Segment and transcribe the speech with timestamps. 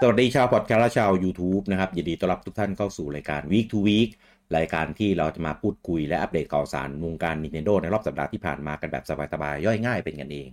[0.00, 4.10] สวัสดีชาวพอดแคสต์และชาว YouTube นะครับยินดีต้อนรับทุกท่านเข้าสู่รายการ Week to Week
[4.56, 10.48] รายการที่เราจะมาพูดคุยและอัปเดตข่าวสารวงการ Nintendo ในรอบสัปดาห์ที่ผ่านมากันแบบสบายๆย่อยง่ายเป็นกันเอง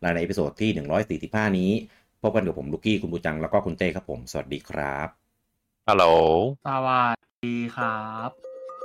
[0.00, 0.70] และใน episode ที่
[1.14, 1.70] 145 นี้
[2.22, 5.08] พบกันกับผมลูกี้คุณบูจังแล้วก็คุณเต้ครับผม สวัสดีครับ
[5.88, 6.04] ฮัลโหล
[6.66, 8.30] สวัสดีครับ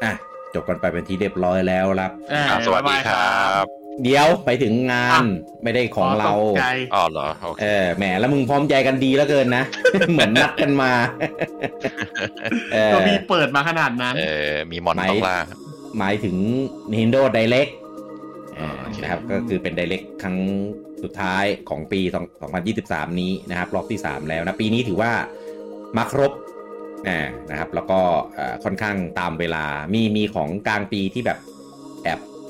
[0.03, 0.13] อะ
[0.53, 5.23] จบกันไปเป็นที่เรียบร้อยแล้วครับเอ่ออ่าสวัสดีบ๊ายบายรับ เดี๋ยวไปถึงงาน
[5.63, 9.63] ไม่ได้ของเราตกใจอ๋อเหรอโอเคเออแหมแล้วมึงพร้อมใจกันดีแล้วเกินนะ
[10.11, 10.91] เหมือนนัดกันมา
[12.73, 15.37] เออก็มีเปิดมาขนาดนั้น เออมีมอนไหมต้องล่า
[15.97, 16.35] หมายถึง
[16.93, 17.71] Nintendo Direct
[18.59, 20.37] อ่าโอเคนะครับก็คือเป็น Direct ครั้ง
[21.03, 22.01] สุดท้ายของปี
[22.59, 25.11] 2023 นี้นะครับรอบที่ 3 แล้วนะ ปีนี้ถือว่า
[25.97, 26.31] มาครบ
[27.07, 27.19] อ่า
[27.49, 27.99] นะครับ แล้วก็
[28.35, 31.58] เอ่อค่อนข้างตามเวลามีมีของกลางปีที่แบบแอบ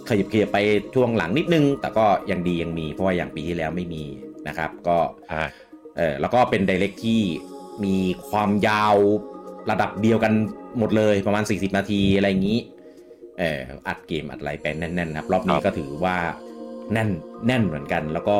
[0.09, 0.57] ขยับขยับไป
[0.95, 4.03] ช่วงหลังนิดนึง แต่ก็ยังดียังมี เพราะว่าอย่างปีที่แล้วไม่มี
[4.47, 4.97] นะครับ ก็
[5.29, 5.43] ใช่
[5.97, 7.21] เออแล้วก็เป็น Direct ที่
[7.85, 7.97] มี
[8.29, 8.95] ความยาว
[9.71, 10.33] ระดับเดียวกัน
[10.77, 12.59] หมดเลยประมาณ 40 นาทีอะไรอย่างนี้
[13.39, 16.17] เอออัดเกมอัดอะไรไปแน่นๆนะครับ รอบนี้ก็ถือว่า
[16.93, 17.09] แน่น
[17.47, 18.37] แน่นเหมือนกัน แล้วก็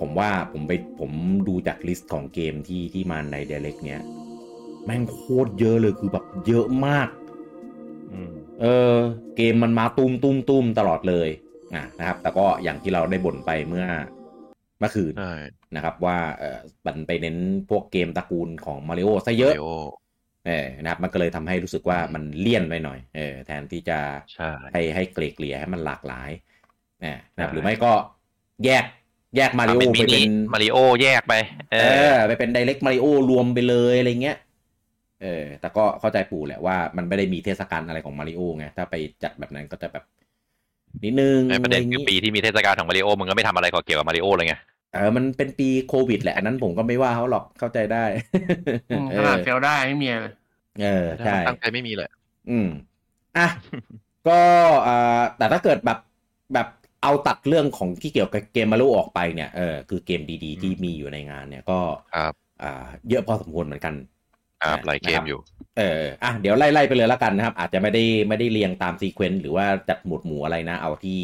[0.00, 1.12] ผมว่าผมไปผม
[1.48, 4.00] ดูจากลิสต์ของเกมที่ที่มาใน Direct เนี้ย
[4.84, 7.23] แม่งโคตรเยอะเลยคือแบบเยอะมากอืม
[8.60, 8.96] เออ
[9.36, 11.28] เกมมันมาตุ้มตุ้มตุ้มตลอดเลย
[11.74, 13.86] อะนะครับ แต่ก็อย่างที่เราได้บ่นไปเมื่อ
[14.78, 15.34] เมื่อคืนใช่
[15.76, 17.36] นะครับว่าเออมันไปเน้น
[17.70, 19.72] พวกเกมตระกูลของมาริโอซะเยอะเดี๋ยว
[20.46, 23.98] เออนะครับ มันก็เลยทำให้รู้สึกว่ามันเลี่ยนไปหน่อยเออแทนที่จะ
[24.34, 26.30] ใช่ให้ให้เกลี่ยเกลี่ยให้มันหลากหลาย
[27.04, 27.92] นะนะครับใช่หรือไม่ก็
[28.64, 28.84] แยก
[29.36, 31.34] แยกมาริโอเป็นไปมิเป็นินมาริโอแยกไป
[31.72, 34.36] เอเอออไปเป็นไดเ c กมาริโอรวมไปเลยอะไรเงี้ย
[35.22, 40.04] เออ แต่ก็เข้าใจปู่แหละว่ามันไม่ได้มีเทศกาลอะไรของมาริโอไง ถ้าไปจัดแบบนั้นก็จะแบบ
[41.04, 44.56] นิดนึงไอ้ประเด็นอไอย่างคืองี้ปีที่มีเทศกาลของมาริโอมึงก็ไม่ทำอะไรเกี่ยวกับมาริโอเลยไง
[44.92, 48.04] เออมันเป็นปีโควิดแหละ อันนั้นผมก็ไม่ว่าเขาหรอกเข้าใจได้
[48.90, 50.32] อืมเอขนาดอเซลได้ไม่มีเลย
[50.82, 52.08] เออใช่ตั้งใจไม่มีเลย
[52.50, 52.68] อืม
[53.38, 53.48] อะ
[54.28, 54.40] ก็
[54.86, 55.98] อ่าแต่ถ้าเกิดแบบ
[56.54, 56.68] แบบ
[57.02, 61.78] เอาตัดเรื่องของที่เกี่ยวกับเกมมารุออกไปเนี่ยเออคือเกมดีๆ ที่มีอยู่ในงานเนี่ยก็
[62.12, 63.94] ครับอ่า เยอะพอสมควรเหมือนกัน
[64.64, 65.40] ครับอะหลายเกนะครัมบอยู่
[65.78, 71.20] เอออะเดี๋ยวไล่ๆไปเลยแล้วกันนะครับ อาจจะไม่ได้ไม่ได้เรียงตามซีเควนต์หรือว่าจัดหมวดหมู่อะไรนะ เอาที่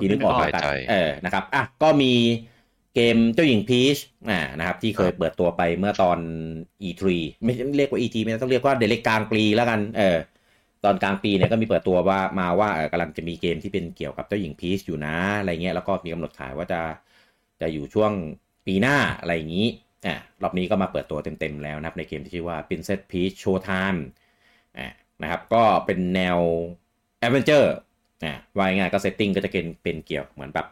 [0.00, 2.12] ที่นึกออกเอาแล้วกันใจเออนะครับอะก็มี
[2.94, 3.96] เกมเจ้าหญิงพีช
[4.30, 6.18] อ่านะครับ ที่เคยเปิดตัวไปเมื่อตอน
[6.82, 7.02] E3
[7.44, 10.18] ไม่ใช่เรียกว่า E3 ไม่ต้องเรียกว่าเดลิกลางปีแล้วกัน เออ
[10.84, 16.80] ตอนกลางปีเนี่ยก็มีเปิดตัวว่ามาว่าเออกำลังจะมีเกมที่เป็นเกี่ยวกับเจ้าหญิงพีชอยู่นะ อะไรเงี้ยแล้วก็มีกำหนดขายว่าจะ
[17.60, 18.12] จะอยู่ช่วง
[18.66, 19.66] ปีหน้าอะไรอย่างนี้
[20.04, 24.00] อ่ารอบนี้ก็มาเปิดตัวเต็มๆแล้วนะครับในเกมที่ชื่อว่า Princess Peach Showtime
[24.78, 24.88] อ่า
[25.22, 26.38] นะครับก็เป็นแนว
[27.26, 27.68] Adventure
[28.24, 30.66] อ่าว่าง่ายก็เซตติ้งก็จะเป็นเป็นเกี่ยวเหมือนแบบ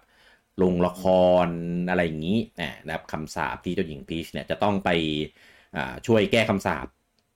[0.62, 1.02] ลงละค
[1.46, 1.48] ร
[1.88, 4.88] อะไรอย่างนี้อ่านะครับคำสาปที่เจ้าหญิงพีชเนี่ยจะต้องไป
[5.76, 6.86] อ่าช่วยแก้คำสาป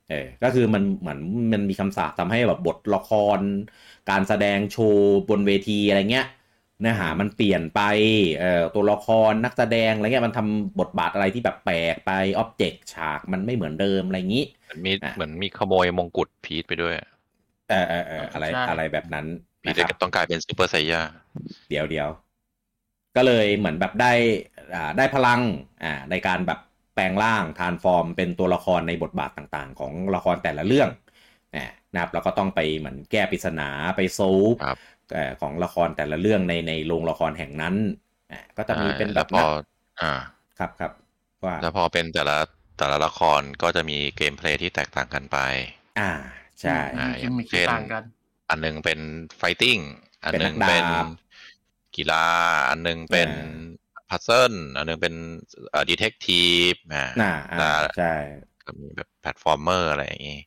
[0.09, 1.19] เออก็คือมันเหมือน
[1.53, 3.41] มันมีคำสาปทำให้แบบบทละคร
[4.09, 6.25] การแสดงโชว์บนเวทีอะไรเงี้ย
[6.79, 7.77] เนื้อหามันเปลี่ยนไป
[8.37, 16.95] เอ่อตัวละครนักแสดงอะไรเงี้ยมันทำบทบาทอะไรที่แบบแปลกไปอ็อบเจกต์ฉากมันไม่เหมือนเดิมอะไรอย่างนี้เหมือนมีอะเหมือนมีขโมยมงกุฎพีทไปด้วย
[17.67, 19.25] เออเออเอออะไรใช่อะไรแบบนั้น
[19.61, 21.01] พีทนะครับก็ต้องกลายเป็นซูเปอร์ไซย่า
[21.69, 22.09] เดี๋ยวเดี๋ยว
[23.15, 24.05] ก็เลยเหมือนแบบได้
[24.73, 25.41] อ่าได้พลัง
[25.81, 26.59] อ่าในการแบบ
[26.93, 30.89] แปลงร่าง transform เป็นตัวละครในบทบาทต่างๆ ของละครแต่ละเรื่อง
[31.53, 31.59] อ่า
[31.91, 33.63] นะครับแล้วก็ต้องไปเหมือนแก้ปริศนา
[33.95, 34.94] ไป solve ครับเอ่อ
[35.41, 37.75] ของละครแต่ละเรื่องในในโรงละครแห่งนั้น
[38.31, 39.47] อ่าก็จะมีเป็นแบแล้บวพอนัก
[40.01, 40.13] อ่า
[40.59, 40.91] ครับครับ
[41.45, 42.37] ว่าแล้วพอเป็นแต่ละ
[42.77, 45.37] แต่ละละครก็จะมี gameplay ที่แตกต่างกันไป
[45.99, 46.11] อ่า
[46.61, 48.03] ใช่อ่ามีกิมมิคที่ต่างกัน
[48.49, 48.99] อันหนึงเป็น
[49.37, 49.77] fighting
[50.23, 52.25] อันหนึงเป็นนักดาบเป็นกีฬา
[52.69, 53.29] อันหนึงเป็น
[53.95, 55.15] อ่ puzzle อันหนึงเป็น
[55.71, 58.13] เอ่อ detective อ่าน่าอ่าใช่
[58.65, 60.39] ก็มีแบบ platformer อะไรอย่างงี้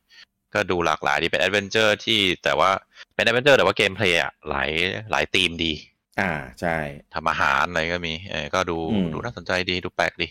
[0.53, 2.71] ก็ดูหลากหลายดีเป็น adventure ที่แต่ว่า
[3.19, 4.69] เป็น adventure แต่ว่า gameplay อะหลาย
[5.11, 5.71] หลายธีมดี
[6.17, 6.23] อ่า
[6.59, 6.69] ใช่
[7.13, 10.27] ทำอาหารอะไรก็มีเออก็ดูอืมดูน่าสนใจดีดูแปลกดี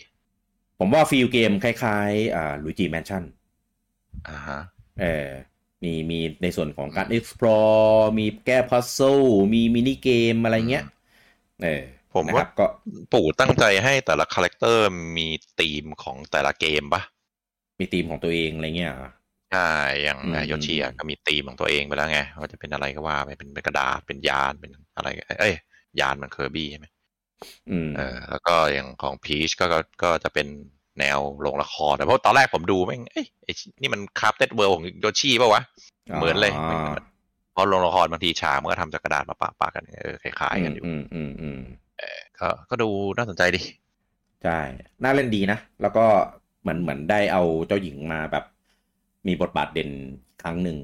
[0.79, 3.23] ผมว่า feel เกมคล้ายๆอ่า Luigi Mansion
[4.27, 4.59] อ่าฮะ
[4.99, 5.29] เออ
[5.83, 9.19] มีมีในส่วนของการ explore มีแก้ puzzle
[9.53, 10.85] มี mini game อะไรเงี้ย
[11.61, 11.83] เออ
[12.13, 12.65] นะคว่าก็
[13.13, 14.85] ปู่ตั้งใจให้แต่ละ character
[15.17, 15.27] มี
[15.59, 17.01] ธีมของแต่ละเกมปะ
[17.79, 19.09] มีทีมของตัวเองอะไรเงี้ยเหรอ
[19.51, 19.69] ใช่
[20.03, 25.55] อย่างอืมโยชิอะก็มีธีมของตัวเองไปแล้วไงว่าจะเป็นอะไรก็ว่าไปเป็นเป็นกระดาษเป็นยานเป็นอะไรก็เอ้ย
[25.99, 26.87] ยานมันเคอร์บี้ใช่ไหม
[27.69, 30.47] อืมเออ แล้วก็อย่างของพีชก็ก็ก็จะเป็น
[30.99, 35.63] แนวโรงละครแต่เพราะตอนแรกผมดูแม่งเอ้ยไอ้นี่มัน Crafted World ของโยชิป่าวะ
[36.17, 36.91] เหมือนเลยอ่า
[37.53, 41.59] เพราะโรงละครบางทีฉากมันก็ทำจากกระดาษมาปะปะกันเออคล้ายๆกันอยู่อืมอืมอืม
[42.39, 43.61] ก็ก็ดูน่าสนใจดี
[44.43, 44.59] ใช่
[45.03, 46.05] น่าเล่นดีนะ แล้วก็
[46.61, 48.45] เหมือนเหมือนได้เอาเจ้าหญิงมาแบบ
[49.29, 49.89] มีบทบาทเด่น
[50.41, 50.77] ครั้งหนึ่ง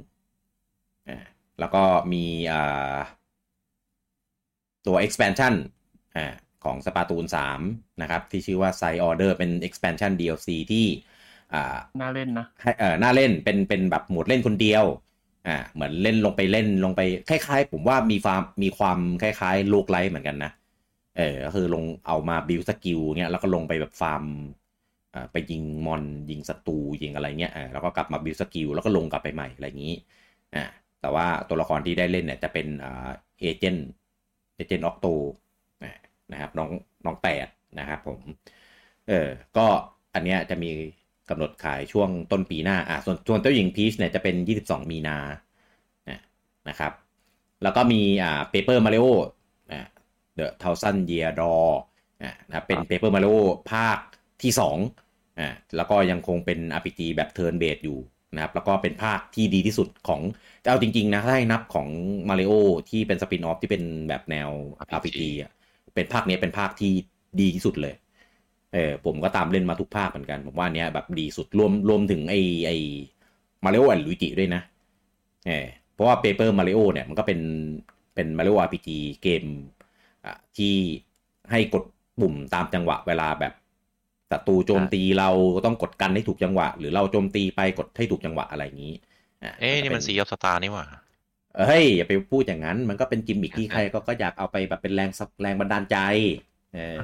[1.10, 1.18] อ่า
[1.60, 1.84] แล้วก็
[2.14, 2.98] มีอ่า
[4.88, 5.54] ตัว expansion
[6.16, 6.26] อ่า
[6.64, 7.26] ของ Splatoon
[7.62, 10.86] 3นะครับ ที่ชื่อว่า Side Order เป็น expansion DLC ที่
[11.54, 14.86] อ่าน่าเล่นนะให้เออน่าเล่นเป็นเป็นแบบโหมดเล่นคนเดียว
[15.48, 20.52] อ่า เหมือนเล่นลงไปเล่นลงไปคล้ายๆ ผมว่ามีความมีความคล้ายๆ roguelite เหมือนกันนะ
[21.18, 24.65] เออก็คือลงเอามา build skill เงี้ยแล้วก็ลงไปแบบฟาร์มอ่า
[25.32, 29.96] ไปยิงมอนยิงศัตรูยิงอะไรเงี้ยเออแล้วก็กลับมา build skill แล้วก็ลงกลับไปใหม่อะไรอย่างนี้
[30.56, 30.64] อ่า
[31.02, 32.68] แต่ว่าตัวละครที่ได้เล่นเนี่ยจะเป็น
[33.40, 35.08] agent Agent Octo
[36.32, 36.70] นะครับน้อง
[37.06, 37.48] น้องแปด
[37.80, 38.20] นะครับผม
[39.08, 39.28] เออ
[39.58, 39.66] ก็
[40.14, 40.70] อันเนี้ยจะมี
[41.30, 45.18] กำหนดขายช่วงต้นปีหน้าอะส่วนส่วนเจ้าหญิงพีชเนี่ยจะเป็น 22 มีนา
[46.70, 46.92] นะครับ
[47.64, 53.34] แล้วก็มีอ่า Paper Mario The Thousand-Year Door่านะครับเป็น Paper Mario
[53.72, 53.98] ภาค
[54.42, 55.05] ที่ 2
[55.40, 57.98] อ่าแล้วก็ยังคงเป็น RPG แบบ turn-based อยู่
[58.36, 60.22] นะครับแล้วก็เป็นภาคที่ดีที่สุดของ
[60.64, 61.88] จะเอาจริง ๆ นะ ถ้าให้นับของ
[62.30, 62.52] มาริโอ
[62.90, 64.50] ที่เป็น spin-off ที่เป็นแบบแนว
[64.90, 65.52] RPG อะ
[65.96, 66.92] เป็นภาคนี้เป็นภาคที่
[67.42, 67.96] ดีที่สุดเลย
[68.74, 72.36] เออผมก็ตามเล่นมาทุกภาคเหมือนกัน ผมว่าเนี้ยแบบดีสุดรวมรวมถึงไอ
[72.66, 72.72] ไอ
[73.66, 74.62] Mario & Luigi ด้วยนะ
[75.48, 77.40] เออเพราะว่า Paper Mario เนี่ยมันก็เป็น
[78.16, 79.44] เป็น Mario RPG เกม
[80.26, 80.76] อะที่
[81.52, 81.84] ให้กด
[82.22, 83.54] ปุ่มตามจังหวะเวลาแบบ
[84.32, 90.86] ศัตรูโจมตีเราก็ต้องกดกันให้ถูกจังหวะ หรือเราโจมตีไปกดให้ถูกจังหวะอะไรอย่างนี้ะเอ๊ะนี่มันก็ Sea of Stars นี่หว่า
[91.68, 95.98] เฮ้ยอย่าไปพูดอย่างนั้น มันก็เป็นกิมมิคที่ใครก็ก็อยากเอาไปแบบเป็นแรงสับแรงบันดาลใจ
[96.74, 96.98] เออ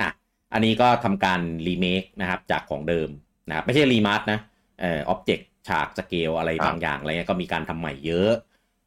[0.00, 0.08] อะ
[0.52, 3.08] อันนี้ก็ทำการรีเมคนะครับจากของเดิม
[3.48, 4.38] นะครับไม่ใช่ remaster นะ
[4.80, 8.30] เอ่อ object ฉากสเกลอะไรครับบางอย่างอะไรเงี้ยก็มีการทำใหม่เยอะ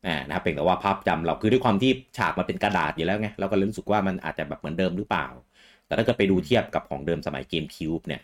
[0.08, 5.28] อ่านะครับเป็นแต่ว่าภาพจำเราคือด้วยความที่ฉากมันเป็นกระดาษอยู่แล้วไงเราก็เลยรู้สึกว่ามันอาจจะแบบเหมือนเดิมหรือเปล่า
[5.92, 8.22] แต่ถ้าเกิดไปดูเทียบกับของเดิมสมัย GameCube เนี่ย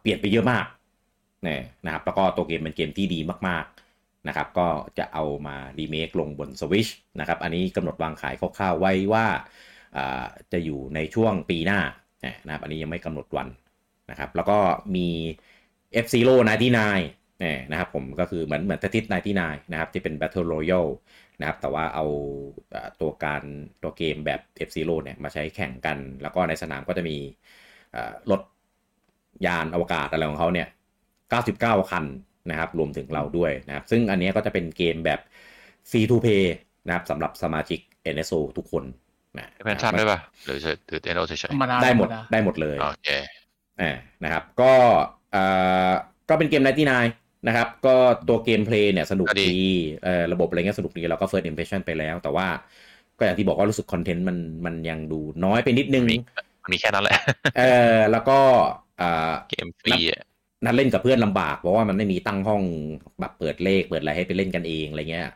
[0.00, 0.66] เปลี่ยนไปเยอะมาก
[1.46, 4.68] นี่นะครับแล้วก็ตัวเกมเป็นเกมที่ดีมากๆนะครับก็
[4.98, 9.26] จะเอามารีเมคลงบน Switch นะครับอันนี้กำหนดวางขายคร่าวๆไว้ว่า
[10.52, 11.80] จะอยู่ในช่วงปีหน้า
[12.46, 13.48] นะครับอันนี้ยังไม่กำหนดวัน
[14.10, 14.58] นะครับแล้วก็
[14.94, 15.08] มี
[16.04, 16.48] F Zero 99
[17.44, 19.04] นี่ยนะครับผมก็คือเหมือนเหมือนทติส
[19.38, 20.90] 99นะครับที่เป็น Battle Royale
[21.40, 22.06] นะครับ แต่ว่าเอา
[22.74, 23.42] อ่าตัวการ
[23.82, 27.16] ตัวเกมแบบ F Zero เนี่ยมาใช้แข่งกัน แล้วก็ในสนามก็จะมี
[27.94, 28.40] อ่ารถ
[29.46, 30.68] ยานอวกาศอะไรของเขาเนี่ย
[31.28, 32.04] 99 คัน
[32.50, 35.20] นะครับ รวมถึงเราด้วยนะครับ ซึ่งอันเนี้ยก็จะเป็นเกมแบบ
[35.90, 36.44] free to play
[36.86, 37.80] นะครับสำหรับสมาชิก
[38.14, 38.84] NSO ทุกคน
[39.38, 40.58] นะ expansion ด้วยป่ะหรือ
[40.88, 43.08] หรือ NSO เฉยธรรมดาได้หมดธรรมดาได้หมดเลยๆโอเค
[43.80, 44.72] อ่านะครับ ก็
[45.32, 45.44] เอ่
[45.90, 45.92] อ
[46.28, 47.94] ก็เป็นเกม99นะครับ ก็
[48.28, 49.68] ตัว gameplay เนี่ยสนุกก็ดีดี
[50.04, 52.46] เอ่อระบบอะไรเงี้ยสนุกดีเราก็ first impression ไปแล้ว แต่ว่า
[53.18, 54.36] ก็อย่างที่บอกว่ารู้สึกคอนเทนต์มัน
[54.66, 56.18] มันยังดูน้อยไปนิดนึงมี
[56.64, 57.18] มันมีแค่นั้นแหละ
[57.58, 57.62] เอ
[57.96, 58.38] อแล้วก็
[59.00, 60.22] อ่าเกมฟรีอะ
[60.64, 62.62] นัดเล่นกับเพื่อนลำบากเพราะว่ามันไม่มีตั้งห้อง
[63.20, 65.28] แบบเปิดเลขเปิดอะไรให้ไปเล่นกันเองอะไรเงี้ย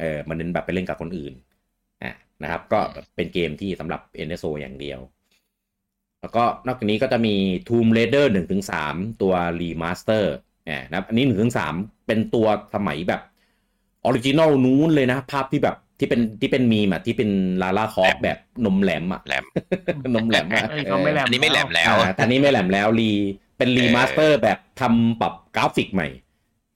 [0.00, 1.32] เออมันเน้นแบบไปเล่นกับคนอื่น
[2.02, 2.80] อะนะครับ ก็
[3.16, 5.00] เป็นเกมที่สำหรับ NSO อย่างเดียว
[6.20, 7.34] แล้วก็นอกจากนี้ก็จะมี
[7.68, 10.24] Tomb Raider 1ถึง3ตัว Remaster
[10.66, 13.22] เนี่ยนะครับอันนี้1ถึง3เป็นตัวสมัยแบบ
[14.04, 17.30] original นู้นเลยนะ ภาพที่แบบที่เป็นที่เป็นมีมอะที่เป็น
[17.62, 19.44] Lara Croft แบบนมแหลมอะแหลม
[20.14, 23.10] นมแหลมอะเอ้ยเขาไม่แหลมอันนี้ไม่แหลมแล้วอ่าแต่อันนี้ไม่แหลมแล้วรี
[23.58, 26.08] เป็น remaster แบบทำปรับกราฟิกใหม่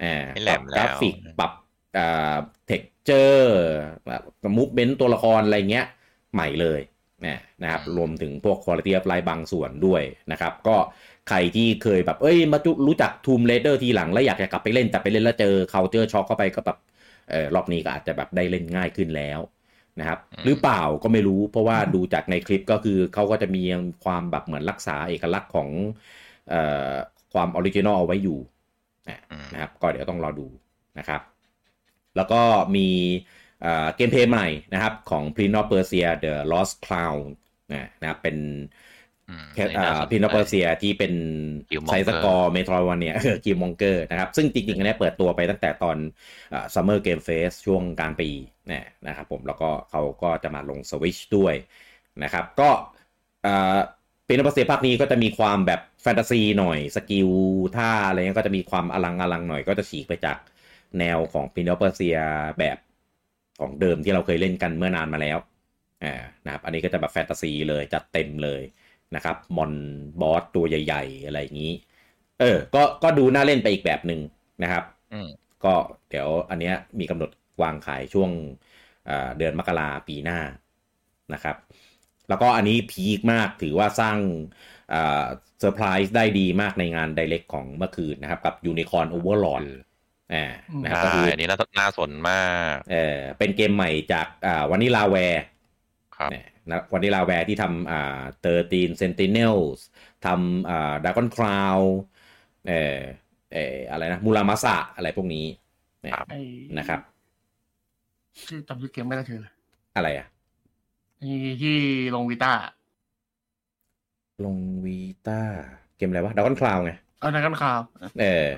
[0.02, 1.52] อ่าไม่แหลมปรับกราฟิกแล้วปรับ
[1.98, 2.34] อ่า
[2.66, 5.86] texture movement ตัวละครอะไรเงี้ย
[6.34, 6.80] ใหม่เลย
[7.26, 10.76] นะนะครับรวมถึงพวก quality of life บางส่วนด้วยนะครับ ก็
[11.30, 16.78] ใครที่เคยแบบ เอ้ย มาจุรู้จักทูมเ a เดอร์ทีหลังแล้วอยากจะกลับไปเล่นแต่ไปเล่นแล้วเจอ culture shock เข้าไปก็แบบ
[17.30, 19.40] เออรอบนี้ก็อาจจะแบบได้เล่นง่ายขึ้นแล้ว
[20.00, 23.62] นะครับ หรือเปล่าก็ไม่รู้ เพราะว่าดูจากในคลิปก็คือเขาก็จะมี
[24.04, 25.68] ความแบบเหมือนรักษาเอกลักษณ์ของ
[26.50, 26.92] เอ่อ
[27.32, 28.38] ความ original เอาไว้อยู่
[29.08, 30.46] นะอืมนะครับ ก็เดี๋ยวต้องรอดู
[30.98, 31.22] นะครับ
[32.16, 32.40] แล้วก็
[32.76, 32.88] มี
[33.62, 37.20] เอ่อ gameplay ใหม่นะครับของ Prince of Persia The Lost Crown
[37.72, 38.36] นะนะครับเป็น
[39.30, 41.12] อืมแค่น่าสนใจ Prince of Persia ที่เป็น
[41.70, 45.96] Killmonger side-scroll Metroidvania Killmonger นะครับ ซึ่งจริงๆอันเนี้ยเปิดตัวไปตั้งแต่ตอน
[46.74, 48.30] Summer Game Fest ช่วงกลางปี
[48.70, 51.54] นะนะครับผมแล้วก็เขาก็จะมาลงสวิชด้วย
[52.22, 52.70] นะครับ ก็
[54.26, 57.28] Prince of Persia ภาคนี้ก็จะมีความแบบแฟนตาซีหน่อย skill
[57.76, 60.38] ท่าอะไรเงี้ยก็จะมีความอลังอลังหน่อยก็จะฉีกไปจาก
[60.98, 62.16] แนวของ Prince of Persia
[62.58, 62.78] แบบ
[63.60, 65.38] ของเดิมที่เราเคยเล่นกันเมื่อนานมาแล้ว
[66.04, 68.62] อ่านะครับอันนี้ก็จะแบบแฟนตาซีเลยจัดเต็มเลย
[69.16, 69.72] นะครับมอน
[70.20, 71.72] boss ตัวใหญ่ ๆ อะไรอย่างนี้
[72.40, 74.20] เออ ก็ก็ดูน่าเล่นไปอีกแบบหนึ่ง
[74.62, 75.28] นะครับอืม
[75.64, 75.74] ก็
[76.10, 77.30] เดี๋ยวอันเนี้ยมีกำหนด
[77.62, 78.30] วางขายช่วง
[79.06, 80.38] เอ่อเดือนมกราปีหน้า
[81.34, 81.56] นะครับ
[82.28, 84.18] แล้วก็อันนี้ peak มากถือว่าสร้าง
[84.90, 89.64] เซอร์ไพรส์ได้ดีมากในงาน d ดเ c กของเมื่อคืนนะครับ กับ Unicorn Overlord
[90.34, 90.44] อ่า
[90.82, 92.34] นะครับก็ใช่คืออันนี้น่าน่าสนมา
[92.74, 95.42] กเออเป็นเกมใหม่จากอ่า Vanillaware
[96.16, 96.32] ครับ
[96.68, 99.84] นะ Vanillaware ที่ทำอ่า Thirteen Sentinels
[100.26, 101.80] ทำอ่า Dragon's Crown
[102.68, 102.98] เออ
[103.52, 105.46] เอออะไรนะ Muramasa อะไรพวกนี้
[106.02, 106.38] เนี่ยครับไอ้
[106.78, 107.00] นะครับ
[108.46, 109.48] ชื่อจำชื่อเกมไม่ได้คืออะไร
[109.96, 110.26] อะไรอะ
[111.18, 111.30] ไอ้
[111.62, 111.76] ที่
[112.14, 112.52] ลง Vita
[114.44, 115.40] ลง Vita
[115.96, 117.80] เกมอะไรวะดากอนคราวไงเอานักกันข่าว
[118.18, 118.48] เออ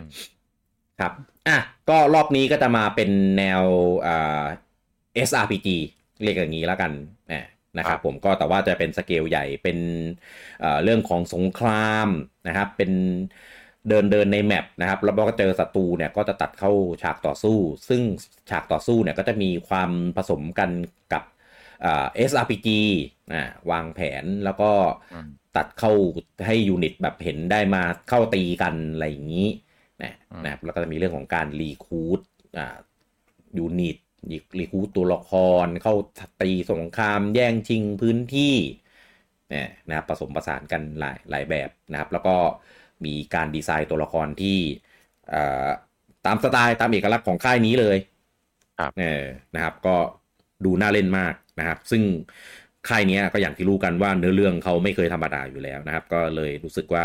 [1.01, 1.13] ครับ
[1.49, 3.65] อะก็รอบนี้ก็จะมาเป็นแนว
[4.07, 4.45] อ่า
[5.15, 5.69] SRPG
[6.23, 6.93] เรียกอย่างนี้แล้วกัน
[7.31, 7.41] อ่า
[7.79, 9.79] นะครับผมก็แต่ว่าจะเป็นสเกลใหญ่เป็น
[10.61, 12.09] เอ่อเรื่องของสงคราม
[12.47, 12.91] นะครับ เป็น
[13.89, 18.03] เดินเดินในแมปนะครับแล้วก็เจอศัตรูเนี่ยก็จะตัดเข้าฉากต่อสู้ ซึ่ง
[18.51, 20.71] ฉากต่อสู้เนี่ยก็จะมีความผสมกัน
[21.13, 21.23] กับ
[21.85, 22.69] อ่า SRPG
[23.33, 24.71] อ่าวางแผนแล้วก็
[25.13, 25.93] อืมตัดเข้า
[26.47, 29.49] ให้ unit แบบเห็นได้มาเข้าตีกันอะไรอย่างนี้
[30.03, 32.21] นะอืมนะครับแล้วก็จะมีเรื่องของการ recruit
[32.59, 32.77] อ่า
[33.59, 33.97] unit
[34.31, 35.31] recruit ตัวละค
[35.65, 35.95] ร เข้า
[36.43, 38.55] ตีสงคราม แย่งชิงพื้นที่
[39.51, 42.37] เนี่ยนะครับผสมผสานกันหลายหลายแบบนะครับ แล้วก็
[43.05, 44.59] มีการดีไซน์ตัวละครที่
[45.33, 45.69] อ่า
[46.27, 47.97] ตามสไตล์ตามเอกลักษณ์ของค่ายนี้เลย
[48.79, 49.23] ครับเออ
[49.55, 49.97] นะครับ ก็
[50.65, 52.03] ดูน่าเล่นมากนะครับ ซึ่ง
[52.89, 57.05] ค่ายเนี้ยก็อย่างที่รู้กันว่าเนื้อเรื่องเขาไม่เคยธรรมดาอยู่แล้วนะครับ ก็เลยรู้สึกว่า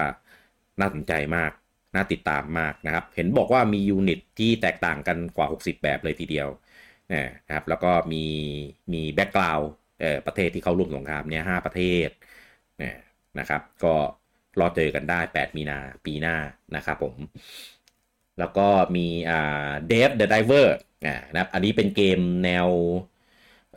[0.79, 1.51] น่าสนใจมาก
[1.95, 6.66] น่าติดตามมากนะครับ เห็นบอกว่ามี unit ที่แตกต่างกันกว่า 60 แบบเลยทีเดียวเออ
[7.13, 8.25] นะครับแล้วก็มี
[8.93, 12.09] มี background เอ่อประเทศที่เข้าร่วมสงครามเนี่ยห้าประเทศ
[12.79, 12.97] เนี่ย
[13.39, 13.93] นะครับ ก็
[14.59, 16.35] รอเจอกันได้ 8 มีนาปีหน้า
[16.75, 17.15] นะครับผม
[18.39, 20.67] แล้วก็มีอ่า Dave the Diver
[21.05, 22.67] อ่านะครับอันนี้เป็นเกมแนว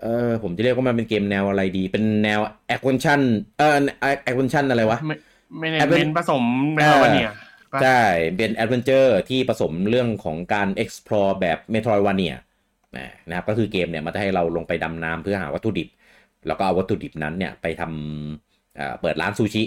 [0.01, 3.21] เออผมจะเรียกว่ามันเป็นเกมแนวอะไรดี เป็นแนว action
[3.59, 3.77] เออ
[4.25, 5.17] action อะไรวะไม่
[5.59, 6.45] ไม่เน้น adven เน้นผสม
[6.75, 7.33] Metroidvania
[7.73, 8.03] ปะใช่
[8.37, 15.89] เป็น adventure ที่ผสมเรื่องของการ explore แบบ Metroidvania นะครับก็คือเกมเนี่ยมันจะให้เราลงไปดำน้ำเพื่อหาวัตถุดิบ
[16.47, 19.61] แล้วก็เอาวัตถุดิบนั้นเนี่ยไปทำเเปิดร้านซูชิ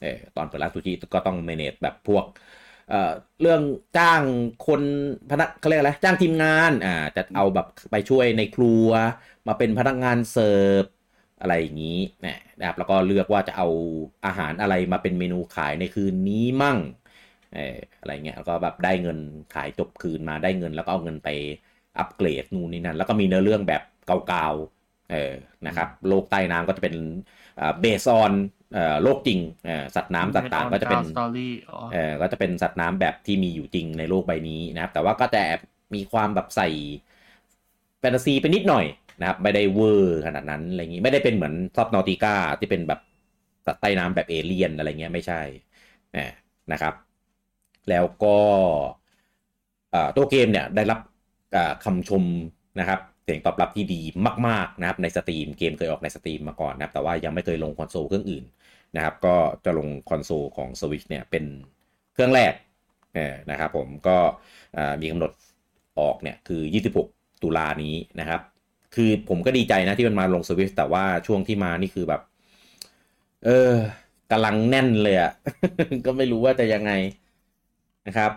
[0.00, 2.24] เออตอนเปิดร้านซูชิก็ต้อง manage แบบพวก
[2.88, 2.96] เอ่อ
[3.40, 3.62] เรื่อง
[3.96, 4.22] จ้าง
[4.60, 4.82] คน
[5.30, 8.88] พนักเขาเรียกอะไรจ้างทีมงานอ่าจะเอาแบบไปช่วยในครัว
[9.46, 10.84] มาเป็นพนักงานเสิร์ฟ
[11.40, 13.66] อะไรอย่างนี้นะนะครับแล้วก็เลือกว่าจะเอา
[14.26, 16.78] อาหารอะไรมาเป็นเมนูขายในคืนนี้มั่ง
[17.54, 17.60] เออ
[17.98, 19.18] อะไรเงี้ยแล้วก็แบบได้เงิน
[19.50, 21.28] ขายจบคืนมาได้เงินแล้วก็เอาเงินไป
[21.98, 25.32] อัปเกรดนู่นนี่นั่น แล้วก็มีเนื้อเรื่องแบบเก่าๆเออ
[25.66, 26.94] นะครับโลกใต้น้ำก็จะเป็น
[27.80, 28.32] based on
[29.02, 35.60] โลกจริงเอ่อสัตว์น้ำต่างๆก็จะเป็นสตอรี่อ๋อเออก็จะเป็นสัตว์น้ำแบบที่มีอยู่จริงในโลกใบนี้นะครับ แต่ว่าก็จะแอบ
[35.94, 36.68] มีความแบบใส่
[38.00, 38.84] แฟนตาซีไปนิดหน่อย
[39.20, 43.00] นะครับไม่ได้เวอร์ขนาดนั้นอะไรอย่างนี้ไม่ได้เป็นเหมือน Subnautica ที่เป็นแบบ
[43.66, 45.40] สัตว์ใต้น้ำแบบเอเลี่ยนอะไรเงี้ยไม่ใช่
[46.14, 46.30] เออ
[46.72, 46.94] นะครับ
[47.88, 48.38] แล้วก็
[49.90, 51.07] เอ่อตัวเกมเนี่ยได้รับเอ่อ
[51.84, 52.24] คำชม
[52.80, 54.00] นะครับเสียงตอบรับที่ดี
[54.48, 58.44] มากๆนะครับใน Steam เกมเคยออกใน Steam มาก่อนนะครับแต่ว่ายังไม่เคยลงคอนโซลเครื่องอื่น
[58.96, 61.44] นะครับก็จะลงคอนโซลของ Switch เนี่ยเป็น
[62.14, 62.52] เครื่องแรก
[63.50, 64.16] นะครับผมก็
[65.00, 65.32] มีกำหนด
[66.00, 66.60] ออกเนี่ยคือ
[67.04, 68.40] 26 ตุลานี้นะครับ
[68.94, 72.22] คือผมก็ดีใจนะที่มันมาลง Switch แต่ว่าช่วงที่มานี่คือแบบ
[73.44, 73.72] เออ
[74.32, 75.32] กำลังแน่นเลยอะ
[76.06, 76.92] ก็ไม่รู้ว่าจะยังไง
[78.06, 78.32] นะครับ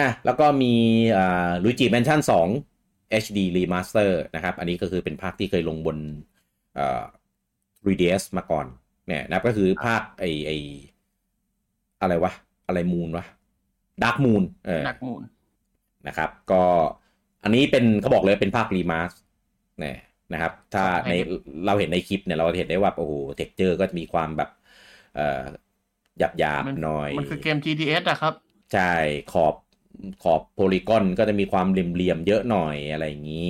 [0.00, 0.74] อะแล้วก็มี
[1.16, 2.20] อ่า Luigi's Mansion
[2.68, 5.96] 2 HD Remaster นะครับ อันนี้ก็คือเป็นภาคที่เคยลงบน
[6.78, 7.04] อ่า
[7.84, 8.66] 3DS มาก่อน
[9.06, 10.50] เนี่ยนะครับก็คือภาคไอไอ
[12.00, 12.32] อะไรวะ
[12.66, 13.24] อะไร Moon วะ
[14.02, 15.22] Dark Moon เออ Dark Moon
[16.08, 16.62] นะครับ ก็
[17.44, 19.12] อันนี้เป็นเขาบอกเลยเป็นภาค remaster
[19.80, 19.96] เนี่ย
[20.32, 21.12] นะครับ ถ้าใน
[21.66, 24.50] เราเห็นในคลิปเนี่ยเราเห็นได้ว่า โอ้โห texture ก็จะมีความแบบ
[25.14, 25.42] เอ่อ
[26.18, 28.34] หยาบหยาบมันหน่อย มันคือเกม 3DS อะครับ
[28.72, 28.92] ใช่
[29.32, 29.54] ขอบ
[30.22, 33.48] ขอบ polygon ก็จะมีความเหลี่ยมๆเยอะหน่อยอะไรอย่างนี้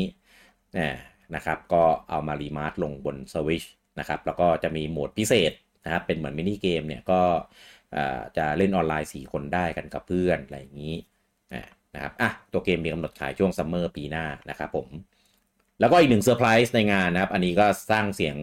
[1.35, 3.67] นะครับ ก็เอามา remaster ลงบน Switch
[3.99, 5.53] นะครับแล้วก็จะมีโหมดพิเศษ
[5.85, 7.23] นะครับเป็นเหมือนมินิเกมเนี่ยก็
[8.37, 10.95] จะเล่นออนไลน์ 4 คนได้กันกับเพื่อนอะไรอย่างนี้
[11.95, 14.89] นะครับอะตัวเกมมีกำหนดขายช่วงซัมเมอร์ปีหน้านะครับผม
[15.81, 18.37] แล้วก็อีกหนึ่งเซอร์ไพรส์ในงานนะครับ อันนี้ก็สร้างเสียง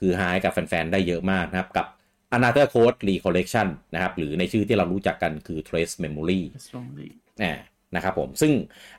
[0.00, 1.86] คือฮาให้กับแฟน ๆ ได้เยอะมากนะครับ กับ
[2.36, 6.40] Another Code Recollection นะครับ หรือในชื่อที่เรารู้จักกันคือ Trace Memory
[7.96, 8.52] นะครับผมซึ่ง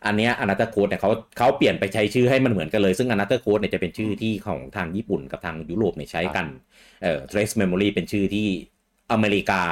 [0.05, 6.45] อันเนี้ย Another Code เนี่ยเขาเขาเปลี่ยนไปใช้ชื่อให้มันเหมือนกันเลย ซึ่ง Another Code เนี่ยจะเป็นชื่อที่ของทางญี่ปุ่นกับทางยุโรปเนี่ยใช้กัน
[7.03, 8.47] เอ่อ Trace Memory เป็นชื่อที่
[9.11, 9.63] อเมริกา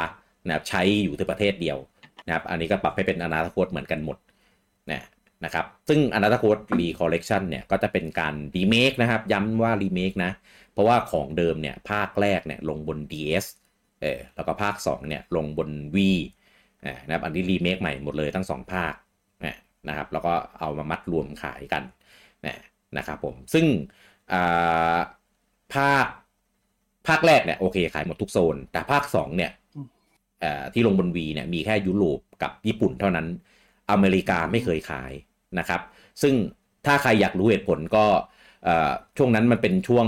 [0.45, 1.77] นะครับใช้อยู่ที่ประเทศเดียว
[2.27, 4.17] นะครับอันนี้ก็ปรับให้เป็น Another Code เหมือนกันหมด
[4.91, 5.01] นะ
[5.45, 10.31] นะครับซึ่ง Another Code Recollection เนี่ยก็จะเป็นการรีเมคนะครับย้ำว่ารีเมคนะ
[10.74, 13.45] เพราะว่าของเดิมเนี่ยภาคแรกเนี่ยลงบน DS
[14.01, 16.24] เออแล้วก็ภาค2เนี่ยลงบน V อ่า
[17.08, 18.94] นะครับอันนี้รีเมคใหม่หมดเลยทั้ง 2 ภาค
[19.46, 19.56] นะ
[19.88, 21.84] นะครับแล้วก็เอามามัดรวมขายกัน
[22.46, 22.58] นะ
[22.98, 23.65] นะครับผมซึ่ง
[24.34, 24.98] อ่า
[25.74, 26.06] ภาค
[27.08, 29.88] ภาคแรกเนี่ยโอเคขายหมดทุกโซน แต่ภาค 2 เนี่ยอืม
[30.39, 33.27] เอ่อที่ลงบน V เนี่ยมีแค่ยุโรปกับญี่ปุ่นเท่านั้น
[33.92, 35.12] อเมริกาไม่เคยขาย
[35.60, 35.82] นะครับ
[36.22, 36.34] ซึ่ง
[36.86, 38.06] ถ้าใครอยากรู้เหตุผลก็
[38.63, 40.08] เอ่อช่วงนั้นมันเป็นช่วง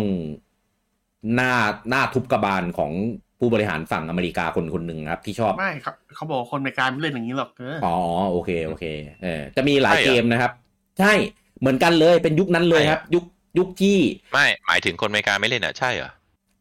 [1.35, 1.53] หน้า
[1.89, 2.91] หน้าทุบกระบาลของ
[3.39, 7.97] ผู้บริหารฝั่งอเมริกาคนคนหนึ่งครับ ที่ชอบไม่ครับเขาบอกว่าคนอเมริกาไม่เล่นอย่างนี้หรอกเอออ๋อ
[8.31, 8.85] โอเคโอเค
[9.23, 10.51] เออจะมีหลายใช่เหรอเกมนะครับ
[10.99, 11.13] ใช่
[11.59, 13.23] เหมือนกันเลยเป็นยุคนั้นเลยครับ ยุค
[13.57, 13.97] ยุคที่
[14.33, 16.11] ไม่หมายถึงคนอเมริกาไม่เล่นอะใช่เหรอ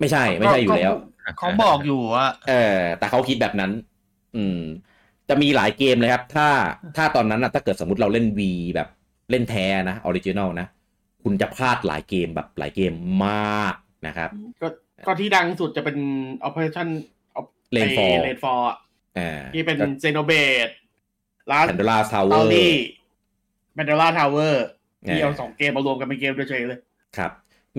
[0.00, 0.92] ไม่ใช่ไม่ใช่อยู่แล้ว
[1.38, 3.70] เขาบอกอยู่ว่าเออ แต่เขาคิดแบบนั้น
[4.36, 4.60] อืม
[5.28, 6.48] จะมีหลายเกมเลยครับ ถ้า
[6.96, 8.40] ถ้าตอนนั้นนะถ้าเกิดสมมติเราเล่น V
[8.74, 8.88] แบบ
[9.30, 10.66] เล่นแท้นะ original นะ
[11.22, 12.92] คุณจะพลาดหลายเกมแบบหลายเกม
[13.26, 13.74] มาก
[14.06, 14.30] นะครับ
[14.62, 14.68] ก็
[15.06, 15.96] ก็ที่ดังสุดจะเป็น
[16.46, 16.88] Operation
[17.76, 18.74] Rainfall Rainfall
[19.18, 22.74] อ่าที่เป็น Xenobladeสแพนด r าทาวเวตออร์รี่
[23.74, 24.66] Pandora's Tower
[25.04, 26.80] เออที่เอาสองเกมมารวมกันเป็นเกมเดียวเฉยเลย
[27.16, 27.30] ครับ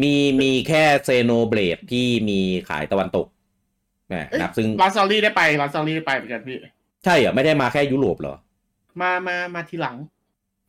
[0.02, 3.28] มีมีแค่ Xenoblade ที่มีขายตะวันตก
[4.14, 6.58] นะครับซึ่ง Last Story ได้ไป Last Story ได้ไปเหมือนกันพี่
[7.04, 8.36] ใช่เหรอ ไม่ได้มาแค่ยุโรปเหรอ
[9.02, 9.98] มามามาทีหลัง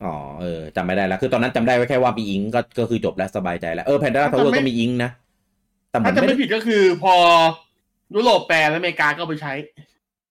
[0.03, 5.11] อ๋อ เออจำไม่ได้แล้ว คือตอนนั้นจำได้ไว้แค่ว่ามี Eng ก็ก็คือจบแล้วสบายใจแล้ว เออ Pandora's Tower ถ้าจำไม่ก็มี Eng นะ
[5.89, 7.15] แต่เหมือนจะไม่ไม่ได้ ถ้าผิดก็คือพอ
[8.15, 9.53] ยุโรปแปลแล้วอเมริกาก็เอาไปใช้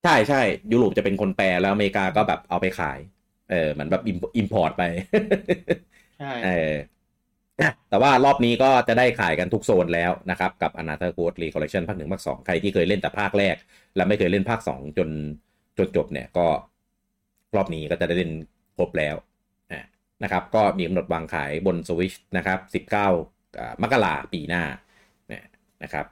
[0.04, 2.98] ใช่ใช่ยุโรปจะเป็นคนแปลแล้วอเมริกาก็แบบเอาไปขาย
[3.50, 4.82] เออเหมือนแบบ import ไป
[6.18, 6.72] ใช่เออ
[7.60, 13.56] อะแต่ว่ารอบนี้ก็จะได้ขายกันทุกโซนแล้วนะครับ กับ a n a t h a Code Recollection ภาคหนึ่งภาคสองใครที่เคยเล่นแต่ภาคแรก
[13.96, 15.08] และไม่เคยเล่นภาคสองจน
[15.78, 16.46] จนจบเนี่ยก็
[17.56, 18.32] รอบนี้ก็จะได้เล่น
[18.76, 19.16] ครบแล้ว
[19.72, 19.84] อะ
[20.22, 22.94] นะครับ ก็มีกำหนดวางขายบน Switch นะครับ 19
[23.58, 26.06] อ่ามกราปีหน้าเนะครับ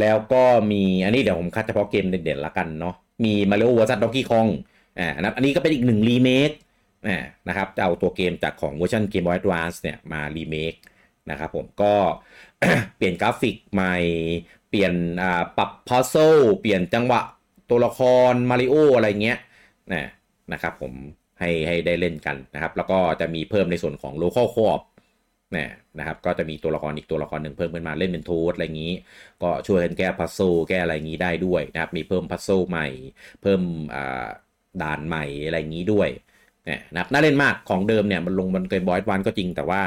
[0.00, 4.50] แล้วก็มีอันนี้เดี๋ยวผมคัดเฉพาะเกมเด่นๆละกันเนาะมี Mario vs Donkey Kong
[4.98, 6.50] อ่านะอันนี้ก็เป็นอีกหนึ่งรีเมค
[7.08, 10.74] อ่านะครับจะเอาตัวเกมจากของเวอร์ชัน Game Boy Advance เนี่ยมารีเมค
[11.30, 11.94] นะครับผมก็
[12.96, 13.94] เปลี่ยนกราฟิกใหม่
[14.68, 16.16] เปลี่ยนอ่าปรับพัซ z ซ
[16.60, 17.22] เปลี่ยนจังหวะ
[17.70, 19.38] ตัวละครมาริโออะไรเงี้ย
[19.92, 20.06] นะ
[20.52, 20.92] นะครับผม
[21.40, 24.82] ให้ให้ได้เล่นกันนะครับ แล้วก็จะมีเพิ่มในส่วนของ local co-op
[25.56, 28.92] นะนะครับก็จะมีตัวละครอีกตัวละครหนึ่งเพิ่มขึ้นมาเล่นเป็น Toad อะไรอย่างนี้
[29.42, 32.86] ก็ช่วยกันแก้พัซ z ซแก้อะไรอย่างนี้ได้ด้วยนะครับมีเพิ่มพัซ z ซใหม่
[33.42, 33.62] เพิ่ม
[34.82, 36.08] ด่านใหม่อะไรอย่างนี้ด้วย
[36.66, 39.82] เนี่ยนะครับน่าเล่นมากของเดิมเนี่ยมันลงบน Game Boy Advance ก็จริงแต่ว่า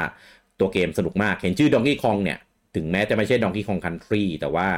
[0.60, 2.38] ตัวเกมสนุกมาก เห็นชื่อ Donkey Kong เนี่ย
[2.76, 4.68] ถึงแม้จะไม่ใช่ Donkey Kong Country แต่ว่า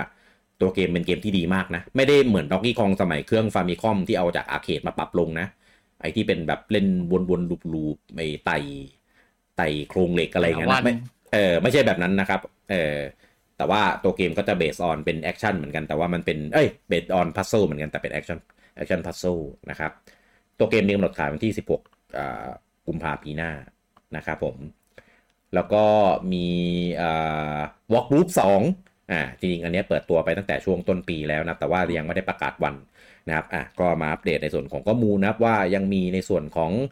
[0.61, 5.47] ตัวเกมเป็นเกมที่ดีมากนะ ไม่ได้เหมือน Donkey Kong สมัยเครื่อง Famicom ที่เอาจาก arcade มาปรับลงนะ
[6.01, 6.87] ไอที่เป็นแบบเล่น
[7.31, 8.57] วนๆ loop ๆไอไต่
[9.59, 10.95] ไต่โครงเหล็กอะไรอย่างเงี้ยวนนะไม่
[11.33, 12.41] เออไม่ใช่แบบนั้นนะครับ
[12.71, 12.97] เออ
[13.57, 18.39] แต่ว่าตัวเกมก็จะ based on เป็นแอคชั่นเหมือนกันแต่ว่ามันเป็นเอ้ยเบสออนพัซ z ซ e เหมือนกันแต่เป็นแอคชั่น
[18.77, 19.35] แอคชั่นพัซ z ซ e
[19.71, 19.91] นะครับ
[20.59, 22.47] ตัวเกมมีกำหนดขายวันที่ 16อ่า
[22.87, 23.53] กุมภาพันธ์ปีหน้า
[24.17, 24.57] นะครับผม
[25.55, 25.85] แล้วก็
[26.33, 26.47] มี
[27.01, 27.59] อ่า
[27.93, 28.29] Walk Group
[28.71, 32.75] 2อ่าจริงๆอันเนี้ยเปิดตัวไปตั้งแต่ช่วงต้นปีแล้วนะแต่ว่ายังไม่ได้ประกาศวัน
[33.29, 36.87] นะครับอะก็มาอัปเดตในส่วนของข้อมูลนะครับว่ายังมีในส่วนของอ่า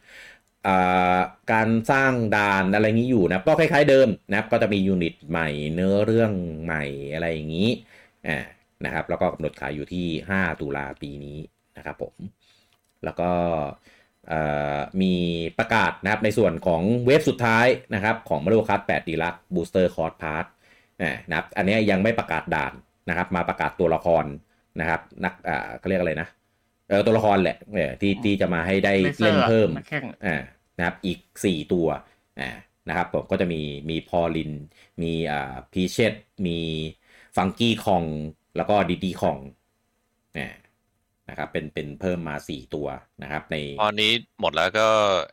[1.52, 6.32] การสร้างด่านอะไรงี้อยู่นะก็คล้ายๆเดิมนะครับก็จะมียูนิตใหม่เนื้อเรื่อง
[6.64, 7.68] ใหม่อะไรอย่างนี้
[8.28, 8.38] อ่า
[8.84, 11.38] นะครับแล้วก็กำหนดขายอยู่ที่ 5 ตุลาปีนี้
[11.76, 12.14] นะครับผม
[13.04, 13.30] แล้วก็
[14.28, 14.40] เอ่
[14.76, 15.14] อมี
[15.58, 20.46] ประกาศนะครับในส่วนของเวฟสุดท้ายนะครับของ Mario Kart 8 Deluxe Booster Course Pass
[21.28, 22.72] นะครับอันนี้ยังไม่ประกาศด่าน
[23.08, 24.24] นะครับมาประกาศตัวละคร
[24.80, 26.28] นะครับนักอ่าเขาเรียกอะไรนะ
[26.88, 30.36] เออตัวละครแหละเออที่ที่จะมาให้ได้เลเซอเล่นร์เพิ่มนักแข่งอ่า
[30.78, 31.86] นะครับอีก 4 ตัว
[32.40, 32.50] อ่า
[32.88, 34.52] นะครับผมก็จะมีมี Pauline
[35.02, 36.14] มีอ่า Peachette
[36.46, 36.58] มี
[37.36, 38.04] Funky Kong
[38.56, 39.38] แล้วก็ Diddy Kong
[41.28, 42.86] นะครับเป็นเป็นเพิ่มมา 4 ตัว
[43.22, 44.10] นะครับ ในตอนนี้
[44.40, 44.86] หมดแล้วก็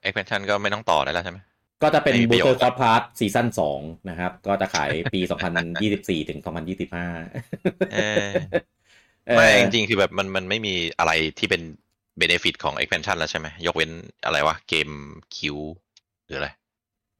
[0.03, 1.39] expansion ก็ไม่ต้องต่อได้แล้วใช่ไหม
[1.83, 5.19] ก็จะเป็นไม่มีบูประเตโยอชน์ร์คอร์สพาร์ทซีซั่น2นะครับ ก็จะขายปี
[5.73, 6.39] 2024 ถึง
[7.21, 8.31] 2025เออ
[9.27, 11.61] เออไม่จริงๆ คือแบบมันมันไม่มีอะไรที่เป็น
[12.17, 13.91] benefit ของ expansion แล้วใช่ไหม ยกเว้น
[14.25, 15.57] อะไรวะ GameCube
[16.25, 16.49] หรืออะไร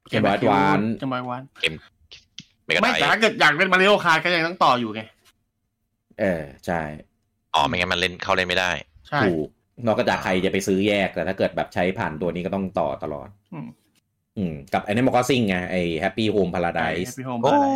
[0.09, 1.73] Game Boy Advance Game Boy Advance
[2.63, 5.01] ไม่ก็ไม่ได้แต่ถ้าเกิดอยากเล่น Mario Kart ก็ยังต้องต่ออยู่ไง
[6.19, 6.81] เออ ใช่
[7.53, 8.71] อ๋อ ไม่งั้นมันเล่นเข้าเล่นไม่ได้
[9.09, 9.47] ใช่ถูก
[9.85, 13.67] นอกจากใครจะไปซื้อแยก แต่ถ้าเกิดแบบใช้ผ่านตัวนี้ก็ต้องต่อตลอด อืม
[14.37, 17.67] อืมกับ Animal Crossing ไง ไอ้ Happy Home Paradise พี่โฮมโอ้อะไร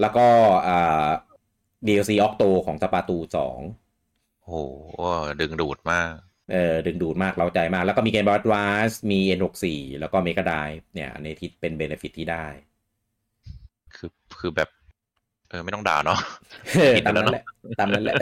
[0.00, 0.26] แล้วก็
[0.66, 1.08] อ่า
[1.86, 3.18] DLC Octo ของสปาตู
[3.82, 4.52] 2โห
[5.40, 6.12] ดึงดูดมาก
[6.52, 9.64] เออดึงดูดมากเราใจมาก แล้วก็มีเกมบอสวาสมี N64
[9.98, 10.54] แล้วก็เมก a ได
[10.94, 12.46] เนี่ยอันนี้ที่เป็นเบนฟิตที่ได้
[13.96, 14.68] คือคือแบบ
[15.50, 16.18] เออไม่ต้องด่าเนาะ
[16.78, 17.44] เออผิดไปตามแล้วนั้นเนอะแหละ
[17.80, 18.14] ตามนั้นแหละ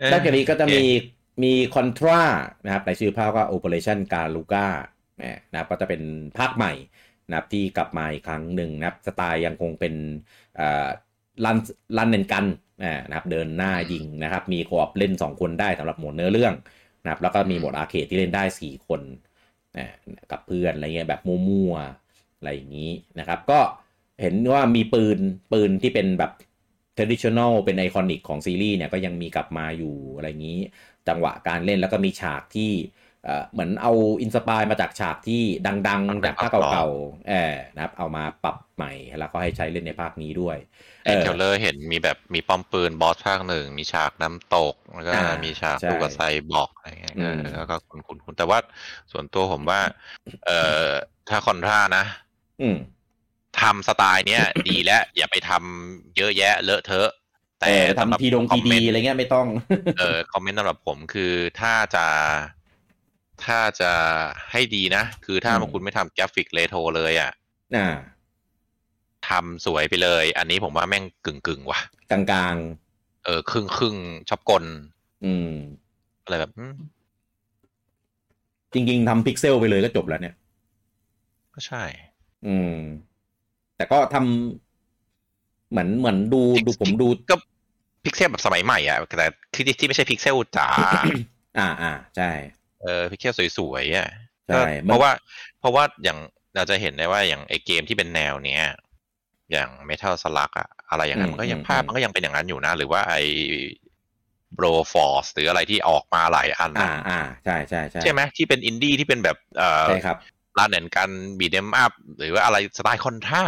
[0.00, 2.22] เออนอกจากนี้ก็จะมีโอเคมีคอนทรา
[2.64, 4.66] นะครับในชื่อภาคว่า Operation Galuga
[5.50, 6.02] นะครับก็จะเป็น
[6.38, 6.72] ภาคใหม่
[7.28, 9.94] นะครับที่กลับมาอีกครั้งหนึ่งนะครับสไตล์ยังคงเป็น
[11.44, 11.56] run
[11.96, 12.44] run and gun
[13.08, 16.54] นะครับเดินหน้ายิงนะครับมี co-op เล่น 2 คนได้สำหรับโหมดเนื้อเรื่อง
[17.02, 19.00] นะครับแล้วก็มีโหมด arcade ที่เล่นได้ 4 คน
[19.78, 19.86] นะ
[20.30, 23.60] กับเพื่อนอะไรเงี้ยแบบมั่วๆอะไรอย่างนี้นะครับ ก็
[24.22, 25.18] เห็นว่ามีปืน
[25.52, 26.32] ปืนที่เป็นแบบ
[26.96, 30.60] traditional เป็น iconic ของซีรีส์เนี่ยก็ยังมีกลับมาอยู่อะไรอย่างนี้
[31.08, 32.70] จังหวะการเล่นแล้วก็มีฉากที่
[33.26, 35.42] เอ่อเหมือนเอาอินสปายมาจากฉากที่
[35.88, 40.56] ดังๆจากภาคเก่าๆเออนะครับ เอามาปรับใหม่แล้วก็ให้ใช้เล่นในภาคนี้ด้วย
[41.04, 46.20] ในเทรลเลอร์เห็นมีแบบมีป้อมปืนบอสภาคหนึ่ง มีฉากน้ำตก แล้วก็อ่ามีฉากใช่ลูกกระไซ
[46.52, 48.58] บอกอะไรเงี้ยอืมเออแล้วก็คุณคุณคุณแต่ว่า
[49.12, 49.80] ส่วนตัวผมว่า
[50.46, 50.86] เอ่อ
[51.28, 52.04] ถ้าคอนทรานะ
[52.62, 52.76] อืม
[53.60, 57.10] ทำสไตล์เนี้ยดีแล้ว อย่าไปทำเยอะแยะเลอะเทอะ
[57.60, 59.46] แต่แต่สำหรับทำทีดงคอทีมเมดีนต์อะไรเงี้ยไม่ต้อง
[59.98, 62.06] เออคอมเมนต์สำหรับผมคือถ้าจะ
[63.44, 63.92] ถ้าจะ
[64.52, 67.30] ให้ดีนะ คือถ้าอืมคุณไม่ทำกราฟิกเรโทรเลยอะ
[67.76, 67.88] อ่า
[69.28, 72.56] ทำสวยไปเลย อันนี้ผมว่าแม่งกึ่งกึ่งๆว่ะกลาง
[73.24, 75.52] เออ ครึ่งครึ่งๆชอบกลๆอืม
[76.24, 76.74] อะไรแบบอืม
[78.72, 80.34] จริง ๆทำพิกเซลไปเลยก็จบแล้วเนี่ย
[81.54, 81.84] ก็ใช่
[82.46, 82.76] อืม
[83.76, 87.36] แต่ก็ทำเหมือนเหมือนดูดูผมดูก็
[88.04, 90.68] พิกเซลแบบสมัยใหม่อะแต่ที่ที่ไม่ใช่พิกเซลจ๋า
[91.58, 92.30] อ่าอ่าใช่
[92.86, 94.08] เออพิกเซลสวยๆอะ
[94.46, 95.10] ใช่ก็มันเพราะว่า
[95.60, 96.18] เพราะว่าอย่าง
[96.56, 98.62] เราจะเห็นได้ว่าอย่างไอเกมที่เป็นแนวเนี้ย
[99.52, 103.14] อย่าง Metal Slug อะอะไรอย่างนั้นมันก็ยังภาพมันก็ยังเป็นอย่างนั้นอยู่นะ หรือว่าไอ
[104.58, 110.16] Bro Force หรืออะไรที่ออกมาหลายอันอ่าอะอ่าใช่ใช่ใช่ใช่ไหมที่เป็นอินดี้ที่เป็นแบบเอ่อใช่ครับ
[110.58, 113.42] ร้านเหมือนกัน beat 'em upหรือว่าอะไรสไตล์ Contra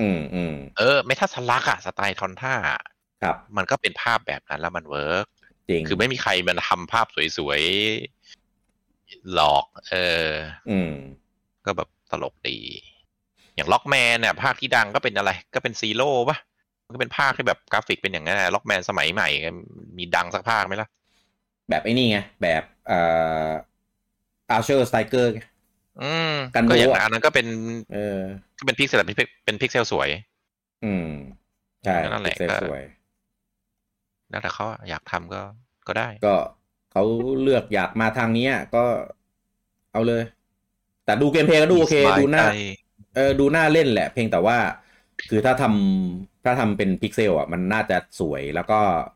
[0.00, 2.54] อืมอืมเออ Metal Slug อะสไตล์ Contra
[3.22, 5.26] ครับ มันก็เป็นภาพแบบนั้นแล้วมัน work
[5.68, 7.06] จริงคือไม่มีใครมันทำภาพ
[7.38, 8.15] สวยๆ
[9.34, 9.94] หรอก เอ
[10.26, 10.30] อ
[10.70, 10.92] อืม
[11.64, 12.58] ก็แบบตลกดี
[13.56, 16.38] อย่าง Rockman เนี่ยภาคที่ดังก็เป็นอะไร ก็เป็น Zero ปะ
[16.84, 19.28] มันก็เป็นภาคที่แบบกราฟิกเป็นอย่างนั้น Rockman สมัยใหม่
[19.98, 20.88] มีดังสักภาคไหมล่ะ
[21.70, 23.00] แบบไอ้นี่ไง แบบเอ่
[23.46, 25.30] Azure Striker
[26.02, 27.46] อืมกันก็อย่างโดะอันนั้นก็เป็น
[27.92, 28.20] เออ
[28.58, 30.08] ก็เป็นพิกเซลเป็นพิกเป็นพิกเซลสวย
[30.84, 31.08] อืม
[31.84, 32.82] ใช่นั่นแหละพิกเซลก็สวย
[34.30, 35.40] แล้วแต่เขาอะอยากทำก็
[35.88, 36.34] ก็ได้ ก็
[36.96, 37.08] เขา
[37.42, 38.84] เลือกอยากมาทางเนี้ยก็
[39.92, 40.22] เอาเลย
[41.04, 42.42] แต่ดู gameplay ก็ดูโอเคสบายดูหน้าใจ
[43.14, 44.58] เออ ดูน่าเล่นแหละ เพียงแต่ว่า
[45.28, 48.74] คือถ้าทำถ้าทำเป็นพิกเซลอะ มันน่าจะสวยแล้วก็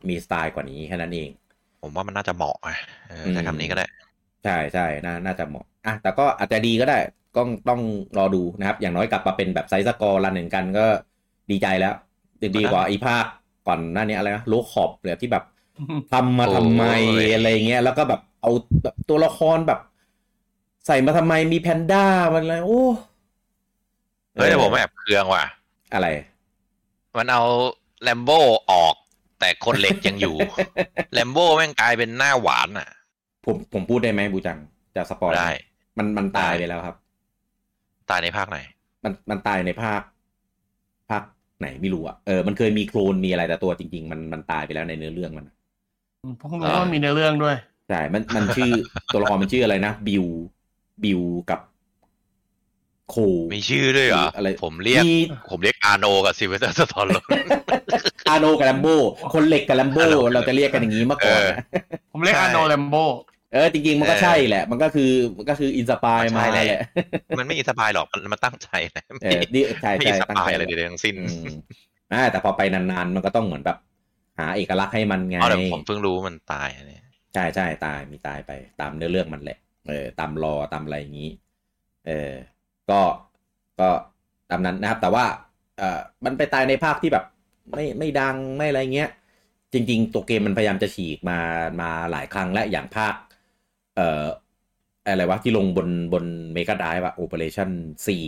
[0.08, 1.30] มีสไตล์กว่านี้แค่นั้นเอง
[1.80, 2.74] ผมว่ามันน่าจะเหมาะอะ
[3.06, 3.84] เออใช้อืมคำนี้ก็ได้
[4.44, 6.94] ใช่ใช่น่าน่าจะเหมาะอะแต่ก็อาจจะดีก็ได้
[7.34, 7.80] ก็ต้อง
[8.16, 10.82] รอดูนะครับ อย่างน้อยกลับมาเป็นแบบ side scroll run and gun ก็
[11.50, 11.90] ดีใจแล้ว
[12.42, 13.24] ดีดีกว่าอีภาค
[13.64, 15.44] ก่อนหน้านี้อะไรนะ Rogue Corps เลยที่แบบ
[16.12, 18.50] ทำมาทำไมโอ้ยอะไรเงี้ยแล้วก็แบบเอา
[18.82, 19.80] แบบตัวละครแบบ
[20.86, 22.84] ใส่มาทำไมมีแพนด้ามันอะไรโอ้
[24.34, 25.44] เฮ้ยแต่ผมแอบเคืองว่ะ
[25.94, 26.08] อะไร
[27.18, 27.42] มันเอา
[28.02, 28.30] แลมโบ
[28.72, 28.94] ออก
[29.40, 30.34] แต่คนเหล็กยังอยู่
[31.12, 32.88] แลมโบแม่งกลายเป็นหน้าหวานอะ
[33.44, 34.58] ผมผมพูดได้ไหมบูจัง
[34.96, 35.50] จะสปอยล์ได้
[35.98, 36.96] มันมันตายได้ไปแล้วครับ
[38.10, 38.58] ตายในภาคไหน
[39.04, 40.00] มันมันตายในภาค
[41.10, 41.22] ภาค
[41.60, 45.46] ไหนไม่รู้อะเออมันเคยมีโคลนมีอะไรแต่ตัวจริง ๆ มันมันตายไปแล้วในเนื้อเรื่องมัน
[46.22, 47.56] ผมเพิ่งรู้ว่ามันมีในเรื่องด้วย
[47.88, 48.72] ใช่มันมันชื่อ
[49.12, 50.24] ตัวละครมันชื่ออะไรนะบิว
[51.04, 51.60] บิวกับ
[53.10, 53.16] โค
[53.54, 55.14] มีชื่อด้วยเหรออะไรผมเรียกมี
[55.50, 57.08] ผมเรียกอาโนกับซิเวเตอร์สตอล
[58.28, 58.88] อาโนกับแลมโบ
[59.34, 61.58] คนเหล็กกับแลมโบอาโนเราจะเรียกกันอย่างนี้เมื่อก่อนนะ
[62.12, 62.94] ผมเรียกใช่อาโนแลมโบ
[63.52, 66.80] เออจริงๆมันก็เออใช่แหละ มันก็คือมันก็คืออินสปายใช่มาแหละแหละ
[67.38, 71.56] มันไม่อินสปายหรอกมันมันตั้งใจนะเออนี่ใช่ไม่ใช่อินสตั้งปายใจอะไรใดๆทั้งสิ้นอืม
[72.12, 73.78] อ่าแต่พอไปนานๆ มันก็ต้องเหมือนแบบ
[74.40, 77.00] หาเอกลักษณ์ให้มันไงอ๋อแต่ผมเพิ่งรู้มันตายอันนี้
[77.34, 78.50] ใช่ใช่ตายมีตายไป
[78.80, 81.30] ตามเนื้อเรื่องมันแหละเออตามรอตามอะไรอย่างนี้
[82.06, 82.32] เออ
[82.90, 83.00] ก็
[83.80, 83.88] ก็
[84.50, 85.24] ตามนั้นนะครับ แต่ว่า
[85.78, 87.24] เออมันไปตายในภาคที่แบบ
[87.74, 89.10] ไม่ไม่ดังไม่อะไรเงี้ย
[89.72, 91.38] จริง ๆ ตัวเกมมันพยายามจะฉีกมา
[91.80, 93.14] มาหลายครั้งและอย่างภาค
[93.96, 94.24] เอ่อ
[95.06, 96.24] อะไรวะที่ลงบนบน
[96.54, 97.70] เมกาไดฟ์อะโอเปอเรชั่น
[98.06, 98.24] สี่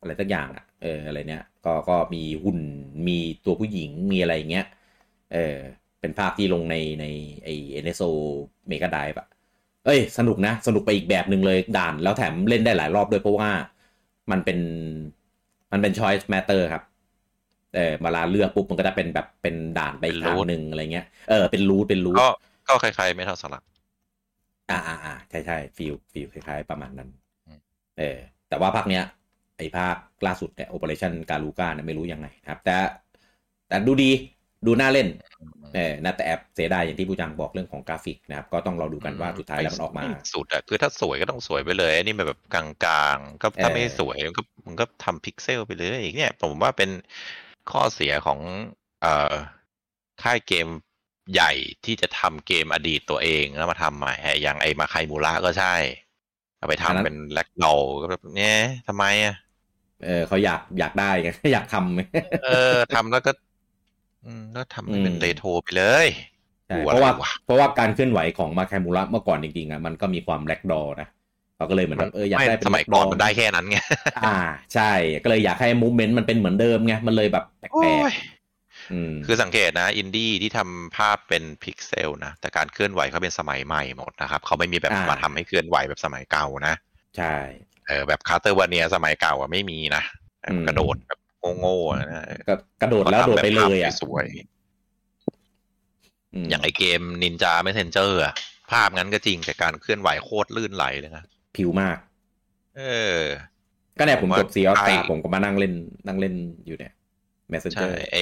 [0.00, 2.58] อะไรสักอย่างอะเอออะไรเนี้ยก็ก็มีหุ่น
[3.08, 4.66] มีตัวผู้หญิงมีอะไรอย่างเงี้ย
[5.34, 5.56] เออ
[6.00, 7.04] เป็นภาคที่ลงในใน
[7.44, 8.06] ไอเอ็นเอสโอ
[8.68, 9.28] Mega Drive อะ
[9.84, 13.50] เอ้ย สนุกนะ สนุกไปอีกแบบหนึ่งเลยด่านแล้วแถมเล่นได้หลายรอบด้วยเพราะว่า
[14.30, 14.58] มันเป็น
[15.72, 16.84] มันเป็น choice matter ครับ
[17.74, 22.28] เออเวลาเลือกปุ๊บมันก็จะเป็นแบบเป็นด่านไปอีกทางหนึ่งอะไรเงี้ยเออเป็น route เป็น route ก็
[22.68, 23.62] ก็คล้ายๆ Metal Slug
[24.70, 27.10] อ่าอ่าอ่าใช่ใช่ feel feel คล้ายๆประมาณนั้น
[27.46, 27.60] อืม
[27.98, 28.18] เออ
[28.48, 29.02] แต่ว่าภาคเนี้ย
[29.56, 32.76] ไอ้ภาคล่าสุดเนี่ย Operation Garuga เนี่ยไม่รู้ยังไงนะครับ แต่
[33.68, 34.10] แต่ดูดี
[34.66, 35.08] ดูน่าเล่น
[35.74, 40.02] เออนะแต่แอบเสียดายอย่างที่ผู้จังบอกเรื่องของกราฟิกนะครับ ก็ต้องรอดูกันว่าสุดท้ายแล้วมันออกมา
[40.34, 42.64] สุดอะคือถ้าสวยก็ต้องสวยไปเลย อันนี้มันแบบกลา
[43.14, 46.90] งๆ ก็ถ้าเออไม่สวยมันก็มันก็ทำพิกเซลไปเลยเนี่ย ผมว่าเป็น
[47.70, 48.38] ข้อเสียของ
[49.02, 49.34] เอ่อ
[50.22, 50.68] ค่ายเกม
[51.32, 51.52] ใหญ่
[51.84, 55.74] ที่จะทำเกมอดีตตัวเองแล้วมาทำใหม่อย่างไอ้มาไคมูระก็ใช่
[56.58, 58.56] เอาไปทำอันนั้นเป็น ragdoll ก็แบบเนี่ย
[58.88, 59.36] ทำไมอะ
[60.04, 63.32] เออเขาอยากอยากได้ไงอยากทำเออทำแล้วก็
[64.24, 66.06] อืมก็ทำให้เป็นอืมเรโทรไปเลย
[66.68, 71.06] ใช่ดูเพอะไรราะว่าวะเพราะว่าการเคลื่อนไหวของมาแคมูระเมื่อก่อนจริงๆอะมันก็มีความแลกดอนะ
[71.56, 73.78] เขาก็เลยเหมือนแบบเอออยากไม่ได้เป็นสมัยก่อน backdoor มันได้แค่นั้นไง
[74.14, 74.20] อ่า
[74.72, 74.82] ใช่
[75.22, 86.74] ก็เลยอยากให้มูเมนต์มันเป็นเหมือนเดิมไงมันเลยแบบแปโอ้ลกยๆอืมคือสังเกตนะอินดี้ที่ทำภาพเป็นพิกเซลนะแต่การเคลื่อนไหวเขาเป็นสมัยใหม่หมดนะครับเขาไม่มีแบบอ่ามมาทำให้เคลื่อนไหวแบบสมัยเก่านะ
[87.14, 87.24] ใช่
[87.86, 90.02] เออแบบ Castlevania สมัยเก่าอะไม่มีนะ
[90.42, 91.18] แบบอืมกระโดดแบบ
[91.58, 98.34] โง่ๆนะก็กระโดดแล้วโดดไปเลยอะขาทำแบบภาพสวยๆอย่างไอเกมนินจา Messenger อะ
[98.70, 101.24] ภาพงั้นก็จริงแต่การเคลื่อนไหวโคตรลื่นไหลเลยนะ
[101.56, 101.96] พลิ้วมาก
[102.78, 102.82] เอ
[103.18, 103.20] อ
[103.98, 105.74] ก็เนี่ยผมผมว่าจบซีออสใช่ตาผมก็มานั่งเล่น
[106.06, 106.34] นั่งเล่น
[106.66, 106.92] อยู่เนี่ย
[107.52, 108.16] Messenger ใช่ไอ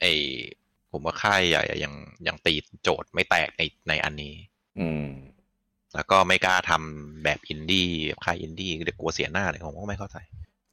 [0.00, 0.04] ไอ
[0.92, 1.92] ผมว่าค่ายใหญ่อะยัง
[2.26, 4.34] ยังตีโจทย์ไม่แตกในในอันนี้
[4.80, 5.06] อืม
[5.94, 10.16] แล้วก็ไม่กล้าทำแบบอินดี้แบบค่ายอินดี้เดี๋ยวกลัวเสียหน้าเลยผมก็ไม่เข้าใจ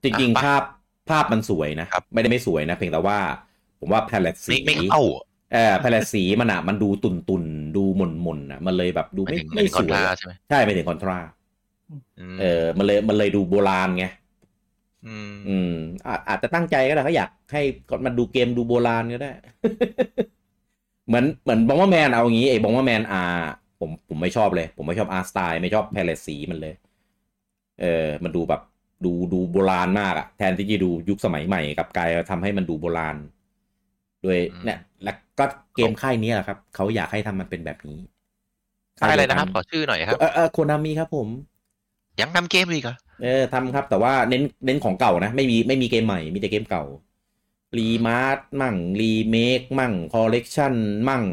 [0.04, 0.62] จริงอะๆภาพ
[1.10, 3.20] ภาพมันสวยนะครับไม่ได้ไม่สวยนะเพียงแต่ว่า
[3.80, 11.26] ผมว่าแพลตสีไม่ไม่เข้าอะเออแพลตสีมันอะมันดูตุนตุนๆดูหม่นหม่นๆอะมันเลยแบบดูไม่ไม่ถึงไม่ไม่สคอนวยทราอะใช่ไหมใช่ไม่ถึงคอนทราม
[12.42, 14.06] เออมันเลยมันเลยดูโบราณไง
[15.08, 15.74] อืมอืม
[16.06, 17.62] อาอาจจะตั้งใจก็ได้เขาอยากให้
[18.06, 19.32] มันดูเกมดูโบราณก็ได้
[21.08, 23.24] เหมือนเหมือนบองว่าแมนเอาอย่างงี้ไอ้บองว่าแมนอา
[23.80, 26.74] ผมผมไม่ชอบเลย ผมไม่ชอบอาร์สไตล์ไม่ชอบแพลตสีมันเลย
[27.82, 28.62] เออ มันดูแบบ
[29.06, 33.16] ดูดูโบราณมากอะแทนที่จะดูยุคสมัยใหม่กลับกลายทำให้มันดูโบราณ
[34.26, 38.00] ด้วยเนี่ยแล้วก็เกมค่ายนี้แหละครับ เขาอยากให้ทำมันเป็นแบบนี้
[39.00, 41.28] ค่ายอะไรนะครับ ขอชื่อหน่อยครับ เออเออโคนามิครับผม
[42.22, 46.84] ยังทำเกมอีกเหรอเออทำครับ แต่ว่าเน้นเน้นของเก่านะ ไม่มีไม่มีเกมใหม่ มีแต่เกมเก่า
[47.78, 50.74] remaster มั่ง รีเมค มั่ง คอลเลกชัน
[51.10, 51.24] มั่ง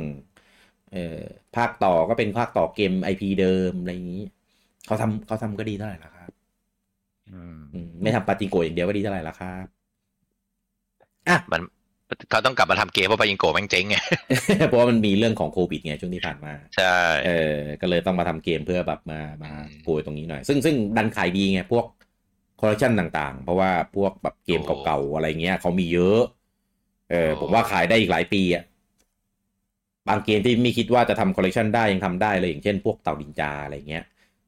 [0.92, 1.20] เอ่อ
[1.56, 4.22] ภาคต่อก็เป็นภาคต่อเกม IP เดิม อะไรอย่างนี้
[4.87, 6.41] เขาทำเขาทำก็ดีเท่าไหร่ละครับอืม
[8.03, 9.66] ไม่ทำปาจิงโกะอย่างเดียวก็ดีเท่าไหร่ละครับ
[11.53, 11.62] มัน
[12.31, 13.97] เขาต้องกลับมาทำเกมเพราะไปยิงโกะแม่งเจ๊งไง
[14.68, 21.85] เพราะว่ามันมีเรื่องของโควิดไงช่วงที่ผ่านมา ใช่เออก็เลยต้องมาทำเกมเพื่อแบบมามาอืมโกยตรงนี้หน่อย ซึ่งซึ่งดันขายดีไงพวก
[22.61, 26.21] คอลเลคชันต่างๆ เพราะว่าพวกแบบเกมเก่าๆอะไรเงี้ยเขามีเยอะ
[27.11, 28.64] เออผมว่าขายได้อีกหลายปีอะ
[30.09, 34.05] บางเกมที่ไม่คิดว่าจะทำคอลเลคชันได้ยังทำได้เลยอย่างเช่นพวกเต่านินจาอะไรเงี้ย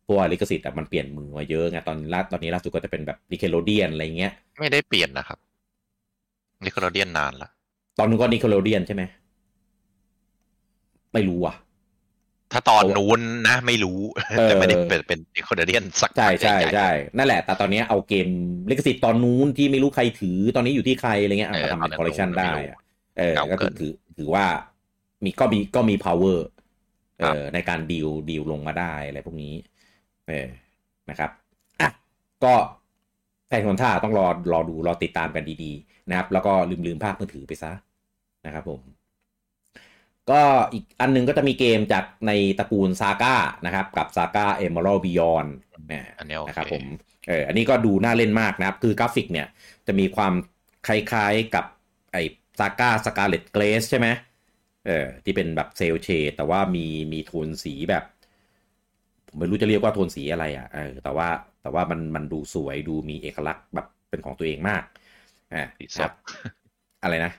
[0.07, 5.38] พวกลิขสิทธิ์อะมันเปลี่ยนมือมาเยอะไงตอนล่าตอนนี้ล่าสุดก็จะเป็นแบบ Nickelodeon อะไรเงี้ย ไม่ได้เปลี่ยนนะครับ
[6.64, 7.49] Nickelodeon นานละ
[7.99, 9.03] ตอนนู้นก็ Nickelodeon ใช่ไหม
[11.12, 11.57] ไม่รู้อะ
[12.53, 13.99] ถ้าตอนนู้นนะไม่รู้
[14.37, 18.29] เออแต่ไม่ได้เป็นเป็นนิโคลเดียนสักใช่ใช่หญ่ๆใช่นั่นแหละ แต่ตอนนี้เอาเกม
[18.71, 22.79] ลิขสิทธิ์ตอนนู้นที่ไม่รู้ใครถือตอนนี้อยู่ที่ใครอะไรเงี้ยอะเออก็ทำเป็นตอนนั้นคอลเลคชันไม่รู้ได้อะ
[23.19, 24.45] เออเก่าก็เกิถือนถือถือว่า
[25.25, 26.38] มีก็มีก็มี power
[27.19, 29.55] เอครับอในการดีลดีลลงมาได้อะไรพวกนี้
[30.28, 30.48] เออ
[31.10, 31.30] นะครับ
[31.80, 31.88] อะ
[32.44, 32.54] ก็
[33.48, 37.72] แฟนคนท่าต้องรอรอดูรอติดตามกันดีๆนะครับ แล้วก็ลืมลืมภาคมือถือไปซะ
[38.46, 38.80] นะครับผม
[40.30, 40.40] ก็
[40.72, 43.35] อีกอันหนึงก็จะมีเกมจากในตระกูล SaGa
[43.66, 45.46] นะครับ กับซาก้าเอม r ร l บิยอน
[46.18, 46.84] อันนี้โอเคนะครับผม
[47.28, 49.46] เอออันนี้ก็ดูน่าเล่นมากนะครับ คือกราฟิกเนี่ย
[49.87, 50.32] จะมีความ
[50.87, 51.64] คล้ายๆกับ
[52.12, 52.22] ไอ้
[52.59, 54.08] SaGa Scarlet Grace ใช่ไหม
[54.87, 58.13] เออที่เป็นแบบ cel shade แต่ว่ามีมีโทนสีแบบผม
[59.38, 61.29] ไม่รู้จะเรียกว่าโทนสีอะไรอะเออแต่ว่า
[61.62, 64.83] แต่ว่ามันมันดูสวยดูมีเอกลักษณ์แบบเป็นของตัวเองมาก
[65.55, 66.12] อ่าสีสครัดบ
[67.03, 67.33] อะไรนะ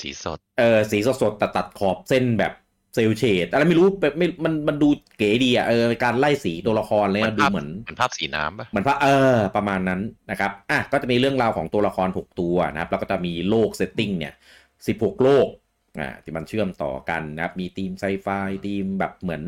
[0.00, 2.52] สีสด เออสีสดๆตัดตัดขอบเส้นแบบ
[2.94, 9.06] cel shade อะไรไม่รู้แบบไม่มันมันดูเก๋ดีอะเออการไล่สีตัวละครอะไรเลยดูเหมือนเหมือนภาพสีน้ำปะเหมือนพระเอ
[9.36, 14.34] อประมาณนั้นนะครับอะก็จะมีเรื่องราวของตัวละคร 6 ตัวนะครับ แล้วก็จะมีโลก setting เนี่ย
[14.78, 15.46] 16 โลก
[15.98, 18.28] อ่าที่มันเชื่อมต่อกันนะครับ มีทีมไซไฟ
[18.66, 19.42] ทีมแบบเหมือน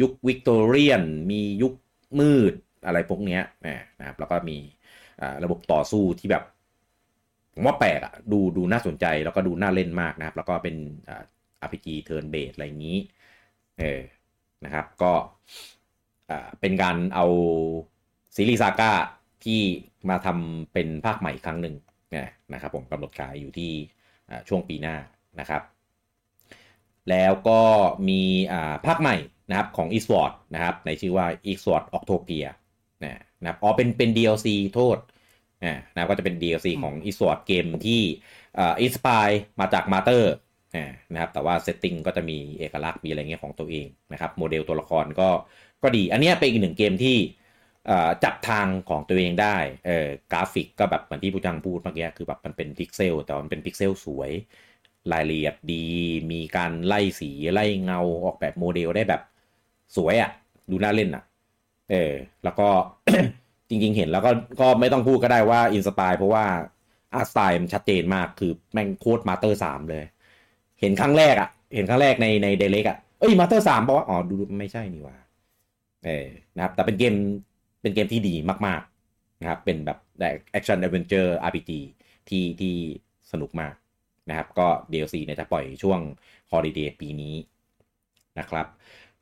[0.00, 1.72] ยุควิกตอเรียน มียุค
[2.20, 2.54] มืด
[2.86, 3.42] อะไรพวกเนี้ย
[3.98, 4.58] นะครับ แล้วก็มี
[5.20, 6.44] อ่าระบบต่อสู้ที่แบบ
[7.54, 10.76] ผมว่าแปลกอะดูดูน่าสนใจแล้วก็ดูน่าเล่นมากนะครับ แล้วก็เป็น
[11.08, 11.24] อ่า
[11.64, 12.98] RPG turn based อะไรอย่างนี้
[13.78, 14.00] เออ
[14.64, 15.12] นะครับ ก็
[16.30, 17.26] อ่าเป็นการเอา
[18.36, 18.92] ซีรีส์ซาก้า
[19.44, 19.60] ที่
[20.10, 21.74] มาทำเป็นภาคใหม่อีกครั้งหนึ่ง
[22.14, 23.72] นะนะครับผมกำหนดขายอยู่ที่
[24.30, 24.96] อ่าช่วงปีหน้า
[25.40, 25.62] นะครับ
[27.10, 27.60] แล้วก็
[28.08, 29.16] มีอ่าภาคใหม่
[29.48, 32.46] นะครับของ Eastward นะครับในชื่อว่า Eastward Octopia
[33.04, 34.98] นะครับอ๋อเป็นเป็น DLC โทษ
[35.92, 38.02] นะครับก็จะเป็น DLC ของ e s w o r d เกมที่
[38.58, 39.28] อินสปาย
[39.60, 40.34] มาจากมาเตอร์
[41.12, 45.28] นะครับแต่ว่า setting ก็จะมีเอกลักษณ์มีอะไรเงี้ยของตัวเองนะครับโมเดลตัวละครก็
[45.82, 47.16] ก็ดี อันนี้เป็นอีกหนึ่งเกมที่
[48.24, 54.30] จับทางของตัวเองได้เออกราฟิกก็แบบเหมือนที่ผู้จังพูดเมื่อกี้คือแบบมันเป็นพิกเซลแต่มันเป็นพิกเซลสวย
[55.12, 55.84] รายละเอียดดี
[56.32, 59.22] มีการไล่สีไล่เงาออกแบบโมเดลได้แบบ
[59.96, 60.30] สวยอะ่ะ
[60.70, 61.24] ดูน่าเล่นอะ่ะ
[61.90, 62.12] เออ
[62.44, 62.68] แล้วก็
[63.68, 66.44] จริง ๆ เห็นแล้วก็ก็ไม่ต้องพูดก็ได้ว่า inspire เพราะว่า
[67.14, 70.04] art style มันชัดเจนมากคือแม่งโคตร Mother สามเลย
[70.80, 75.16] เห็นครั้งแรกอะ่ะ เห็นครั้งแรกในใน Direct อะเอ้ย Mother สามเพราะว่าอ๋อดูไม่ใช่นี่ว่า
[76.06, 77.14] เออนะครับ แต่เป็นเกม
[77.82, 78.34] เป็นเกมที่ดี
[78.66, 79.98] มาก ๆ นะครับ เป็นแบบ
[80.52, 81.70] action adventure RPG
[82.28, 82.74] ที่ที่
[83.32, 83.74] สนุกมาก
[84.28, 86.00] นะครับ ก็ DLC เนี่ยจะปล่อยช่วง
[86.50, 87.34] Holiday ปีนี้
[88.38, 88.66] นะครับ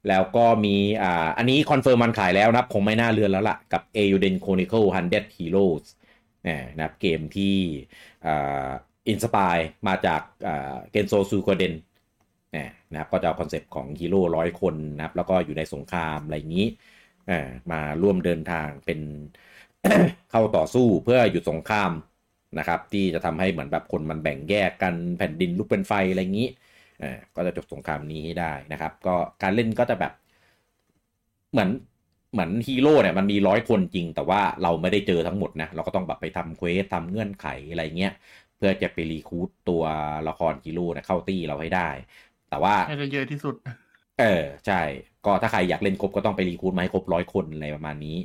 [0.08, 5.84] แล้วก็มีอ่าอันนี้ confirm มันขายแล้วนะครับ คงไม่น่าเลื่อนแล้วละ่ะ กับ Eiyuden Chronicle 100 Heroes
[6.76, 7.56] นะครับเกมที่
[8.26, 8.68] อ่า
[9.08, 9.56] inspire
[9.88, 10.20] มาจาก
[10.90, 11.74] Genso Suikoden
[12.92, 16.66] นะครับก็จะเอา concept ของฮีโร่ร้อยคนนะครับ แล้วก็อยู่ในสงครามอะไรอย่างนี้
[17.72, 19.00] มาร่วมเดินทางเป็น
[20.30, 21.90] เข้าต่อสู้เพื่อหยุดสงคราม
[22.58, 26.48] นะครับที่จะทำให้เหมือนแบบคนมันแบ่งแยกกันแผ่นดินลุกเป็นไฟอะไรอย่างนี้
[27.36, 30.12] ก็จะจบสงครามนี้ให้ได้นะครับ ก็การเล่นก็จะแบบ
[31.50, 31.70] เหมือน
[32.32, 38.12] เหมือนฮีโร่เนี่ยมันมีร้อยคนจริง แต่ว่าเราไม่ได้เจอทั้งหมดนะเราก็ต้องแบบไปทำ quest ทำเงื่อนไขอะไรเงี้ย
[38.56, 39.82] เพื่อจะไป recruit ตัว
[40.28, 41.88] ละครฮีโร่นี่ยเข้าตี้เราให้ได้
[42.48, 43.54] แต่ว่าให้เยอะที่สุด
[44.18, 44.24] เออ
[44.66, 44.74] ใช่
[45.22, 48.16] ก็ถ้าใครอยากเล่นครบก็ต้องไป recruit มาให้ครบร้อยคนอะไรประมาณนี้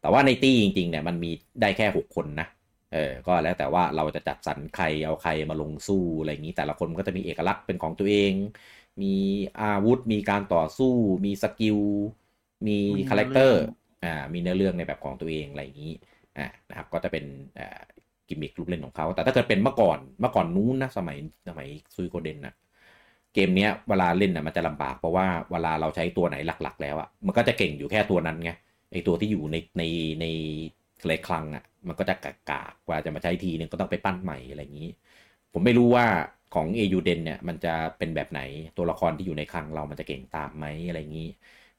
[0.00, 1.28] แต่ว่าในตี้จริงๆเนี่ยมันมี
[1.60, 2.46] ได้แค่หกคนนะ
[2.94, 8.34] เออก็แล้วแต่ว่าเราจะจัดสรรใครเอาใครมาลงสู้อะไรอย่างนี้ แต่ละคนก็จะมีเอกลักษณ์เป็นของตัวเอง
[9.02, 9.14] มี
[9.60, 10.92] อาวุธ มีการต่อสู้
[11.24, 11.78] มี skill
[12.66, 12.76] มี
[13.10, 13.62] character
[14.04, 15.92] อ่ามีเนื้อเรื่องในแบบของตัวเองอะไรอย่างนี้
[16.38, 17.24] อ่านะครับก็จะเป็น
[17.58, 17.80] อ่า
[18.28, 21.16] กิมมิคลูกเล่นของเขา แต่ถ้าเกิดเป็นเมื่อก่อนเมื่อก่อนนู้นนะสมัย
[21.48, 22.54] สมัยซุยโกเดนนะ
[23.34, 28.50] เกมเนี้ยเวลาเล่นนะมันจะลำบากเพราะว่าเวลาเราใช้ตัวไหนหลัก ๆ แล้วอะมันก็จะเก่งอยู่แค่ตัวนั้นไง
[28.92, 29.82] ไอตัวที่อยู่ในใน
[30.20, 30.24] ใน
[31.06, 34.90] เลยคลังอะ่ะ มันก็จะกากากว่าจะมาใช้ทีนึงก็ต้องไปปั้นใหม่อะไรอย่างนี้
[35.52, 36.06] ผมไม่รู้ว่า
[36.54, 38.40] ของเอยูเดนเนี่ยมันจะเป็นแบบไหน
[38.76, 41.28] ตัวละครที่อยู่ในคลังเรามันจะเก่งตามไหมอะไรอย่างนี้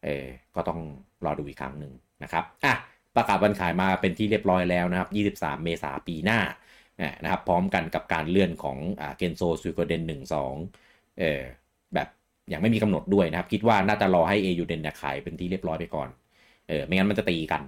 [0.04, 0.80] เออก็ต้อง
[1.26, 2.74] รอดูอีกครั้งหนึ่งนะครับอะ
[3.16, 6.40] ประกาศวันขายมาเป็นที่เรียบร้อยแล้วนะครับ 23 เมษาปีหน้า
[7.24, 10.54] นะครับพร้อมกันกับการเลื่อนของอ่า Genso Suikoden หนึ่งสอง
[11.20, 11.42] เออ
[11.94, 12.08] แบบ
[12.54, 16.10] ยังไม่มีกำหนดด้วยนะครับ คิดว่าน่าจะรอให้ Eiyuden ขายเป็นที่เรียบร้อยไปก่อน
[16.68, 17.64] เออไม่งั้นมันจะตีกัน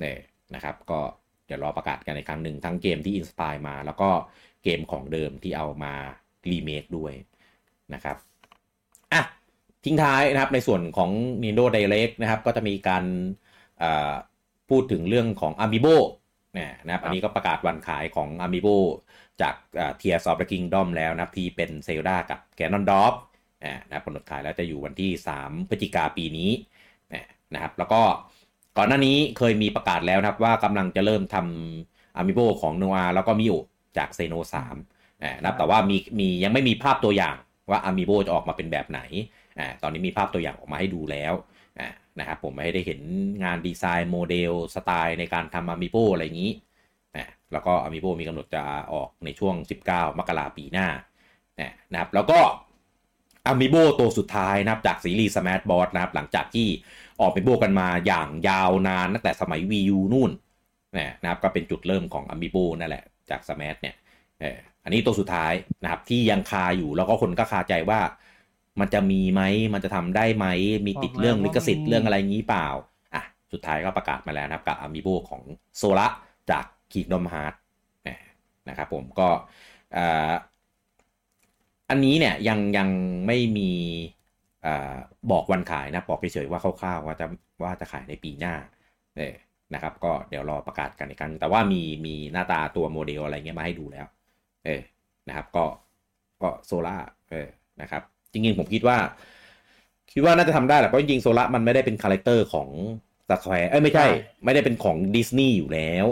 [0.00, 0.18] เนี่ย
[0.54, 1.00] นะครับ ก็
[1.46, 4.10] เดี๋ยวรอประกาศกันอีกครั้งหนึ่งทั้งเกมที่ inspire มา แล้วก็
[4.64, 5.94] เกมของเดิมที่เอามา
[6.50, 7.12] รีเมคด้วย
[7.94, 8.16] นะครับ
[9.12, 9.22] อะ
[9.84, 11.10] ทิ้งท้ายนะครับในส่วนของ
[11.42, 13.04] Nintendo Direct นะครับ ก็จะมีการ
[14.70, 15.96] พูดถึงเรื่องของ Amiibo
[16.86, 18.76] นะครับ อันนี้ก็ประกาศวันขายของ Amiibo
[19.40, 19.54] จาก
[20.00, 23.14] Tears of the Kingdom แล้วนะครับที่เป็นเซลดากับ Ganon d o p
[23.86, 26.50] นะครับกำหนดขายแล้วจะอยู่วันที่ 3 พฤศจิกาปีนี้
[27.54, 28.02] นะครับ แล้วก็
[28.76, 33.54] ก่อนหน้านี้เคยมีประกาศแล้วนะครับ ว่ากำลังจะเริ่มทำอามิโบของโนอาแล้วก็มิโอ
[33.98, 34.76] จากเซโนสาม
[35.40, 37.36] นะครับแต่ว่ามีมียังไม่มีภาพตัวอย่าง
[37.70, 39.00] ว่าอามิโบจะออกมาเป็นแบบไหน
[39.58, 41.32] อ่าตอนนี้มีภาพตัวอย่างออกมาให้ดูแล้ว
[41.78, 43.00] อ่านะครับผมไม่ได้เห็น
[43.44, 46.52] งานดีไซน์โมเดลสไตล์ในการทำ amiibo อะไรอย่างนี้
[47.16, 49.54] นะแล้วก็ amiibo มีกำหนดจะออกในช่วง
[49.88, 50.88] 19 มกราปีหน้า
[51.92, 52.38] นะครับแล้วก็
[53.46, 56.68] amiibo ตัวสุดท้ายนะครับจากซีรีส์สมาร์ทบอ s นะครับหลังจากที่
[57.22, 60.30] ออกไปโบกันมาอย่างยาวนานตั้งแต่สมัย Wii U นู่น
[60.98, 63.94] นะครับก็เป็นจุดเริ่มของ amiibo นั่นแหละจาก Smash เนี่ย
[64.84, 68.00] อันนี้ตัวสุดท้ายนะครับที่ยังคาอยู่แล้วก็คนก็คาใจว่า
[68.80, 69.42] มันจะมีไหม
[69.74, 70.46] มันจะทำได้ไหม
[70.86, 72.68] มีติดเรื่องลิขสิทธิ์เรื่องอะไรงี้เปล่า
[73.14, 75.42] อะสุดท้ายก็ประกาศมาแล้วนะครับกับ amiibo ของ
[75.76, 76.08] Sora
[76.50, 77.54] จาก Kingdom Hearts
[78.68, 79.28] นะครับผมก็
[81.90, 82.88] อันนี้เนี่ยยังยัง
[83.26, 83.70] ไม่มี
[84.66, 84.68] อ
[85.30, 87.26] บอกวันขายนะบอกเฉยๆว่าคร่าวๆว่าจะ
[87.62, 88.54] ว่าจะขายในปีหน้า
[89.16, 89.34] เออ
[89.74, 94.06] นะครับก็เดี๋ยวรอประกาศกันอีกครั้งแต่ว่ามีมีหน้าตาตัวโมเดลอะไรเงี้ยมาให้ดูแล้ว
[94.66, 94.80] เออ
[95.28, 95.64] นะครับ ก็
[96.42, 96.96] ก็ Sora
[97.30, 97.48] เออ
[97.80, 98.02] นะครับ
[98.32, 98.98] จริงๆผมคิดว่า
[100.12, 102.68] คิดว่าน่าจะทำได้แหละเพราะจริงๆโซล่ามันไม่ได้เป็น character ของ
[103.28, 104.06] Square เอ้ยไม่ใช่
[104.44, 106.06] ไม่ได้เป็นของดิสนีย์อยู่แล้ว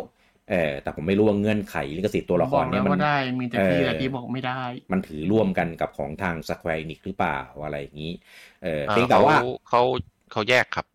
[0.50, 8.12] เออแต่ผมไม่รู้ว่าเงื่อนไขลิขสิทธิ์ตัวละครเนี่ยมันได้มีแต่ที่แต่ที่บอกไม่ได้ มันถือร่วมกันกับของทาง Square Enix หรือเปล่าอะไรอย่างนี้
[8.64, 9.36] เออเพียงแต่ว่า
[9.68, 9.82] เขา
[10.32, 10.86] เขาแยกครับ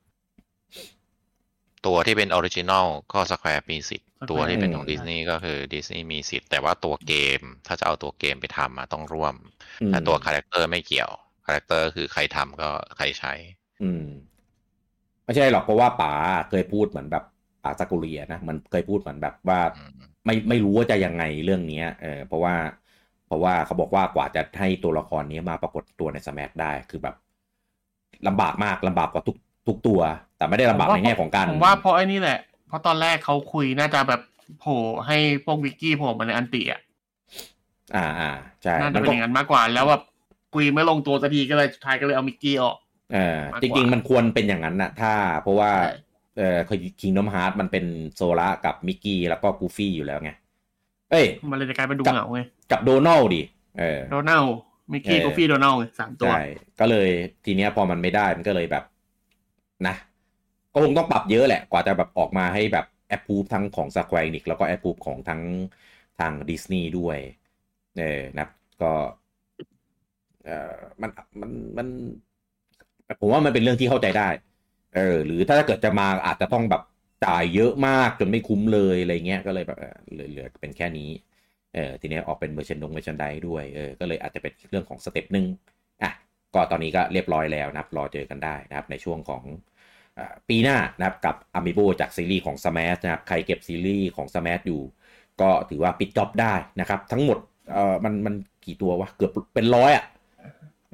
[1.85, 9.35] ตัวที่เป็น originalก็ Square มีสิทธิ์ตัวที่เป็นของดิสนีย์ก็คือดิสนีย์มีสิทธิ์แต่ว่าตัวเกม ถ้าจะเอาตัวเกมไปทำมาต้องร่วม
[9.87, 11.11] แต่ตัว character ไม่เกี่ยว
[11.45, 13.33] character คือใครทำก็ใครใช้
[13.83, 14.05] อืม
[15.25, 16.13] ไม่ใช่หรอกเพราะว่าป๋า
[16.49, 17.23] เคยพูดเหมือนแบบ
[17.65, 19.91] ป๋าซากุเรียนะมันเคยพูดเหมือนแบบว่าอืม
[20.25, 22.55] ไม่ไม่รู้ว่าจะยังไงเรื่องเนี้ยเออเพราะว่า
[23.27, 27.15] เพราะว่าเขาบอกว่ากว่าจะให้ตัวละครนี้มาปรากฏตัวใน Smash ได้คือแบบ
[28.27, 29.37] ลำบากมากลำบากกว่าทุก
[29.67, 30.01] ทุกตัว
[30.37, 34.21] แต่ไม่ได้ลำบากในแง่ของการผมว่าเพราะไอ้นี่แหละ เพราะตอนแรกเขาคุยน่าจะแบบ
[34.59, 36.81] โผล่ให้พวกวิกกี้โผล่มาในอันติอะ
[37.95, 38.31] อ่าอ่า
[38.63, 40.01] ใช่น่ามัจะนเป็นก็อย่างนั้นมากกว่าแล้วแบบ
[40.53, 42.77] คุยไม่ลงตัวสักทีก็เลยสุดท้ายก็เลยเอามิกกี้ออก
[43.13, 45.91] เออมากกว่าจริง ๆ มันควรเป็นอย่างนั้นนะถ้าเพราะว่าใช่
[46.37, 46.57] เออ
[47.01, 50.31] คิงดอมฮาร์ดมันเป็นโซล่ากับมิกกี้แล้วก็กูฟี่อยู่แล้วไง
[51.11, 52.39] เอ้ย มันเลยจะกลายเป็นดูกับเหงาไง
[52.71, 53.41] กับโดนัลดิ
[53.79, 54.43] เออโดนัล
[54.93, 56.41] มิกกี้เออกูฟี่โดนัลไงสามตัวใช่
[56.79, 57.09] ก็เลย
[57.45, 58.83] ทีเนี้ยพอมันไม่ได้มันก็เลยแบบ
[59.87, 59.95] นะ
[60.73, 65.41] ก็คงต้องปรับเยอะแหละ กว่าจะแบบออกมาให้แบบแอปพูฟทั้งของ Square Enix แล้วก็แอปพูฟของทั้ง
[66.19, 67.17] ทางดิสนีย์ด้วย
[67.99, 68.49] เออนะครับ
[68.81, 68.91] ก็
[70.45, 71.11] เออมัน
[71.41, 71.87] มันมัน
[73.19, 74.27] ผมว่ามันเป็นเรื่องที่เข้าใจได้
[74.95, 76.81] เออหรือถ้าเกิดจะมาอาจจะต้องแบบ
[77.25, 79.77] จ่ายเยอะมากจนไม่คุ้มเลยอะไรเงี้ยก็เลยแบบ
[80.11, 81.09] เหลือเป็นแค่นี้
[81.73, 85.45] เออทีนี้ออกเป็น merchandise merchandise ด้วยเออก็เลยอาจจะเป็นเรื่องของ step หนึ่ง
[86.03, 86.11] อะ
[86.53, 89.43] ก็ตอนนี้ก็เรียบร้อยแล้วนะครับรอเจอกันได้นะครับในช่วงของ
[90.49, 94.81] ปีหน้านะครับกับ amiibo จากซีรีส์ของ Smash นะครับใครเก็บซีรีส์ของ Smash อยู่
[95.41, 97.37] ก็ถือว่าปิด job ได้นะครับ ทั้งหมด
[97.73, 98.35] เออมันมัน
[98.65, 100.03] กี่ตัววะเกือบเป็นร้อยอะ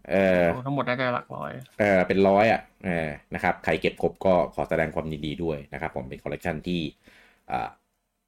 [0.10, 6.80] เออทั้งหมดน่าจะหลักร้อยเออเป็นร้อยอะเออนะครับใครเก็บครบก็ขอแสดงความยินดีด้วยนะครับผมเป็นคอลเลกชันที่
[7.52, 7.70] อ่า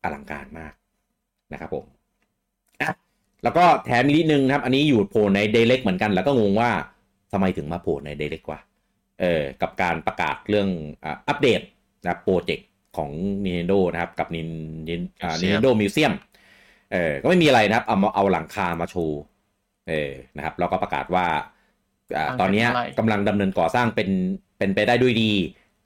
[0.03, 0.73] อลังการมาก
[1.53, 1.85] นะครับผม
[2.81, 2.89] อะ
[3.43, 6.71] แล้วก็แถมอีกนิดนึงนะครับ อันนี้อยู่โผล่ในเดเล็กเหมือนกัน แล้วก็งงว่า
[7.31, 8.59] ทำไมถึงมาโผล่ในเดเล็กวะ
[9.21, 10.67] เออกับการประกาศเรื่อง
[11.03, 11.61] อ่าอัปเดต
[12.01, 13.11] นะครับโปรเจกต์ของ
[13.45, 14.49] Nintendo นะครับ กับ Nin
[14.87, 16.13] Nin อ่า Museum Nintendo Museum
[16.93, 19.21] เออก็ไม่มีอะไรนะครับ เอามาเอาหลังคามาโชว์
[19.89, 21.41] เออนะครับแล้วก็ประกาศว่าอ่า
[22.39, 24.09] ตอนเนี้ยกำลังดำเนินก่อสร้างเป็น
[24.57, 25.31] เป็นไปได้ด้วยดี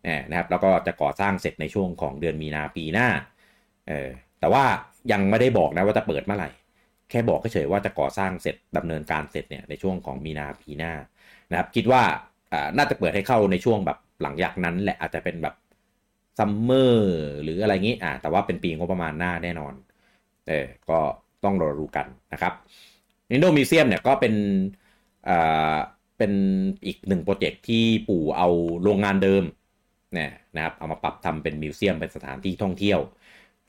[0.05, 3.07] เออนะครับแล้วก็จะก่อสร้างเสร็จในช่วงของเดือนมีนาปีหน้า
[3.87, 4.07] เออ
[4.39, 4.63] แต่ว่า
[5.11, 6.49] ยังไม่ได้บอกนะว่าจะเปิดเมื่อไหร่
[7.09, 10.93] แค่บอกเฉยๆว่าจะก่อสร้างเสร็จดำเนินการเสร็จเนี่ยในช่วงของมีนาปีหน้า
[11.51, 12.01] นะครับคิดว่า
[12.53, 15.55] อ่าน่าจะเปิดให้เข้าในช่วงแบบหลังจากนั้นแหละอาจจะเป็นแบบ
[16.37, 19.73] ซัมเมอร์หรืออะไรงี้อ่าแต่ว่าเป็นปีงบประมาณหน้าแน่นอน
[20.47, 20.99] เออก็
[21.43, 22.53] ต้องรอดูกันนะครับ
[23.29, 24.33] Nintendo Museum เนี่ยก็เป็น
[25.29, 25.77] อ่า
[26.17, 26.33] เป็น
[26.85, 28.47] อีกหนึ่งโปรเจกต์ที่ปู่เอา
[28.83, 29.43] โรงงานเดิม
[30.13, 32.99] เนี่ยนะครับเอามาปรับทำเป็นมิวเซียมเป็นสถานที่ท่องเที่ยว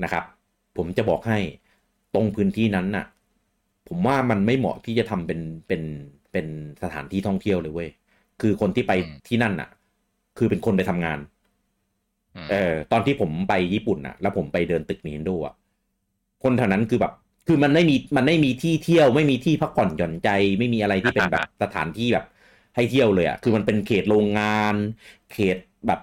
[0.02, 0.24] นะครับ
[0.76, 1.38] ผมจะบอกให้
[2.14, 3.06] ตรงพื้นที่นั้นน่ะ
[3.88, 5.82] ผมว่ามันไม่เหมาะที่จะทำเป็นเป็น
[6.32, 6.46] เป็น
[6.82, 7.90] สถานที่ท่องเที่ยวเลยเว้ย
[8.40, 9.68] คือคนที่ไปอืมที่นั่นน่ะ
[10.38, 11.18] คือเป็นคนไปทำงาน
[12.36, 15.54] อืมเออตอนที่ผมไปญี่ปุ่นน่ะ แล้วผมไปเดินตึก Nintendo อะ
[16.42, 17.12] คนแถวนั้นคือแบบ
[17.46, 20.28] คือมันไม่มีมันไม่มีที่เที่ยว ไม่มีที่พักผ่อนหย่อนใจ
[20.58, 22.26] ไม่มีอะไรที่เป็นแบบสถานที่แบบ
[22.74, 24.74] ให้เที่ยวเลยอะคือมันเป็นเขตโรงงาน
[25.28, 25.56] เขต
[25.86, 25.98] แบบ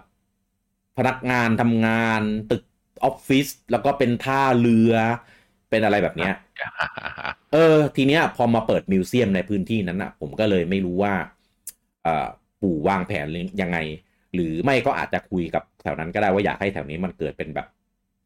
[0.97, 2.63] พนักงานทำงาน ตึก
[3.03, 4.93] ออฟฟิศแล้วก็เป็นท่าเรือ
[5.69, 6.31] เป็นอะไรแบบเนี้ย
[7.53, 11.13] เออ ทีเนี้ยพอมาเปิดมิวเซียมในพื้นที่นั้นอะ ผมก็เลยไม่รู้ว่า
[12.03, 12.27] เอ่อ
[12.61, 13.27] ปู่วางแผน
[13.61, 13.77] ยังไง
[14.33, 17.67] หรือไม่ก็อาจจะคุยกับแถวนั้นก็ได้ว่าอยากให้แถวนี้มันเกิดเป็นแบบ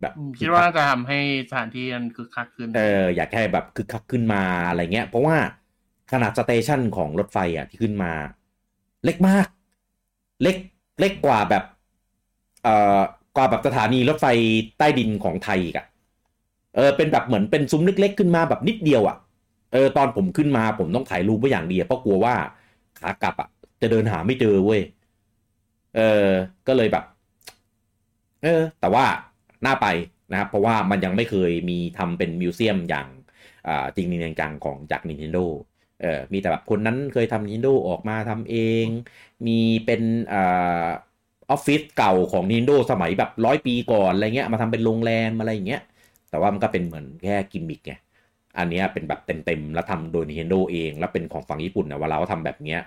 [0.01, 1.19] แบบอืมคิดว่าน่าจะทำให้
[1.49, 2.79] สถานที่มันคึกคักขึ้น เออ
[3.15, 5.37] อยากให้แบบคึกคักขึ้นมาอะไรเงี้ย เพราะว่า
[6.11, 8.11] ขนาดสเตชันของรถไฟอะที่ขึ้นมา
[9.05, 9.47] เล็กมาก
[10.41, 10.57] เล็ก
[10.99, 11.63] เล็กกว่าแบบ
[12.63, 12.99] เอ่อ
[13.35, 14.25] กว่าแบบสถานีรถไฟ
[14.77, 15.85] ใต้ดินของไทยอีกอะ
[16.75, 19.17] เออเป็นแบบเหมือนเป็นซุ้มเล็ก ๆ ขึ้นมาแบบนิดเดียวอะ
[19.73, 22.35] เออตอนผมขึ้นมาผมต้องถ่ายรูปไว้อย่างดีเพราะกลัวว่า
[22.99, 23.49] ขากลับอะ
[23.81, 24.81] จะเดินหาไม่เจอเว้ย
[25.95, 26.27] เออ
[26.67, 27.03] ก็เลยแบบ
[28.43, 29.05] เออ แต่ว่า
[29.65, 29.87] น่าไป
[30.31, 33.07] นะครับเพราะว่ามันยังไม่เคยมีทำเป็นมิวเซียมอย่าง
[33.67, 35.45] อ่าจริงในจังของจาก Nintendo
[36.01, 38.85] เออมีแต่แบบคนนั้นเคยทำ Nintendo ออกมาทำเอง
[39.47, 40.01] มีเป็น
[40.33, 40.35] อ
[41.49, 45.81] อฟฟิศเก่าของ Nintendo สมัยแบบร้อยปีก่อนอะไรเงี้ยมาทำเป็นโรงแรมอะไรอย่างเงี้ย
[46.29, 47.93] แต่ว่ามันก็เป็นเหมือนแค่กิมมิกไง
[48.57, 52.79] อันนี้เป็นแบบเต็มๆ แล้วทำโดย Nintendo เอง แล้วเป็นของฝั่งญี่ปุ่นนะเวลาเขาทำแบบเนี้ย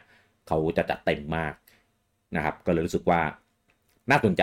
[0.49, 1.53] เขาจะจัดเต็มมาก
[2.37, 3.21] นะครับ ก็เลยรู้สึกว่า
[4.11, 4.43] น่าสนใจ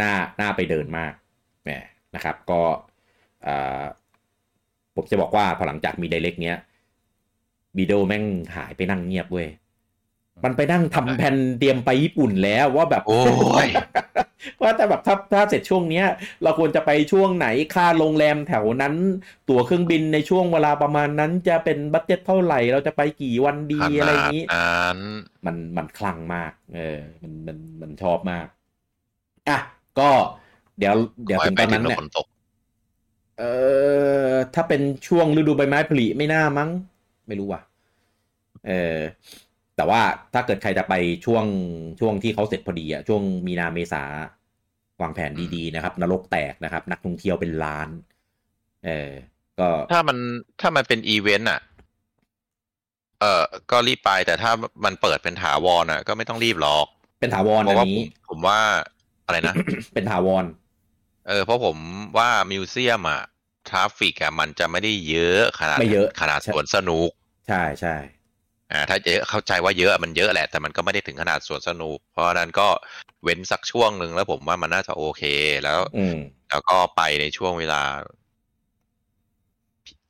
[0.00, 1.12] น่าน่าไปเดินมาก
[2.14, 2.60] นะครับ ก็
[4.96, 6.56] ผมจะบอกว่าพอหลังจากมีไดเ c กเนี้ย
[7.76, 8.24] บีโดแม่ง
[8.56, 9.48] หายไปนั่งเงียบเว้ย
[10.44, 13.20] มันไปนั่งทำแผนเตรียมไปญี่ปุ่นแล้วว่าแบบ โอ้
[13.66, 13.68] ย
[14.62, 16.06] ว่าแต่แบบถ้าถ้าเสร็จช่วงเนี้ย
[16.42, 18.94] เราควรจะไปช่วงไหนค่าโรงแรมแถวนั้น
[19.48, 24.98] ตั๋วเครื่องบินในช่วงเวลาประมาณนั้นจะเป็นบัตเจ็ตเท่าไหร่ เราจะไปกี่วันดีขอะไรอนาดย่างนี้นั้น
[25.46, 28.46] มันมันคลั่งมาก เออ มันมันมันชอบมาก
[29.48, 29.58] อะ
[29.98, 30.10] ก็
[30.78, 30.94] เดี๋ยว
[31.26, 32.26] เดี๋ยวขอถึให้งไปตอนถึนั้งนแล้วเนี่ยฝนตก
[33.38, 33.44] เอ
[34.28, 36.70] อถ้าเป็นช่วงฤดูใบไม้ผลิไม่น่ามั้ง
[37.28, 37.60] ไม่รู้ว่ะ
[38.66, 38.98] เออ
[39.76, 40.00] แต่ว่า
[40.34, 40.94] ถ้าเกิดใครจะไป
[41.24, 41.44] ช่วง
[42.00, 44.02] ช่วงที่เขาเสร็จพอดีอะช่วงมีนาเมษา
[45.02, 47.88] วางแผนดีๆนะครับ นรกแตกนะครับ นักท่องเที่ยวเป็นล้าน
[48.86, 49.10] เออ
[49.60, 50.18] ก็ถ้ามัน
[50.60, 51.60] ถ้ามันเป็นอีเวนต์อะ
[53.20, 54.50] เออก็รีบไปแต่ถ้า
[54.84, 56.86] มันเปิดเป็นถาวรอะ ก็ไม่ต้องรีบหรอก
[57.18, 58.58] เป็นถาวรอันนี้ เพอัราะว่าผมผมว่า
[59.26, 59.56] อะไรนะ
[59.92, 60.44] เป็นถาวร
[61.28, 61.76] เออ เพราะผม
[62.18, 63.20] ว่า museum อะ
[63.68, 67.10] traffic อะมันจะไม่ได้เยอะขนาดไม่เยอะขนาดใช่สวนสนุก
[67.48, 67.96] ใช่ใช่
[68.72, 72.68] อ่าถ้าเยอะเข้าใจว่าเยอะมันเยอะแหละ แต่มันก็ไม่ได้ถึงขนาดสวนสนุก เพราะฉะนั้นก็
[73.24, 75.22] เว้นสักช่วงหนึ่งแล้วผมว่ามันน่าจะโอเค
[75.64, 76.18] แล้ว อืม
[76.50, 77.82] แล้วก็ไปในช่วงเวลา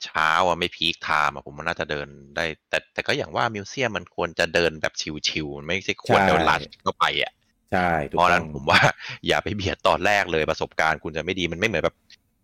[0.03, 4.93] เช้าอะไม่ peak time อะผมมันน่าจะเดินได้ แต่แต่ก็อย่างว่า museum มันควรจะเดินแบบ
[5.27, 7.31] ชิวๆไม่ใช่ควรเดิน rush เข้าไปอะ
[7.71, 8.79] ใช่ถูกเพราะฉะนั้นผมว่า
[9.27, 11.95] อย่าไปเบียดตอนแรกเลยประสบการณ์คุณจะไม่ดีมันไม่เหมือนแบบ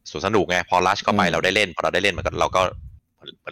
[0.10, 2.62] สวนสนุกไงพอ rush เข้าไปเราได้เล่นพอเราได้เล่นมันก็เราก็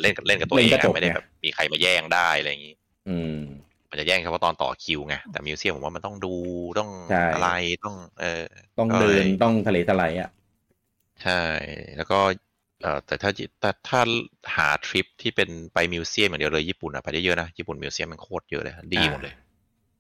[0.02, 2.76] เล่นกับเล่นกับตัวเองอะไม่ได้แบบมีใครมาแย่งได้อะไรอย่างนี้
[3.10, 3.39] อืม
[3.89, 6.34] มันจะแย่งเฉพาะตอนต่อคิวไงแต่ museum ผมว่ามันต้องดู
[6.80, 7.50] ต้องใช่อะไร
[7.84, 8.43] ต้อง เออ
[8.80, 10.30] ต้องก็เดินเลยต้องทะเลทลายอะ
[11.24, 11.41] ใช่
[11.97, 12.20] แล้วก็
[12.82, 13.32] เอ่อแต่ถ้า
[13.62, 14.00] แต่ถ้า
[14.56, 19.36] หาทริปที่เป็นไป museum อย่างเดียวเลยญี่ปุ่นอะไปได้เยอะนะญี่ปุ่น museum มันโคตรเยอะเลยดีหมดเลย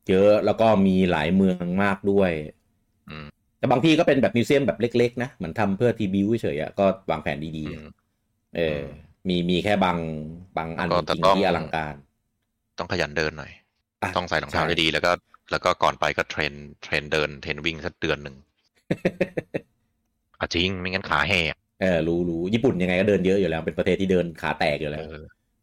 [0.09, 2.31] เยอะแล้วก็มีหลายเมืองมากด้วย
[3.09, 3.27] อืม
[3.59, 8.79] แต่บางที่ก็เป็นแบบ museum แบบเล็ก ๆ นะเหมือนทำเพื่อ tribute เฉยๆอะก็วางแผนดีอืมๆเออ
[9.27, 9.97] มีมีแค่บาง
[10.57, 11.93] บางอันแล้วก็จริงแต่ต้องๆที่อลังการ
[12.79, 15.11] ต้องขยันเดินหน่อยอะต้องใส่รองเท้าใช่ได้ดีแล้วก็
[15.51, 18.35] แล้วก็ก่อนไปก็ train train เดิน train วิ่งสักเดือนหนึ่ง
[20.39, 25.17] อะจริงไม่งั้นขาแหกเออรู้รู้ญี่ปุ่นยังไงก็เดินเยอะอยู่แล้ว เป็นประเทศที่เดินขาแตกอยู่แล้ว เออ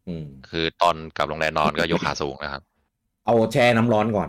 [0.09, 2.63] อืม คือตอนกลับโรงแรมนอนก็ยกขาสูงนะครับ
[3.27, 4.29] เอาแช่น้ำร้อนก่อน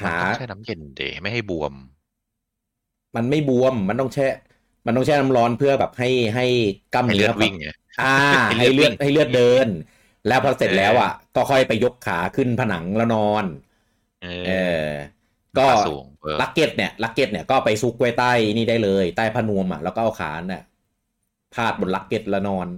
[0.00, 1.72] หามันต้องใช้น้ำเย็นเดไม่ให้บวม
[3.16, 4.28] มันไม่บวมมันต้องแช่
[4.86, 6.46] มันต้องแช่น้ำร้อนเพื่อแบบให้ให้
[6.94, 7.68] กล้ามเนื้อ ให้เลือดวิ่งไง
[8.02, 9.68] อ่า ให้ให้เลืเลืออดดวิ่งให้เลือดเดิน
[10.26, 13.44] แล้วพอเสร็จแล้วอะ ก็ค่อยไปยกขาขึ้นผนังแล้วนอน
[14.22, 14.88] เออเออ
[15.58, 20.62] ก็ขาสูงเออ luggage เนี่ย luggage เนี่ยก็ไปซุกไว้ใต้นี่ได้เลย ใต้ผ้านวมอะแล้วก็เอาขาเนี่ย
[21.54, 22.68] พาดบน luggage แล้วนอน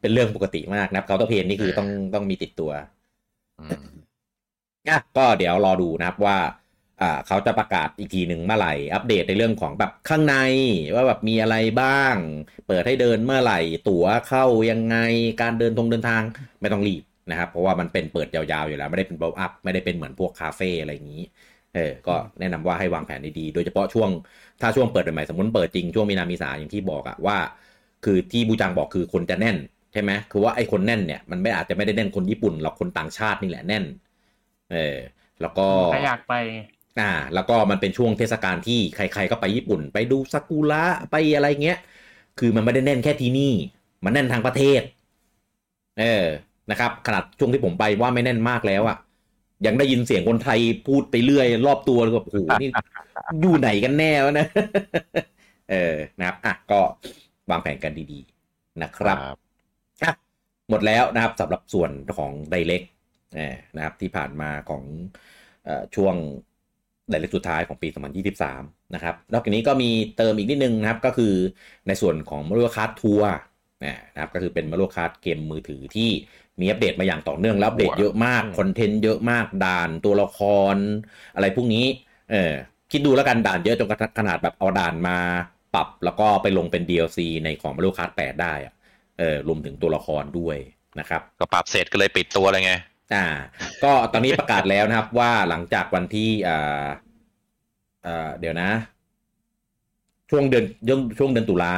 [0.00, 2.70] เป็นเรื่องปกติมากนะครับ Counterpain นี่คือต้องต้องมีติดตัว
[4.90, 6.36] อะก็เดี๋ยวรอดูนะครับว่า
[7.00, 10.34] อ่าเขาจะประกาศอีกทีหนึ่งเมื่อไหร่ อัปเดตในเรื่องของแบบข้างใน
[10.94, 12.16] ว่าแบบมีอะไรบ้าง
[12.66, 14.94] เปิดให้เดินเมื่อไหร่ ตั๋วเข้ายังไง
[15.40, 16.22] การเดินทงเดินทาง
[16.60, 21.22] ไม่ต้องรีบนะครับเพราะว่ามันเป็นเปิดยาวๆอยู่แล้ว ไม่ได้เป็นบลอัพไม่ได้เป็นเหมือนพวกคาเฟ่อะไรอย่างนี้
[21.74, 24.10] เออก็แนะนำว่าให้วางแผนดีๆ โดยเฉพาะช่วง
[24.60, 27.36] ถ้าช่วงเปิดใหม่สมมติเปิดจริงช่วงมีนามีสาอย่างที่บอกอะว่า
[28.02, 29.56] คือที่บูจังบอกคือคนจะแน่น
[29.92, 33.84] ใช่ไหมคือว่าไอ้คนแน่นเนี่ยมันไม่อาจจะไม่ได้แน่นคนญี่ปุ่นหรอกคนต่างชาตินี่แหละแน่น
[34.72, 34.96] เออ
[35.40, 36.34] แล้วก็ก็อยากไป
[37.00, 41.78] อ่าแล้วก็มันเป็นช่วงเทศกาลที่ใคร ๆ ก็ไปญี่ปุ่น ไปดูซากุระไปอะไรเงี้ย
[42.38, 43.52] คือมันไม่ได้แน่นแค่ที่นี่
[44.04, 44.82] มันแน่นทางประเทศ
[45.98, 46.26] เออ
[46.70, 48.96] นะครับ ขนาดช่วงที่ผมไปว่าไม่แน่นมากแล้วอะ
[49.66, 52.68] ยังได้ยินเสียงคนไทยพูดไปเรื่อย รอบตัวเลยแบบโอ้โหนี่
[53.40, 54.46] อยู่ไหนกันแน่วะนะ
[55.70, 56.80] เออนะครับอะก็
[57.50, 59.18] วางแผนกันดีๆนะครับ
[60.02, 60.12] อะ
[60.70, 62.82] หมดแล้วนะครับสำหรับส่วนของไดเ c ก
[63.76, 64.84] นะครับที่ผ่านมาของ
[65.64, 66.14] เออช่วง
[67.10, 67.88] ไดเ c กสุดท้ายของปี
[68.36, 71.34] 2023 นะครับ นอกจากนี้ก็มีเติมอีกนิดนึงนะครับ ก็คือ
[71.86, 73.30] ในส่วนของ Mario Kart Tour
[73.84, 76.10] นะครับก็คือเป็น Mario Kart เกมมือถือที่
[76.60, 80.40] มีอัปเดตมาอย่างต่อเนื่องแล้วอัปเดตเยอะมาก content เยอะมาก ด่านตัวละค
[80.74, 80.76] ร
[81.34, 81.84] อะไรพวกนี้
[82.30, 82.52] เออ
[82.92, 85.18] คิดดูแล้วกันด่านเยอะจนกระทั่งขนาดแบบเอาด่านมา
[85.74, 88.74] ปรับแล้วก็ไปลงเป็น DLC ในของ Mario Kart 8ได้อะ
[89.18, 90.56] เออรวมถึงตัวละครด้วย
[91.00, 92.72] นะครับ ก็ปรับเสร็จก็เลยปิดตัวเลยไง
[93.12, 93.24] อ่า
[93.82, 96.86] ก็ตอนนี้ประกาศแล้วนะครับ ว่าหลังจากวันที่อ่า
[98.04, 98.66] อ่าเดี๋ยวนะ
[100.30, 101.74] ช่วงเดือนช่วงช่วงเดือนตุลา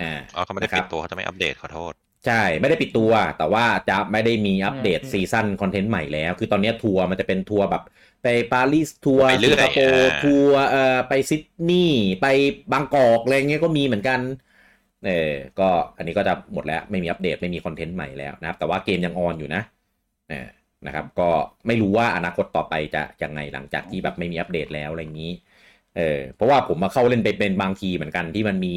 [0.00, 1.94] อ่าอ๋อเขาไม่ได้นะครับ เขาจะไม่อัปเดตขอโทษ
[2.24, 7.82] ใช่ ไม่ได้ปิดตัว แต่ว่าจะไม่ได้มีอัปเดตอืม season content ใหม่แล้ว คือตอนนี้ทัวร์มันจะเป็นทัวร์แบบ
[8.22, 10.78] ไปปารีสทัวร์ไปเรื่สิงคโปร์อ่าทัวร์เอ่อ
[11.08, 12.24] ไปซิดนีย์ไป
[12.72, 14.20] บางกอกอะไรเงี้ยก็มีเหมือนกัน
[15.02, 15.10] เออ
[15.56, 15.64] ก็
[15.96, 19.75] อันนี้ก็จะหมดแล้วไม่มีอัปเดตไม่มีคอนเทนต์ใหม่แล้วนะครับ แต่ว่าเกมยังออนอยู่นะเออ
[20.86, 21.30] นะครับ ก็
[21.66, 25.32] ไม่รู้ว่าอนาคตต่อไปจะยังไงหลังจากที่แบบไม่มีอัปเดตแล้วอะไรอย่างนี้
[25.96, 28.74] เออเพราะว่าผมมาเข้าเล่นไปเป็นบางทีเหมือนกันที่มันมี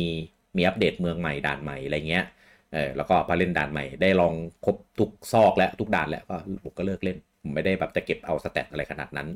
[0.58, 2.26] มีอัปเดตเมืองใหม่ด่านใหม่อะไรเงี้ย
[2.74, 4.34] เออแล้วก็พอเล่นด่านใหม่ได้ลอง
[4.66, 9.28] ครบทุกซอกและทุกด่านแล้วก็ผมก็เลิกเล่น ผมไม่ได้แบบจะเก็บเอาสแตทอะไรขนาดนั้น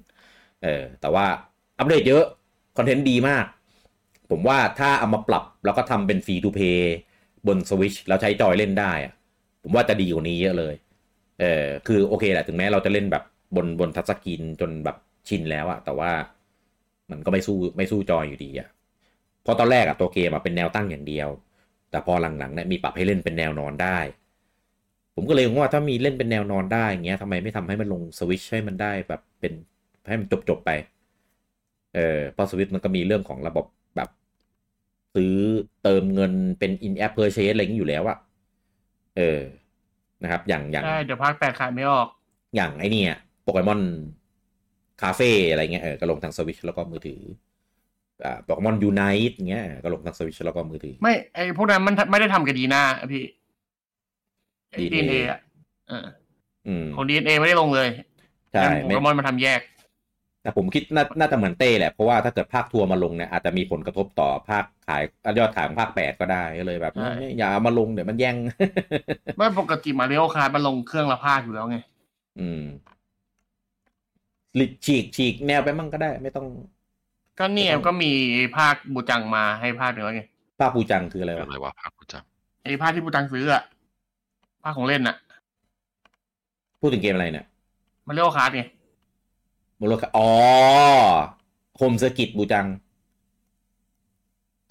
[0.63, 1.25] เออแต่ว่า
[1.79, 2.23] อัปเดตเยอะ
[2.77, 3.45] content ดีมาก
[4.31, 6.95] ผมว่าถ้าเอามาปรับแล้วก็ทำเป็น free to play
[7.47, 8.91] บนสวิชแล้วใช้จอยเล่นได้
[9.63, 10.73] ผมว่าจะดีกว่านี้เยอะเลย
[11.39, 13.23] เออคือโอเคแหละถึงแม้เราจะเล่นแบบ
[13.55, 16.11] บนบน touch screen จนแบบชินแล้วอะแต่ว่า
[17.11, 21.29] มันก็ไม่สู้ไม่สู้จอยอยู่ดีอะเพราะตอนแรกอะตัวเกมอะเป็นแนวตั้งอย่างเดียว
[21.91, 23.97] แต่พอหลังๆเนี่ยมีปรับให้เล่นเป็นแนวนอนได้
[25.15, 29.53] ผมก็เลยงงว่าถ้ามีเล่นเป็นแนวนอนได้เงี้ยทำไมไม่ทำให้มันลงสวิชให้มันได้แบบเป็น
[30.07, 30.69] ให้มันจบจบๆไป
[31.95, 33.65] เออเพราะสวิตมันก็มีเรื่องของระบบ
[33.95, 34.09] แบบ
[35.15, 35.35] ซื้อ
[35.83, 38.17] เติมเงินเป็น in app purchase อะไรอย่างนี้อยู่แล้วอะ
[39.17, 39.39] เออ
[40.23, 42.07] นะครับ อย่างอย่างใช่เดี๋ยวภาคแปดขายไม่ออก
[42.55, 43.81] อย่างไอ้เนี่ยโปเกมอน
[45.01, 47.21] คาเฟ่อะไรเงี้ยเออก็ลงทางสวิชแล้วก็มือถือ
[48.25, 53.23] อ่าโปเกมอนยูไนต์เงี้ยก็ลงทางสวิชแล้วก็มือถือ ไม่ไอพวกนั้นมันไม่ได้ทำกับดีน่าอะพี่
[54.79, 55.39] ดี DNA เออะ
[55.87, 56.07] เออ
[56.67, 57.89] อืมของดีเอไม่ได้ลงเลย
[58.51, 59.59] ใช่งั้นโปไม่เกมอนมาทำแยก
[60.43, 65.01] แต่ผมคิดน่าน่าจะเหมือนเต้แหละ เพราะว่าถ้าเกิดภาคทัวร์มาลงเนี่ยอาจจะมีผลกระทบต่อภาคขาย
[65.37, 68.35] ยอดขายของภาคแปดก็ได้ก็เลยแบบใช่ไม่อย่าเอามาลงเดี๋ยวมันแย่ง
[69.37, 71.77] ไม่ปกติมาริโอคาร์ดมันลงเครื่องละภาคอยู่แล้วไง
[72.39, 72.63] อืม
[74.55, 76.45] หรือฉีกฉีกแนวไปมั่งก็ได้ ไม่ต้อง
[77.39, 78.11] ก็เนี่ยก็มี
[78.57, 80.23] ภาคบูจังมาให้ภาคหนึ่งแล้วไง
[80.59, 82.15] ภาคปูจังคืออะไรวะอะไรวะพักกูจ
[82.63, 83.63] ไอภาคที่บูจังซื้ออะ
[84.63, 85.15] ภาคของเล่นอะ
[86.79, 87.45] พูดถึงเกมอะไรเนี่ย
[88.07, 88.63] มาริโอคาร์ดไง
[89.77, 90.29] โมโลคาอ๋อ
[91.77, 92.83] โฮมเซอร์กิตบูจังำ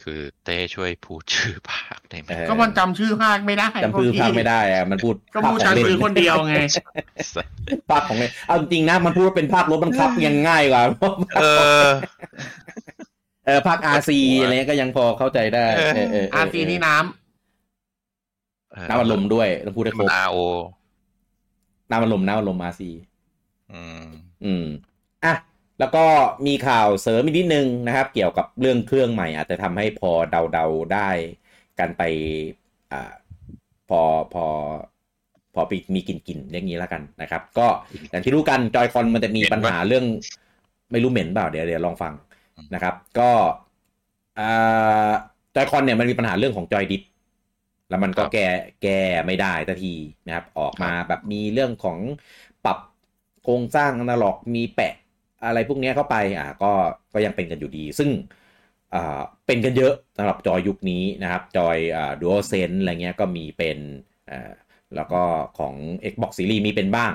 [0.03, 6.55] คือเต้ช่วยพูดชื่อภาคได้ไหมเออก็มันจำชื่อภาคไม่ได้จำพื้อพวภาคพี่ไม่ได้อะมันพูดก็ภาคบูขจัองงเล่นซื้อคนเดียวไง
[7.91, 10.83] ภาคของเล่นเอาจริงๆนะมันพูดว่าเป็นภาครถบังคับยังง่ายกว่า
[11.43, 11.47] เอ
[11.85, 11.89] อ
[13.47, 20.37] เออภาคอาซีอะไรเงี้ยก็ยังพอเข้าใจได้เออเออเอออาร์ซีนี่น้ำน้ำอารมณ์ด้วยต้องพูดให้ครมันบอาโอ
[21.91, 22.91] น้ำอารมณ์น้ำอารมณ์อาซี
[23.73, 24.05] อืม
[24.45, 24.65] อืม
[25.25, 25.35] อะ
[25.79, 26.05] แล้วก็
[26.47, 30.11] มีข่าวเสริมอีกนิดนึงนะครับ เกี่ยวกับเรื่องเครื่องใหม่ อาจจะทำให้พอ
[30.53, 31.09] เดาๆได้
[31.79, 32.03] กันไป
[32.93, 33.13] อ่า
[33.89, 34.01] พอ
[34.35, 34.47] พอ
[35.55, 37.67] พอไปมีกินกินๆอย่างนี้แล้วกันนะครับ ก็
[38.11, 40.05] อย่างที่รู้กันจอยคอนมันจะมีปัญหาเรื่อง
[40.93, 42.13] ไม่รู้เหม็นเปล่าเดี๋ยวเดี๋ยวลองฟัง
[42.75, 43.31] นะครับ ก็
[44.39, 45.13] อ่า
[45.55, 47.03] จอยคอนเนี่ยมันมีปัญหาเรื่องของจอยดิฟ
[47.89, 48.47] แล้วมันก็ครับแก้
[48.83, 49.95] แก้ไม่ได้ทันที
[50.27, 51.99] นะครับ ออกมาแบบมีเรื่องของ
[52.65, 52.79] ปรับ
[53.43, 54.95] โครงสร้างอนาล็อกมีแปะ
[55.45, 56.73] อะไรพวกนี้เข้าไปอ่าก็
[57.15, 58.11] ก็ยังเป็นกันอยู่ดี ซึ่ง
[58.95, 63.79] อ่าเป็นกันเยอะสำหรับจอยยุคนี้นะครับ จอยอ่า Dual Sense อะไรเงี้ยก็มีเป็น
[64.31, 64.53] อ่า
[64.97, 65.23] แล้วก็
[65.59, 65.75] ของ
[66.13, 67.13] Xbox Series มีเป็นบ้าง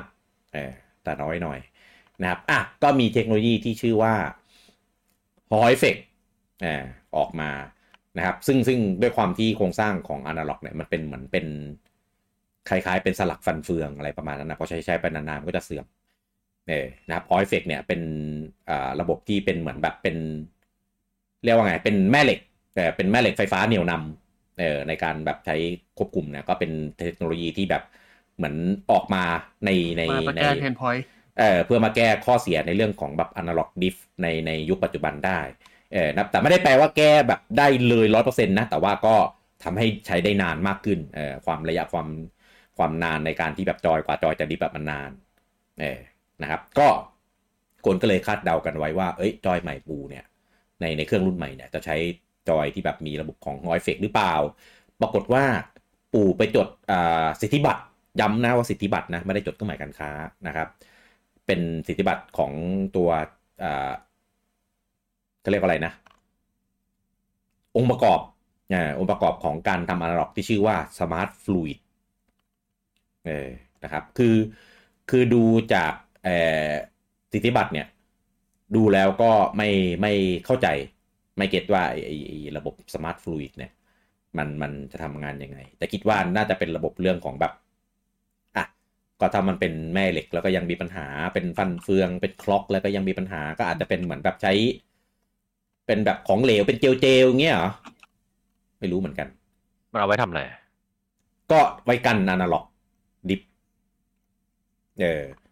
[0.53, 0.71] เออ
[1.03, 1.59] แต่น้อยหน่อย
[2.21, 4.13] นะครับอะก็มีเทคโนโลยีที่ชื่อว่า
[5.51, 6.01] Hall Effect
[6.65, 6.83] อ่า
[7.17, 7.51] ออกมา
[8.17, 11.45] นะครับซึ่งซึ่งด้วยความที่โครงสร้างของอนาล็อกเนี่ยมันเป็นเหมือนเป็น
[12.69, 15.85] คล้ายๆ เป็นสลักฟันเฟืองอะไรประมาณนั้นนะพอใช้ใช้ไปนานๆก็จะเสื่อม
[16.69, 18.01] เออนะครับ Hall Effect เนี่ยเป็น
[18.69, 20.17] อ่าระบบที่เป็นเหมือนแบบเป็น
[21.43, 22.39] เรียกว่าไง เป็นแม่เหล็ก
[22.75, 25.55] แต่เป็นแม่เหล็กไฟฟ้าเหนี่ยวนำเออในการแบบใช้
[25.97, 27.83] ควบคุมเนี่ยก็เป็นเทคโนโลยีที่แบบ
[28.37, 28.55] เหมือน
[28.91, 29.23] ออกมา
[29.65, 31.03] ในในมาในแก้ pain point
[31.39, 35.39] เอ่อเพื่อมาแก้ข้อเสียในเรื่องของแบบ analog drift ในในยุคปัจจุบันได้
[35.93, 39.15] เออนะแต่ไม่ได้แปลว่าแก้แบบได้เลยร้อยเปอร์เซ็นต์นะ แต่ว่าก็
[39.63, 42.07] ทำให้ใช้ได้นานมากขึ้นเอ่อความระยะความ
[42.77, 45.11] ความนานในการที่แบบจอยกว่าจอยจะ drift แบบมันนาน
[45.81, 45.99] เออ
[46.41, 46.87] นะครับ ก็
[47.85, 50.25] คนก็เลยคาดเดากันไว้ว่า เอ้ย จอยใหม่ปูเนี่ย
[50.81, 51.95] ในในเครื่องรุ่นใหม่เนี่ยจะใช้
[52.49, 54.33] จอยที่แบบมีระบบของ Hall Effect หรือเปล่า
[55.01, 55.43] ปรากฏว่า
[56.13, 57.81] ปู่ไปจดอ่าสิทธิบัตร
[58.21, 60.09] ย้ำนะว่าสิทธิบัตรนะ ไม่ได้จดเครื่องหมายการค้า
[60.47, 60.67] นะครับ
[61.45, 62.51] เป็นสิทธิบัตรของ
[62.95, 63.09] ตัว
[63.63, 63.91] อ่า
[65.41, 65.93] เขาเรียกว่าอะไรนะ
[67.77, 68.19] องค์ประกอบ
[68.73, 71.77] อ่าองค์ประกอบของการทำอนาล็อกที่ชื่อว่า Smart Fluid
[73.25, 73.49] เออ
[73.83, 74.35] นะครับ คือ
[75.09, 75.93] คือดูจาก
[77.31, 77.87] สิทธิบัตรเนี่ย
[78.75, 79.69] ดูแล้วก็ไม่
[80.01, 80.13] ไม่
[80.45, 80.67] เข้าใจ
[81.37, 83.71] ไม่เก็ตว่าไอ้ไอ้ไอ้ระบบ Smart Fluid เนี่ย
[84.37, 87.53] มันมันจะทำงานยังไง แต่คิดว่าน่าจะเป็นระบบเรื่องของแบบ
[88.55, 88.65] อะ
[89.19, 94.53] ก็ถ้ามันเป็นแม่เหล็กแล้วก็ยังมีปัญหาเป็นฟันเฟืองเป็นคล็อกแล้วก็ยังมีปัญหาก็อาจจะเป็นเหมือนแบบใช้
[95.87, 97.71] เป็นแบบของเหลวเป็นเจลเจลๆเงี้ยเหรอ
[98.79, 99.27] ไม่รู้เหมือนกัน
[99.91, 100.41] มันเอาไว้ทำอะไร
[101.51, 102.65] ก็ไว้กันอนาล็อก
[103.29, 103.41] ดิฟ
[105.01, 105.46] เออเหรอ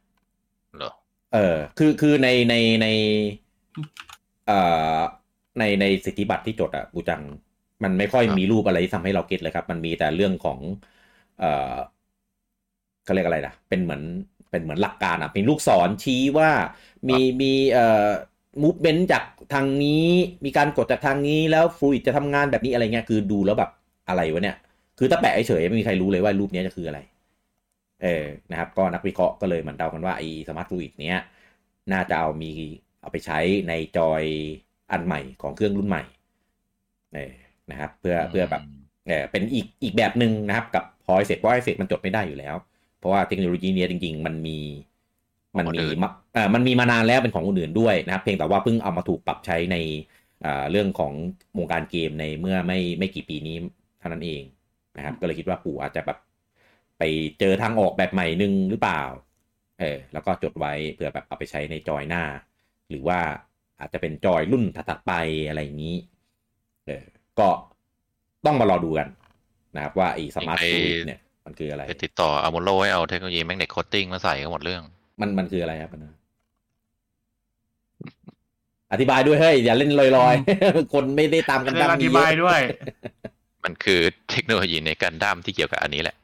[1.36, 2.88] เออคือคือในในใน
[4.48, 4.60] เอ่
[4.98, 5.00] อ
[5.60, 7.22] ในในสิทธิบัตรที่จดอะบูจัง
[7.84, 10.60] มันไม่ค่อยครับมีรูปอะไรที่ทำให้เราเก็ตเลยครับ มันมีแต่เรื่องของ
[11.40, 11.76] เอ่อ
[13.06, 14.02] เขาเรียกอะไรนะเป็นเหมือน
[14.52, 16.50] เป็นเหมือนหลักการอะเป็นลูกศรชี้ว่า
[17.10, 18.10] มีมีเอ่อ
[18.64, 19.24] movement จาก
[19.54, 20.08] ทางนี้
[20.46, 23.72] มีการกดจากทางนี้แล้ว fluid จะทำงานแบบนี้อะไรเงี้ยคือดูแล้วแบบ
[24.10, 24.58] อะไรวะเนี่ย
[25.00, 27.00] คือถ้าแปะเฉยๆไม่มีใครรู้เลยว่ารูปเนี้ยจะคืออะไร
[28.04, 31.20] เออนะครับก็นักวิเคราะห์ก็เลยเหมือนเดากันว่าไอ้ smart fluid เนี้ย
[31.92, 32.52] น่าจะเอามี
[33.02, 34.24] เอาไปใช้ในจอย
[34.92, 36.04] อันใหม่ของเครื่องรุ่นใหม่
[37.14, 37.34] เออ
[37.72, 38.64] นะครับ เพื่อเพื่อแบบ
[39.08, 42.56] เออเป็นอีกอีกแบบหนึ่งนะครับกับ Hall effect เพราะ Hall effect มันจดไม่ได้อยู่แล้ว
[43.00, 44.58] เพราะว่าเทคโนโลยีเนี้ยจริง ๆ มันมี
[45.58, 49.78] มันมีมาเอ่อมันมีมานานแล้วเป็นของคนอื่นด้วยนะครับ เพียงแต่ว่าเพิ่งเอามาถูกปรับใช้ใน
[50.46, 51.14] อ่าเรื่องของ
[51.58, 53.56] วงการเกมในเมื่อไม่ไม่กี่ปีนี้
[54.00, 54.42] เท่านั้นเอง
[54.98, 56.18] นะครับ ก็เลยคิดว่าปู่อาจจะแบบ
[57.00, 57.04] ไป
[57.40, 59.02] เจอทางออกแบบใหม่หนึ่งหรือเปล่า
[59.80, 62.24] เออ แล้วก็จดไว้เผื่อแบบเอาไปใช้ในจอยหน้า
[62.90, 63.20] หรือว่า
[63.80, 65.14] อาจจะเป็นจอยรุ่นถัดๆไป
[65.48, 65.96] อะไรอย่างนี้
[66.86, 67.04] เออ
[67.40, 67.48] ก็
[68.46, 69.08] ต้องมารอดูกัน
[69.76, 74.82] นะครับว่าไอ้สมาร์ทไอ้สวิตเนี่ยมันคืออะไร ไปติดต่ออามุโร่ให้เอาเทคโนโลยี magnet coating มาใส่ก็หมดเรื่อง
[75.22, 76.14] มันมันคืออะไรครับมันนะ
[78.92, 82.60] อธิบายด้วยเฮ้ยอย่าเล่นลอยๆ คนไม่ได้ตามกันเรื่องดั้มอมีธิเยบายอะด้วย
[83.64, 84.00] มันคือ
[84.32, 86.16] เทคโนโลยีในกันดั้มที่เกี่ยวกับอันนี้แหละ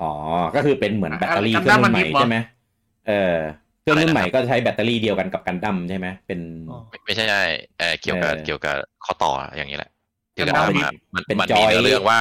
[0.00, 0.12] อ๋อ
[0.54, 2.36] ก็คือเป็นเหมือนแบตเตอรี่กันเครื่องรุ่นดั้มมันใหม่ดิบเหรอใช่ไหม
[3.04, 3.12] เออ
[3.80, 7.42] เครื่องรุ่นอะไรนะใหม่ก็ใช้แบตเตอรี่เดียวกันกับกันดั้มใช่ไหมเป็นอ๋อไม่ไม่ใช่ใช่
[7.78, 8.74] เออเกี่ยวกับเออเกี่ยวกับ
[9.04, 9.90] ข้อต่ออย่างนี้แหละ
[10.34, 12.20] เกี่ยวกับกันดั้มว่ามันเป็นมันจอยมีเนื้อเรื่องว่า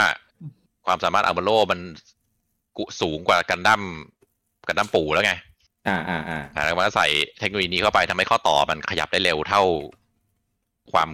[0.86, 1.80] ความสามารถอามุโร่มัน
[2.78, 3.82] กุสูงกว่ากันดั้ม
[4.67, 5.34] กันดั้มปู่แล้วไง
[5.88, 7.07] อ่าอ่าอ่าอ่าแล้วมันก็ใส่
[7.39, 9.63] เทคโนโลยีนี้เข้าไปทำให้ข้อต่อมันขยับได้เร็วเท่า
[10.91, 11.09] ความ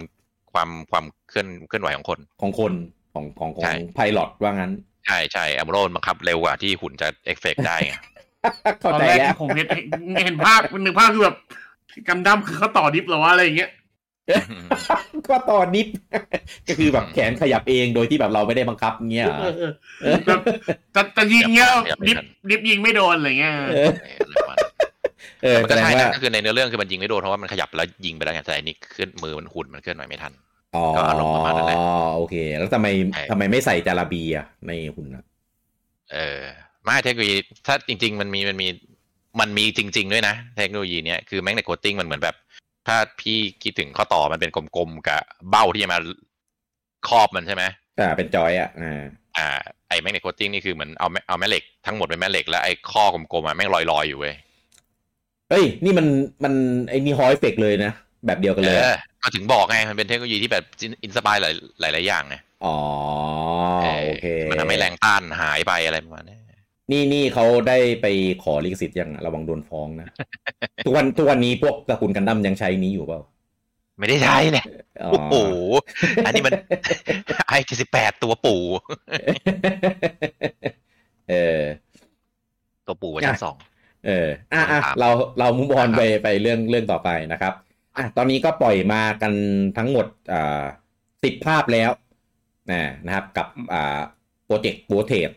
[0.52, 2.72] ความความเคลื่อนเคลื่อนไหวของคนของคน
[3.12, 4.72] ของของขอใช่ง pilot ว่างั้น
[5.06, 7.94] ใช่ใช่อามุโร่บังคับเร็วกว่าที่หุ่นจะเอฟเฟกได้ไง
[8.80, 9.68] เข้าตอนใจแรกแล้วที่ผมเห็น
[10.24, 11.36] เห็นภาพนึกภาพคือแบบ
[12.08, 13.70] กันดั้มคือเขาต่อดิฟเหรอวะอะไรอย่างเงี้ย
[15.28, 15.86] ก็ต่อนิด
[16.68, 19.54] ก็คือแบบแขนขยับเองโดยที่แบบเราไม่ได้บังคับเงี้ยเหรอเออ
[20.02, 20.40] เออแบบ
[20.94, 23.88] จะจะยิงเงี้ยอย่าไปดิฟทันดิฟยิงไม่โดนอะไรเงี้ยเออ
[25.42, 30.51] เออมันแสก็ดงใช่ว่านะก็คือในเนื้อเรื่องคือมันยิงไม่โดนเพราะว่ามันขยับแล้วยิงไปแล้วไงแต่อันนี้เคลื่อนมือมันหุ่นมันเคลื่อนไหวไม่ทันอ๋อ
[30.96, 31.78] ก็อารมณ์ประมาณนั้นแหละ
[32.16, 35.24] โอเค แล้วทำไมใช่ทำไมไม่ใส่จาราบีอะในหุ่นอะ
[36.12, 36.40] เออ
[36.84, 38.68] ไม่เทคโนโลยีถ้าจริง ๆ มันมีมันมี
[39.40, 42.36] มันมีจริง ๆ ด้วยนะ เทคโนโลยีเนี้ยคือ magnet coating มันเหมือนแบบ
[42.86, 45.20] ถ้าพี่คิดถึงข้อต่อมันเป็นกลมๆกับ
[45.50, 45.98] เบ้าที่จะมา
[47.08, 47.64] ครอบมันใช่ไหม
[48.00, 49.02] อ่าเป็นจอยอะอ่า
[49.36, 49.48] อ่า
[49.88, 54.34] ไอ้ magnet coating นี่คือเหมือนเอาแม่เอาแม่เหล็กทั้งหมดเป็นแม่เหล็กแล้วไอ้ข้อกลมๆอะแม่งลอยๆอยู่เว้ย
[55.50, 56.06] เอ้ยนี่มัน
[56.44, 56.54] มัน
[56.88, 57.92] ไอ้นี่ Hall effect เลยนะ
[58.26, 58.88] แบบเดียวกันเอเลยอ
[59.22, 60.64] ก็ถึงบอกไงมันเป็นเทคโนโลยีที่แบบ
[61.04, 62.76] inspire หลายหลายหลายอย่างไงอ๋อ
[64.06, 66.36] โอเคมันทำให้แรงต้านหายไปอะไรประมาณนี้
[66.90, 68.06] นี่นี่เขาได้ไป
[68.42, 70.08] ขอลิขสิทธิ์ยังระวังโดนฟ้องนะ
[70.84, 73.20] ทุกวันทุกวันนี้พวกตระกูลกันดั้มยังใช้นี้อยู่เปล่า
[73.98, 74.66] ไม่ได้ใช้เนี่ย
[75.02, 75.56] อ๋อโอ้โห
[76.26, 76.52] อันนี้มัน
[77.48, 78.62] ไอเจ็ดสิบแปดตัวปู่
[81.30, 81.62] เออ
[82.86, 83.56] ตัวปู่เวอร์ชันสอง
[84.06, 85.08] เอออะอะครับเรา
[85.38, 87.52] เรามุบอลครับไปไปเรื่องเรื่องต่อไปนะครับ
[87.96, 89.32] อะตอนนี้ก็ปล่อยมากัน
[89.78, 90.64] ทั้งหมดอ่า
[91.24, 91.90] สิบภาพแล้ว
[92.70, 94.00] นะนะครับ กับอ่า
[94.46, 95.30] โปรเจกต์ Voltage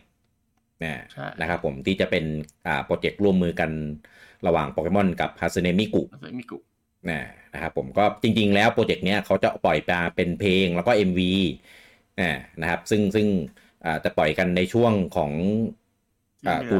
[0.84, 2.24] นะใช่นะครับผมที่จะเป็น
[2.66, 3.70] อ่าโปรเจกต์ร่วมมือกัน
[4.46, 6.02] ระหว่างโปเกมอนกับฮา s เนมิกุ
[6.38, 6.58] มิกุ
[7.10, 7.20] นะ
[7.54, 11.32] นะครับผมก็จริง ๆ แล้วโปรเจกต์เนี้ยเขาจะปล่อยมาเป็นเพลงแล้วก็ MV
[12.20, 12.30] นะ
[12.60, 13.26] นะครับ ซึ่งซึ่ง
[13.84, 15.32] อ่าจะปล่อยกันในช่วงของ
[16.46, 16.74] อ่าตุ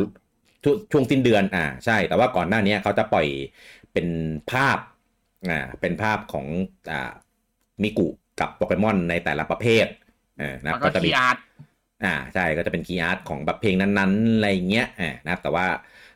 [0.64, 3.27] ช่วงช่วงสิ้นเดือนอ่าใช่ แต่ว่าก่อนหน้านี้เขาจะปล่อย
[3.93, 4.07] เป็น
[4.49, 4.79] ภาพ
[5.49, 6.47] อ่าเป็นภาพของ
[6.91, 7.12] อ่า
[7.82, 8.09] มิกุ
[8.41, 9.87] กับโปเกมอนในแต่ละประเภท
[10.41, 11.37] อ่านะแล้วก็ก็จะมีคีย์อาร์ต
[12.05, 15.66] อ่าใช่ก็จะเป็นคีย์อาร์ตของแบบเพลงนั้นๆอะไรอย่างเงี้ยอ่านะครับแต่ว่า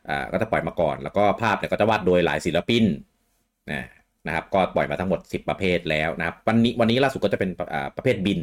[0.09, 2.85] อ่าก็จะปล่อยมาก่อน แล้วก็ภาพเนี่ยก็จะวาดโดยหลายศิลปิน
[3.73, 3.83] นะ
[4.27, 8.41] นะครับ ก็ปล่อยมาทั้งหมด 10 ประเภทแล้วนะครับ วันนี้วันนี้ล่าสุดก็จะเป็นอ่าประเภทบิน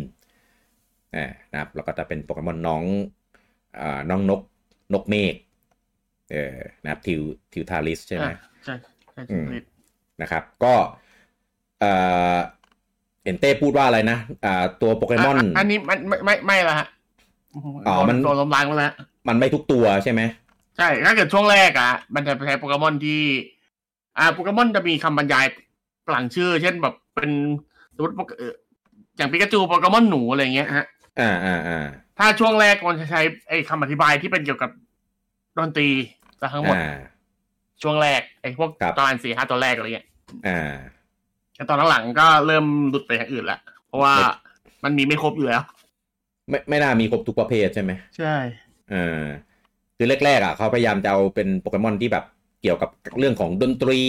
[1.15, 2.83] อ่านะครับแล้วก็จะเป็นโปเกมอนน้อง
[3.79, 4.41] อ่าน้องนก
[4.93, 5.35] นกเมฆ
[6.31, 7.21] เออนะครับทิว
[7.53, 8.73] ทิวทาริสใช่ไหมอะใช่
[9.13, 9.57] ใช่อืมใช่
[10.21, 10.73] นะครับ ก็
[11.79, 11.91] เอ่
[12.35, 12.37] อ
[13.23, 16.87] เห็นเต้พูดว่าอะไรนะอ่าตัวโปเกมอนะอันนี้มันไม่ไม่ไม่ละฮะ
[17.87, 18.93] อ๋อมันโดนลมล้างไปแล้ว
[19.27, 20.21] มันไม่ทุกตัวใช่ไหม
[20.77, 23.21] ใช่ถ้าเกิดช่วงแรกอะ มันจะใช้โปเกมอนที่
[24.17, 25.45] อ่าโปเกมอนจะมีคำบรรยาย
[26.11, 27.31] หลังชื่อ เช่นแบบเป็น
[27.95, 28.53] สมมติโปเกเอ่อ
[29.17, 30.85] อย่างปิกาจูโปเกมอนหนูอะไรเงี้ยฮะ
[31.19, 31.85] อ่าอ่าอ่า
[32.19, 34.71] ถ้าช่วงแรกมันจะใช้ไอ้คำอธิบายที่เป็นเกี่ยวกับ
[35.57, 35.89] ดนตรี
[36.39, 36.97] ซะทั้งหมดอ่า
[37.81, 40.07] ช่วงแรกไอ้พวกครับตอนสี่ห้าตัวแรกอะไรเงี้ย
[40.47, 40.73] อ่า
[41.55, 44.27] แต่ตอนหลังๆก็เริ่มหลุดไปอย่างอื่นละเพราะว่าไม่
[44.83, 45.61] มันมีไม่ครบอยู่แล้ว
[46.49, 48.35] ไม่ไม่น่ามีครบทุกประเภทใช่ไหมใช่
[48.91, 49.23] เออ
[49.97, 52.25] คือแรกๆอะเขาพยายามจะเอาเป็นโปเกมอนที่แบบ
[52.61, 54.01] เกี่ยวกับเรื่องของดนตรี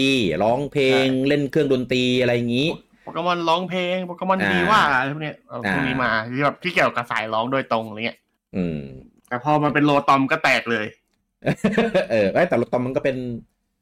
[0.42, 2.68] ร้องเพลงเล่นเครื่องดนตรีอะไรอย่างนี้
[3.02, 8.18] โปเกมอนร้องเพลงโปเกมอนอ่าดีว่าอะไรพวกเนี้ยเอาอ่าพวกนี้มาที่แบบที่เกี่ยวกับสายร้องโดยตรงอะไรเงี้ย
[8.56, 8.78] อืม
[9.28, 10.86] แต่พอมันเป็นโลตอมก็แตกเลย
[12.10, 13.16] เออเอ้ยแต่รถตอมมันก็เป็น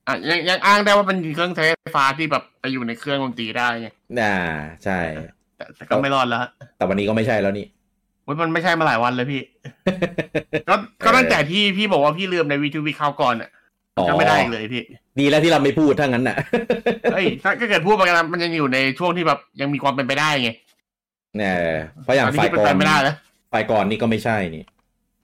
[0.06, 3.88] อะยังยังอ้างได้ว่าเป็นเครื่องใช้ไฟฟ้าที่แบบไปอยู่ในเครื่องดนตรีได้ไง
[4.20, 4.34] อ่า
[4.84, 4.98] ใช่
[5.56, 7.66] แต่แต่ก็ไม่รอดแล้วฮะแต่วันนี้ก็ไม่ใช่แล้วนี่
[8.24, 9.42] เว้ยมันไม่ใช่มาหลายวันเลยพี่
[10.68, 13.50] ก็ก็ตั้งแต่ที่พี่บอกว่าพี่ลืมในวีทูวีคราวก่อนอะ
[14.08, 14.82] ก็ไม่ได้อีกเลยพี่
[15.18, 16.36] ดีแล้วที่เราไม่พูดถ้างั้นน่ะ
[17.12, 20.50] เฮ้ยถ้าเกิดพูดไปกันมันยังอยู่ในช่วงที่แบบยังมีความเป็นไปได้ไง
[21.36, 21.56] เนี่ย
[22.02, 23.14] เพราะอย่างตอนนี้ไฟเป็นก่อไปนไม่ได้แล้ว
[23.50, 24.64] ไฟก่อนนี่ก็ไม่ใช่นี่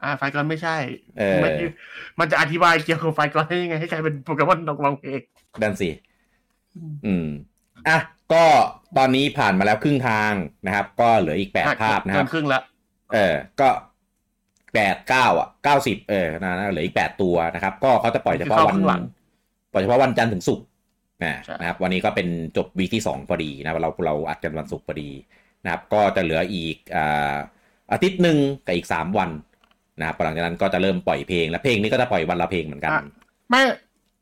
[0.05, 0.77] อ่าไฟกอนไม่ใช่
[1.19, 1.51] เออไม่
[2.21, 5.21] มันจะอธิบายเกี่ยวกับไฟกอนได้ยังไงให้กลายเป็นโปเกมอนนกวางเพลง
[5.63, 5.91] ดันสิ
[7.07, 7.27] อืม
[7.89, 7.99] อะ
[8.33, 8.45] ก็
[8.97, 10.33] ตอนนี้ผ่านมาแล้วครึ่งทาง
[10.67, 12.63] นะครับ ก็เหลืออีกแปดภาพนะคเกิรับนครึ่งแล้ว
[13.13, 13.69] เออ ก็
[14.75, 19.03] แปดเก้าอะเก้าสิบเออนะนะเหลืออีกแปดตัวนะครับ ก็เขาจะปล่อยเฉพาะวันคือเข้าครึ่งหลัง
[19.73, 20.67] ปล่อยเฉพาะวันจันทร์ถึงศุกร์
[21.25, 25.11] นะใช่นะครับ วันนี้ก็เป็นจบวีคที่สองพอดีนะเราเราอัดกันวันศุกร์พอดี
[25.65, 27.37] นะครับ ก็จะเหลืออีกอ่า
[27.93, 29.31] อาทิตย์หนึ่งกับอีกสามวัน
[29.99, 33.05] นะครับหลังจากนั้นก็จะเริ่มปล่อยเพลง และเพลงนี้ก็จะปล่อยวันละเพลงเหมือนกันอะ
[33.51, 33.63] ไม่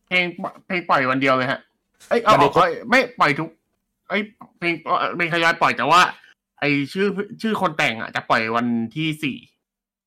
[0.08, 0.24] เพลง
[0.66, 1.60] เพลงปล่อยวันเดียวเลยฮะ
[2.08, 3.50] เอ้ยเอาวันเดียวเอาไม่ปล่อยทุก
[4.08, 4.22] เอ้ย
[4.58, 4.74] เพลง
[5.16, 6.00] เพลงทยอยปล่อยแต่ว่า
[6.60, 7.06] ไอชื่อ
[7.42, 8.66] ชื่อคนแต่งอะจะปล่อยวัน
[8.96, 9.36] ที่สี่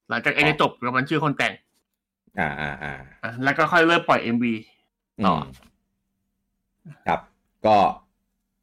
[0.09, 1.53] หลังจากไอ้นี่จบแล้วมันชื่อคนแต่ง
[2.39, 2.93] อ่าอ่าอ่า
[3.23, 4.53] อะแล้วก็ค่อยเริ่มปล่อย MV
[5.25, 5.45] ต่อม
[7.07, 7.19] ครับ
[7.65, 7.75] ก็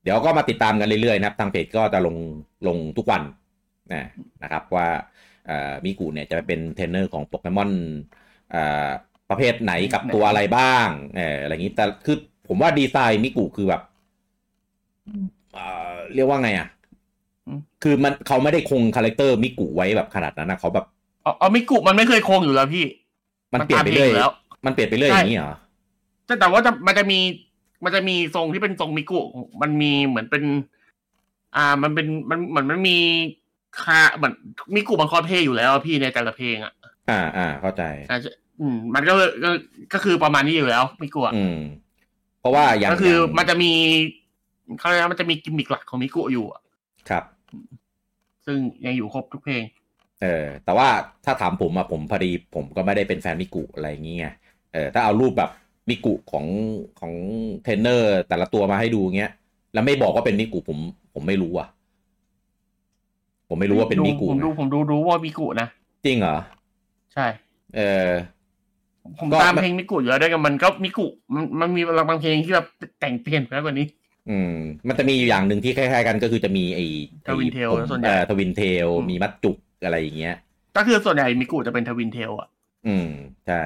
[0.03, 2.17] เดี๋ยวก็มาติดตามกันเรื่อยๆนะครับ ทางเพจก็จะลง
[2.67, 3.23] ลงทุกวัน
[3.93, 4.03] นะ
[4.43, 5.09] นะครับ ว่าเอ่อ
[5.85, 7.71] มิกุเนี่ยจะเป็นเทรนเนอร์ของโปเกมอน
[8.51, 8.89] เอ่อ
[9.31, 12.17] ประเภทไหนกับตัวอะไรบ้างเอออะไรอย่างนี้ แต่คือ
[12.49, 13.83] ผมว่าดีไซน์มิกุคือแบบ
[15.55, 16.69] เอ่อเรียกว่าไงอะ
[17.83, 20.87] คือมันเขาไม่ได้คง character มิกุไว้แบบขนาดนั้นนะเขาแบบ
[21.23, 22.87] เอาเอามิกุมันไม่เคยคงอยู่แล้วพี่
[23.53, 24.33] มันเปลี่ยนไปเรื่อยมันตามเพลงอยู่แล้ว
[24.67, 25.55] มันเปลี่ยนไปเรื่อยอย่างนี้เหรอ
[26.27, 27.19] แต่แต่ว่าจะมันจะมี
[27.85, 29.21] มันจะมีทรงที่เป็นทรงมิกุ
[29.63, 30.45] มันมีเหมือนเป็น
[31.57, 32.97] อ่า มันเป็นมันเหมือนมันมี
[33.83, 34.35] คาเหมือน
[34.75, 36.73] มิกุมันคอสเพลย์อยู่แล้วอะพี่ในแต่ละเพลงอะ
[37.11, 39.51] อ่าอ่าเข้าใจอ่าจะอืมมันก็เลยก็
[39.93, 41.59] ก็คือประมาณนี้อยู่แล้วมิกุอะอืม
[42.41, 43.73] เพราะว่าอย่างก็คืออย่างมันจะมี
[44.79, 46.63] เขาเรียกว่ามันจะมีกิมมิคหลักของมิกุอยู่อะ
[47.09, 47.25] ครับ
[48.47, 49.63] ซึ่งยังอยู่ครบทุกเพลง
[50.23, 50.89] เออ แต่ว่า
[51.25, 54.35] ถ้าถามผมอะผมพอดีผมก็ไม่ได้เป็นแฟนมิกุอะไรอย่างเงี้ย
[54.73, 55.51] เออถ้าเอารูปแบบ
[55.89, 56.47] มิกุของ
[57.01, 57.13] ของ
[57.63, 59.33] เทรนเนอร์แต่ละตัวมาให้ดูเงี้ย
[59.73, 60.79] แล้วไม่บอกว่าเป็นมิกุผม
[61.15, 61.69] ผมไม่รู้อะ
[63.51, 65.69] ผมไม่รู้ว่าเป็นมิกุผมดูนะผมดูรู้ว่ามิกุนะ
[66.07, 66.37] จริงเหรอ
[67.15, 67.27] ใช่
[67.77, 68.11] เออ
[69.19, 72.67] ผมก็ตามมันเพลงมิกุอยู่แล้วด้วยกันมันก็มิกุมันมันมีบางเพลงที่แบบ
[73.01, 73.87] แต่งเปลี่ยนไปแล้วกว่านี้
[74.31, 74.55] อืม
[74.89, 76.85] มันจะมีอยู่อย่างหนึ่งที่คล้ายๆกันก็คือจะมีไอ้
[77.27, 80.35] Twin Tail ผมส่วนใหญ่เออ twin tail อืมมีมัดจุกอะไรอย่างเงี้ย
[80.77, 82.49] ก็คือส่วนใหญ่มิกุจะเป็น twin tail อะ
[82.87, 83.09] อืม
[83.47, 83.63] ใช่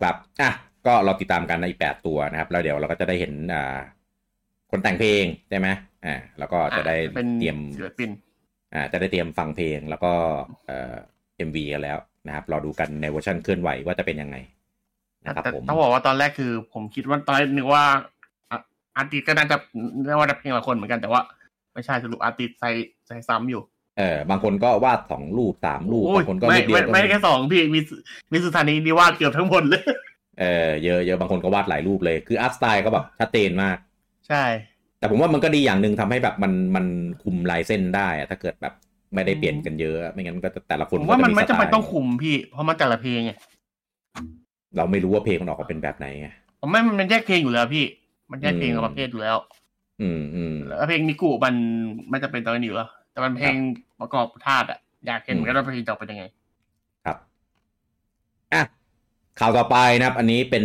[0.00, 0.50] ครับอะ
[0.86, 3.76] ก็เราติดตามกันในอีกแปดตัวนะครับ แล้วเดี๋ยวเราก็จะได้เห็นอ่า
[4.70, 5.68] คนแต่งเพลงใช่ไหม
[6.06, 8.10] อ่าแล้วก็จะได้เป็นเตรียมศิลปิน
[8.74, 10.12] อ่าจะได้เตรียมฟังเพลงแล้วก็
[10.66, 10.94] เอ่อ
[11.36, 14.36] MV กันแล้วนะครับรอดูกันในเวอร์ชันเคลื่อนไหวว่าจะเป็นยังไง
[15.24, 17.84] นะครับแต่ผมต้องบอกว่าตอนแรกคือ ผมคิดว่าตอนแรกนึกว่า
[18.50, 18.58] อะ
[18.96, 19.56] artist ก็น่าจะ
[20.06, 21.20] เรียกว่าเพลงละคนเหมือนกันแต่ว่า
[21.72, 22.70] ไม่ใช่สรุป artist ใส่
[23.06, 23.62] ใส่ซ้ำอยู่
[23.98, 27.80] เออบางคนก็วาดสองรูปสามรูปโอ้ยบางคนก็ไม่รูปเดียไม่วก็ไม่มีแค่สองพี่มี
[28.32, 29.82] มีสุธานีนี่วาดเกือบทั้งหมดเลย
[30.40, 33.76] เออเยอะเยอะบางคนก็วาดหลายรูปเลยคือ art style ก็แบบชัดเจนมาก
[34.28, 34.42] ใช่
[35.02, 36.84] แต่ผมว่ามันก็ดีอย่างหนึ่งทำให้แบบมันมัน
[37.22, 38.74] คุมลายเส้นได้อะถ้าเกิดแบบ
[39.14, 43.32] ไม่ได้เปลี่ยนกันเยอะ ไม่งั้นก็จะแต่ละคนผมว่ามันไม่ก็จำเป็นสตล์ต้องคุมพี่ เพราะมันแต่ละเพลงไง
[44.76, 46.28] เราไม่รู้ว่าเพลงมันออกมาเป็นแบบไหนไง
[46.60, 47.84] ผมไม่มันแยกเพลงอยู่แล้วพี่
[48.30, 49.36] มันแยกเพลงอืมกับประเภทอยู่แล้ว
[50.02, 51.54] อืมอืมแล้วเพลงมิกุมัน
[52.10, 53.56] ไม่จำเป็นต้องอยู่แล้วแต่มันเพลง
[54.00, 56.24] ประกอบธาตุอะอยากเห็นเหมือนกันว่าเพลงจะออกเป็นยังไง
[57.04, 57.16] ครับ
[58.54, 58.62] อะ
[59.40, 60.64] ข่าวต่อไปนะครับ อันนี้เป็น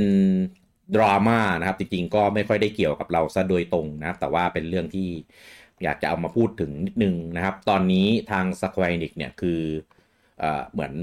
[0.95, 5.09] ดราม่านะครับจริงๆก็ไม่ค่อยได้เกี่ยวกับเราซะโดยตรงนะครับ แต่ว่าเป็นเรื่องที่
[5.83, 9.61] อยากจะเอามาพูดถึงนิดนึงนะครับ ตอนนี้ทาง Square Enix เนี่ยคือ
[10.39, 10.93] เอเหมือน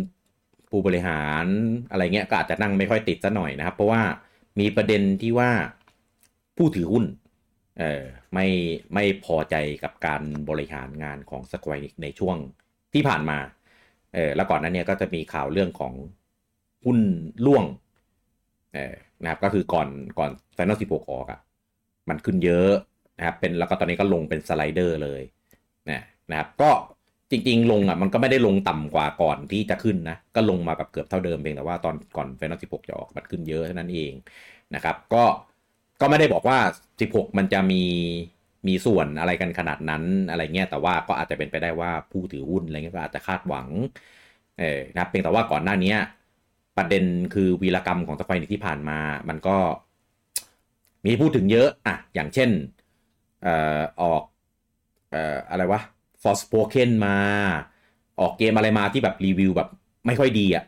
[0.71, 1.47] ผู้บริหาร
[1.91, 4.03] อะไรเงี้ยก็อาจจะนั่งไม่ค่อยติดซะหน่อยนะครับ เพราะว่า
[4.61, 5.51] มีประเด็นที่ว่า
[6.57, 7.05] ผู้ถือหุ้น
[7.79, 8.03] เอ่อ
[8.35, 8.47] ไม่
[8.95, 9.55] ไม่พอใจ
[9.85, 12.37] กับการบริหารงานของ Square Enix ในช่วง
[12.95, 13.39] ที่ผ่านมา
[14.15, 15.93] เออแล้วก่อนนั้นเนี่ยก็จะมีข่าวเรื่องของ
[16.85, 16.99] หุ้น
[17.47, 17.65] ล่วง
[18.75, 21.41] เออนะครับก็คือก่อนก่อน Final 16 ออกอะ่ะ
[22.09, 22.73] มันขึ้นเยอะ
[23.19, 25.23] นะครับเป็นแล้วก็ตอนนี้ก็ลงเป็นสไลเดอร์เลย
[25.91, 26.71] นะนะครับก็
[27.31, 34.13] จริง ๆ ลงอะ่ะมันก็ไม่ได้ลงต่ำกว่าก่อนที่จะขึ้นนะ ก็ลงมาแบบเกือบเท่าเดิมเพียงแต่ว่าตอนก่อน Final 16 จะออกมันขึ้นเยอะเท่านั้นเอง
[34.75, 35.25] นะครับก็
[36.01, 36.59] ก็ไม่ได้บอกว่า
[37.01, 37.83] 16 มันจะมี
[38.69, 43.69] มีส่วนอะไรกันขนาดนั้นอะไรเงี้ยแต่ว่าก็อาจจะเป็นไปได้ว่าผู้ถือหุ้นอะไรเงี้ยก็อาจจะคาดหวัง
[44.61, 45.95] เออนะเพียงแต่ว่าก่อนหน้านี้
[46.77, 47.05] ประเด็น
[47.35, 48.99] คือวีรกรรมของสควอนิกที่ผ่านมา
[49.29, 49.57] มันก็
[51.05, 52.51] มีพูดถึงเยอะอะอย่างเช่น
[53.43, 54.23] เอ่อออก
[55.11, 55.81] เอ่ออะไรวะ
[56.23, 57.17] Forspoken มา
[58.21, 59.69] ออกเกมอะไรมาที่แบบรีวิวแบบ
[60.07, 60.65] ไม่ค่อยดีอะ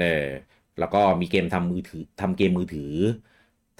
[0.00, 0.26] เออ
[0.78, 2.92] แล้วก็มีเกมทำมือถือทำเกมมือถือ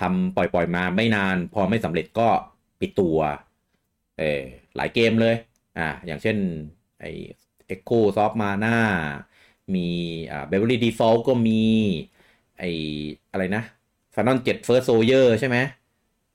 [0.00, 2.28] ทำปล่อยปล่อยมาไม่นาน พอไม่สำเร็จก็
[2.80, 3.18] ปิดตัว
[4.18, 4.42] เออ
[4.76, 5.34] หลายเกมเลย
[5.78, 6.36] อะอย่างเช่น
[7.00, 7.04] ไอ
[7.74, 8.76] Echo Soft Mana
[9.34, 9.37] มี
[10.30, 11.52] อ่า Beverly Default ก็มี
[12.58, 12.62] ไอ
[13.32, 13.62] อะไรนะ
[14.14, 15.56] Final 7 First Soldier ใช่ไหม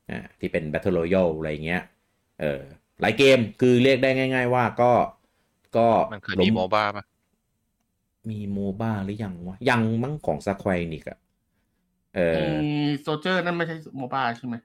[0.10, 1.82] อ่าที่เป็น Battle Royale อะไรเงี้ย
[2.42, 2.62] เออ
[3.02, 4.92] หลายเกมคือเรียกได้ง่าย ๆ ว่าก็
[5.78, 7.06] ก็มันเคยมี MOBA ปะ
[8.30, 11.20] มี MOBA หรือยังวะ ยังมั้งของ Square Enix อะ
[12.16, 12.20] เอ
[12.52, 12.52] อ
[13.02, 14.56] Soldier นั่นไม่ใช่ MOBA ใช่ไหม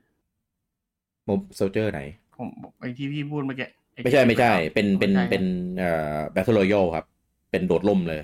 [1.24, 2.00] โม Soldier ไหน
[2.36, 2.48] ผม
[2.80, 5.42] ไอที่พี่พูดเมื่อกี้อ้ไม่ใช่ไม่ใช่ เป็นเป็นไม่ใช่เป็น
[5.78, 7.04] เอ่อ Battle Royale ครับ
[7.50, 8.20] เป็นโดดล่มเลย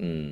[0.00, 0.26] อืม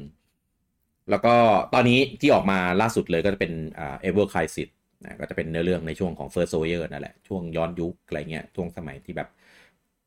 [1.11, 1.35] แล้วก็
[1.75, 4.69] ตอนนี้ที่ออกมาล่าสุดเลยก็จะเป็นอ่า Ever Crisis
[5.05, 9.29] นะก็จะเป็นเนื้อเรื่องในช่วงของ First Soldier นั่นแหละ ช่วงย้อนยุคอะไรเงี้ย ช่วงสมัยที่แบบ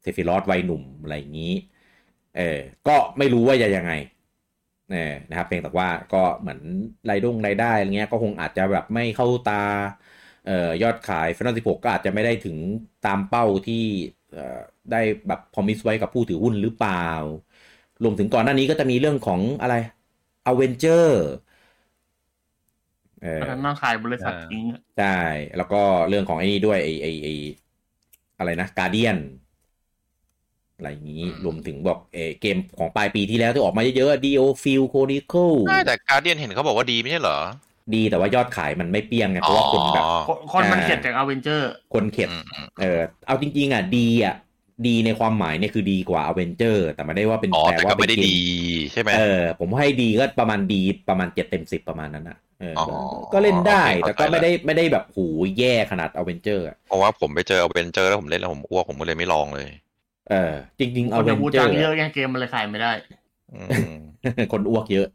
[0.02, 1.54] เซฟิรอสวัยหนุ่มอะไรอย่างนี้
[2.38, 3.94] เออ ก็ไม่รู้ว่าจะยังไง
[4.92, 6.60] เออนะครับ เพียงแต่ว่าก็เหมือน
[7.10, 9.64] รายดงรายได้อะไรเงี้ย ก็คงอาจจะแบบไม่เข้าตา
[10.46, 12.58] เอ่อ ยอดขาย Final 16ก็อาจจะไม่ได้ถึง
[13.06, 13.84] ตามเป้าที่
[14.34, 14.60] เอ่อ
[14.92, 17.08] ได้แบบ promise ไว้กับผู้ถือหุ้นหรือเปล่า
[18.04, 19.76] รวมถึงก่อนหน้านี้ก็จะมีเรื่องของอะไร
[20.52, 21.08] a v e n g e r
[23.22, 25.06] เออตอนนั้นน่าขายบริษัททิ้งอะใช่
[25.58, 27.32] แล้วก็เรื่องของไอ้นี่ด้วยไอ้ไอ้ไอ้
[28.38, 29.18] อะไรนะ Guardian
[30.76, 37.38] อะไรอย่างนี้อืมรวมถึงบอกเออเกมของปลายปีที่แล้วที่ออกมาเยอะๆ Dio Field Chronicle ใช่แต่ Guardian เห็นเขาบอกว่าดีไม่ใช่เหรอ
[37.96, 44.34] ดีแต่ว่ายอดขายมันไม่เปี้ยงไงเพราะว่าคนแบบอ๋อคนคนมันอ่าเข็ดจากอเวนเจอร์ คนเข็ดอืมอืมเออเอาจริงๆอะดีอะ
[44.88, 48.38] ดีในความหมายเนี่ยคือดีกว่า a v e n g e r แต่ไม่ได้ว่าเป็นอ๋อแปลแต่ว่าก็ไม่ได้เป็นเกดี
[48.92, 52.94] ใช่ไหมเออผมให้ดีก็ประมาณดีประมาณเจ็ดเต็มสิบประมาณนั้นอะเออออก็
[53.34, 55.26] ก็เล่นได้โอเคแต่ก็เข้าใจไม่ได้ไม่ได้แบบหู
[55.58, 59.70] แย่ขนาด a v e n g e r อะเพราะว่าผมไปเจอเวนเจอร์แล้วผมเล่นแล้วผมอ้วกผมก็เลยไม่ลองเลย
[60.30, 62.92] เออ จริงๆค a น v e จะ n บู g e จั r งเยอะไงเกมมันเลยขายไม่ได้
[63.54, 63.60] อื
[63.92, 63.94] ม
[64.54, 65.08] คนอ้วกเยอะ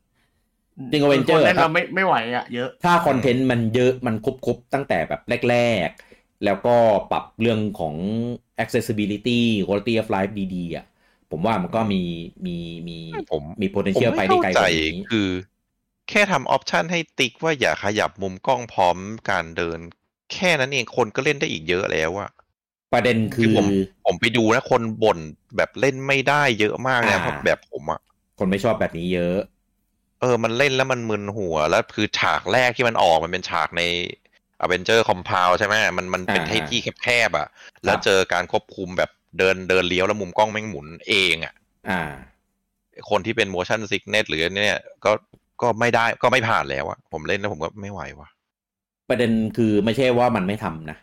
[0.93, 5.57] จริง Avenger คนเล่นครับเราไม่ไม่ไหวอะเยอะถ้าคอนเทนต์มันเยอะมันครบๆตั้งแต่แบบแร
[5.87, 6.77] ก ๆ แล้วก็
[7.13, 7.95] ปรับเรื่องของ
[8.63, 9.31] accessibility
[9.67, 10.85] quality of life ดีๆอะ
[11.31, 11.97] ผมว่ามันก็มี
[12.47, 12.51] มี
[12.89, 12.93] มี
[13.31, 15.29] ผมมีผม potential ไปไม่ได้เข้าไกลกใจว่านี้คือ
[16.09, 18.97] แค่ทำออปชันให้ติ๊กว่าอย่าขยับมุมกล้องพร้อม
[19.31, 19.79] การเดิน
[20.33, 22.31] แค่นั้นเองคนก็เล่นได้อีกเยอะแล้วอะ
[22.93, 23.67] ประเด็นคืคืออผม
[24.05, 25.19] ผมไปดูนะคนบ่น
[25.57, 28.01] แบบเล่นไม่ได้เยอะมากเลยอ่าเพราะแบบผมอะ
[28.39, 29.35] คนไม่ชอบแบบนี้เยอะ
[30.21, 33.83] เออ มันเล่นแล้วมันมึนหัวแล้วคือฉากแรกที่มันออกมันเป็นฉากใน
[34.65, 37.49] a v e n g e r Compound ใช่ไหมมันมันเป็นอ่าให้ที่แคบๆอะ
[37.85, 41.55] แล้วเจอการควบคุมแบบเดินเดินเลี้ยวแล้วมุมกล้องแม่งหมุนเองอะ
[41.91, 42.03] อ่า
[43.11, 45.13] คนที่เป็น motion sickness หรือเนี่ยก็
[45.63, 48.29] ก็ไม่ได้ก็ไม่ผ่านแล้วอะผมเล่นแล้วผมก็ไม่ไหวว่ะ
[49.09, 50.99] ประเด็นคือไม่ใช่ว่ามันไม่ทำนะ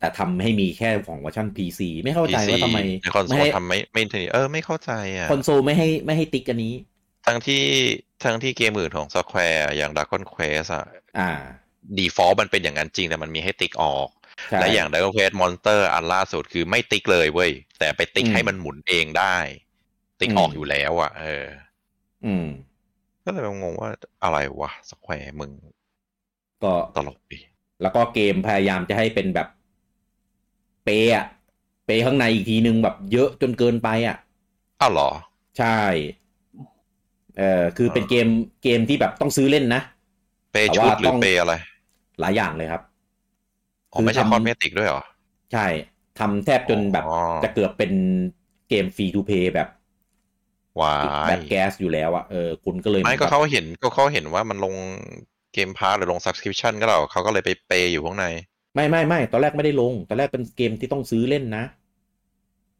[0.00, 6.74] แต่ทำให้มีแค่ของเวอร์ชัน PC ไม่เข้าใจ PC ว่าทำไมในคอนโซไม่ลให้ทำไม่ไม่ถึงเออไม่เข้าใจอะคอนโซลไม่ให้ไม่ให้ติ๊กอันนี้
[7.26, 7.64] ทั้งที่
[8.24, 10.86] ทั้งที่เกมอื่นของ Square อย่าง Dragon Quest อะ
[11.18, 11.30] อ่า
[11.98, 14.08] default มันเป็นอย่างนั้นจริงแต่มันมีให้ติ๊กออก
[14.50, 19.36] ใช่และอย่าง Dragon Quest Monster อันล่าสุดคือไม่ติ๊กเลยเว้ย แต่ไปติ๊กอืมให้มันหมุนเองได้
[20.20, 21.46] ติ๊กอืมออกอยู่แล้วอะ เออ
[22.24, 22.46] อืม
[23.24, 23.90] ก็เลยงงว่า
[24.24, 25.50] อะไรวะ Square มึง
[26.64, 27.38] ก็ตลกดิ
[27.82, 29.48] แล้วก็เกมพยายามจะให้เป็นแบบ
[30.84, 31.26] เปย์อะ
[31.86, 34.16] เปย์ข้างในอีกทีนึงแบบเยอะจนเกินไปอะ
[34.80, 35.10] อ้าวเหรอ
[35.58, 35.78] ใช่
[37.38, 38.28] เออคือเป็นเกม
[38.62, 39.82] เกมที่แบบต้องซื้อเล่นนะ
[40.50, 41.54] เปย์แต่ชุว่าดหรืต้อองเปย์อะไร
[42.20, 42.82] หลายอย่างเลยครับ
[43.92, 45.02] อ๋อไม่ใช่คือทำคอสเมติกด้วยเหรอ
[45.52, 45.66] ใช่
[46.18, 47.92] ทำแทบจนแบบอ๋อจะเกือบเป็น
[48.68, 49.68] เกมฟรีทูเพย์แบบ
[50.80, 50.94] วา
[51.26, 54.74] แบยบแก๊สอยู่แล้วอะเออคุณก็เลยไม่ก็แบบเขาเห็นก็เขาเห็นว่ามันลง
[55.54, 58.26] เกมพาร์หรือลง subscription ก็แล้วเขาก็เลยไปเปย์อยู่ข้างใน
[58.74, 61.64] ไม่ไม่ไม่ตอนแรกไม่ได้ลง ตอนแรกเป็นเกมที่ต้องซื้อเล่นนะ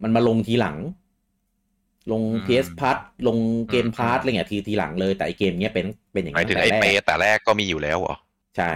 [0.02, 0.76] มันมาลงทีหลัง
[2.12, 2.96] ลงอืม PS p a s
[3.26, 3.38] ลง
[3.70, 5.86] เกมอืมพาร์ทอะไรเงี้ยทีทีหลังเลยแต่ไอเกมเนี้ยเป็น
[6.18, 8.16] เป็นอย่างหมายนั้นถึงแต่ไอ้แรเปกย์แต่แรกก็มีอยู่แล้วเหรอ
[8.56, 8.72] ใช่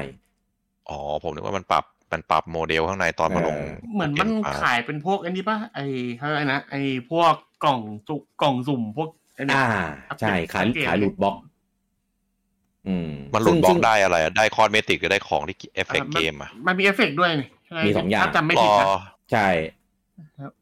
[0.89, 5.87] อ๋อผมนึกว่ามันปรับมันปรับโมเดลข้างในตอนมาลงเออเหมือนมันก Pass ขายเป็นพวกอันนี้ป่ะไอ้
[6.21, 7.35] อะไรนะไอ้พวก
[7.65, 9.69] กล่องสุกล่องสุ่มพวกไอ้เนี่ยอ่า
[10.21, 11.37] ใช่ขายอัปเกรดขายหลุดบล็อก
[12.89, 18.87] อืมมันหลุดบล็อซึ่กงได้อะไรอะได้คอสเมติกหรือได้ของที่เอฟเฟกเกมอะมันมีเอฟเฟกต์ด้วยนี่ใช่ไหมีสองอย่างถ้าจำไม่ผิดอะนะ
[19.33, 19.49] ใช่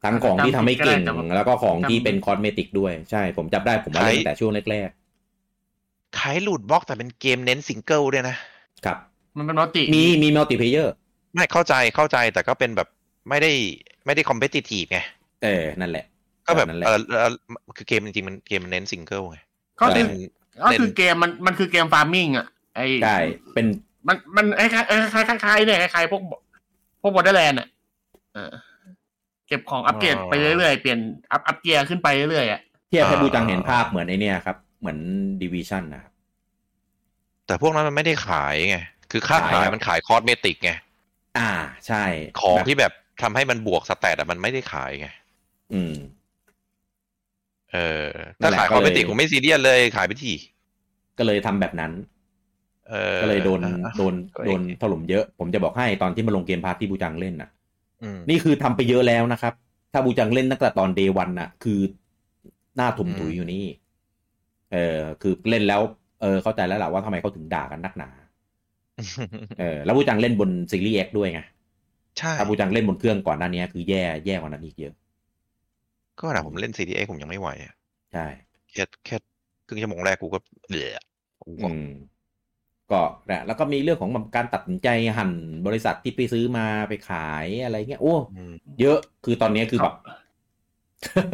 [0.03, 4.89] ทั้งของที่ทำให้เก่งจำผิดก็ได้แต่ว่าแล้วก็ของที่จำเป็น cosmetic ด้วย ใช่ ผมจับได้ผมมาเล่นตั้งแต่ช่วงแรก
[6.19, 8.97] ขาย loot box แต่เป็นเกมเน้นซิงเกิลด้วยนะๆครับ
[9.37, 10.93] มันเป็น multi มีมี multiplayer
[11.33, 12.87] ไม่เข้าใจเข้าใจแต่ก็เป็นแบบ
[13.29, 13.51] ไม่ได้
[14.05, 14.99] ไม่ได้คอมเพ t ติทีฟไง
[15.43, 16.05] เออ นั่นแหละ
[16.47, 17.31] ก็แบบนั่นแหละเออเออ
[17.77, 19.37] คือเกมจริงๆมันเกมมันเน้นซิงเกิลไง
[19.79, 20.07] ก็คือเล่น
[20.61, 22.45] ก็เล่นคือเกมมันมันคือเกม farming อะ
[22.75, 23.17] ไอ้ใช่
[23.53, 23.65] เป็น
[24.07, 26.21] มันมันไอ้คล้ายคล้ายคล้ายคล้ายๆเนี่ยคล้ายๆพวก
[27.01, 27.67] พวก Borderlands อะ
[28.33, 28.51] เออ
[29.47, 30.99] เก็บของอัปเกรดไปเรื่อยๆ เปลี่ยน
[31.31, 34.97] อัพอัพเกียร์ขึ้นไปเรื่อยๆอะเทียบให้อ่าบูจังเห็นภาพเหมือนไอ้เนี่ยครับ เหมือน
[35.41, 36.11] Division นะครับ
[37.47, 38.77] แต่พวกนั้นมันไม่ได้ขายไง
[39.11, 40.71] คือค่าขายขายครับมันขาย cosmetic ไง
[41.37, 41.51] อ่า
[41.87, 42.03] ใช่
[42.41, 45.07] ของแบบที่แบบทำให้มันบวก stat อะมันไม่ได้ขายไง
[45.73, 45.93] อืม
[47.73, 48.07] เออ
[48.41, 50.33] นั่นแหละก็เลย ถ้าขาย cosmetic ผมไม่ซีเรียสเลยขายไปที่
[51.17, 51.91] ก็เลยทำแบบนั้น
[52.89, 57.49] เออก็เลยโดนอะโดนก็เองโดนถล่มเยอะ ผมจะบอกให้ตอนที่มาลง Game Pass ที่บูจังเล่นน่ะ
[58.03, 59.53] อืมนี่คือทำไปเยอะแล้วนะครับ
[59.93, 61.79] ถ้าบูจังเล่นตั้งแต่ตอน day one น่ะ คือ
[62.75, 63.65] น่าถุยถุยอืมอยู่นี่
[64.73, 65.81] เออคือเล่นแล้ว
[66.21, 68.09] เออเข้าใจแล้วแหละว่าทำไมเขาถึงด่ากันนักหนา
[69.59, 71.41] เออแล้วบูจังเล่นบนซีรีส์ X ด้วยไง
[72.17, 74.93] ใช่ถ้าบูจังเล่นบนเครื่องก่อนหน้านี้คือแย่แย่กว่านั้นอีกเยอะ
[76.19, 77.73] ก็นะผมเล่น CDA ผมยังไม่ไหวอะ
[78.13, 78.25] ใช่
[78.73, 79.17] แค่แค่
[79.67, 81.01] ครึ่งชั่วโมงแรกกูก็เดือด
[81.47, 81.89] อืม
[82.91, 85.31] ก็นะแล้วก็มีเรื่องของแบบการตัดสินใจหั่น
[85.67, 89.95] บริษัทที่ไปซื้อมาไปขายอะไรเงี้ยโอ้อืมเยอะคือตอนนี้คือแบบ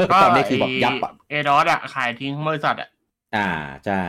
[0.09, 2.89] ก็ตอนนี้คือแบบยับอะ Eidos อะขายทิ้งบริษัทอะ
[3.36, 3.47] อ่า
[3.86, 4.03] ใช่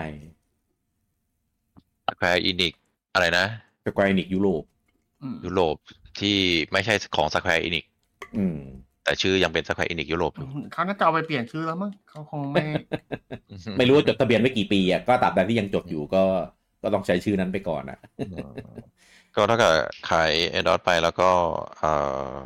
[2.06, 2.72] Square Enix
[3.14, 3.46] อะไรนะ
[3.84, 4.62] Square Enix ยุโรป
[5.22, 5.76] อืมยุโรป
[6.20, 6.36] ที่
[6.72, 7.84] ไม่ใช่ของ Square Enix
[8.38, 8.58] อืม
[9.04, 12.64] แต่ชื่อยังเป็น Square Enix ยุโรปอยู่เขาน่าจะเอาไปเปลี่ยนชื่อแล้วมั้งเขาคงไม่
[13.78, 16.24] ไม่รู้ว่าจดทะเบียนไว้กี่ปีอะก็ตราบใดที่ยังจดอยู่ก็
[16.82, 17.98] ก็ต้องใช้ชื่อนั้นไปก่อนอะ
[19.34, 19.74] ก็ถ้าเกิด
[20.10, 21.30] ขาย Eidos ไปแล้วก็
[21.78, 21.92] เอ่
[22.40, 22.42] อ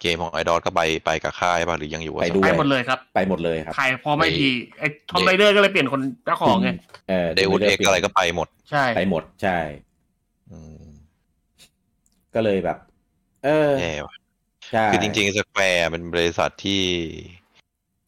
[0.00, 6.70] เกมของ Eidos ก็ไปไปกับค่ายป่ะหรือยังอยู่กับไปด้วยไปหมดเลยครับไปหมดเลยครับขายพอไม่ดีไอ้ Tomb Raider ก็เลยเปลี่ยนคนเจ้าของไง
[7.08, 9.58] เออ Deus Ex อะไรก็ไปหมดใช่ไปหมดใช่
[10.50, 10.86] อืม
[12.34, 12.78] ก็เลยแบบ
[13.44, 14.16] เออแย่ว่ะ
[14.70, 16.82] ใช่คือจริงๆ Square เป็นบริษัทที่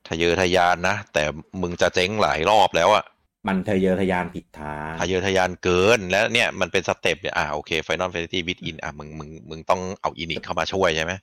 [0.08, 1.22] ทะเยอทะยานนะ แต่
[1.62, 3.04] มึงจะเจ๊งหลายรอบแล้วอะ
[3.48, 11.20] มันทะเยอทะยานผิดทางทะเยอทะยานเกิน แล้วเนี่ยมันเป็น step เนี่ยอ่าโอเค Final Fantasy Spirits Within อะมึงมึงมึงต้องเอา Enix เข้ามาช่วยใช่ไหมอ่า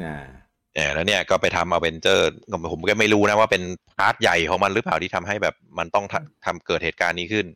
[0.00, 0.12] เนี่
[0.86, 2.26] ยแล้วเนี่ยก็ไปทำเอาเวนเจอร์
[2.72, 3.62] ผมก็ไม่รู้นะว่าเป็น
[3.98, 7.46] part ใหญ่ของมันหรือเปล่าที่ทำให้แบบมันต้องทำทำเกิดเหตุการณ์นี้ขึ้น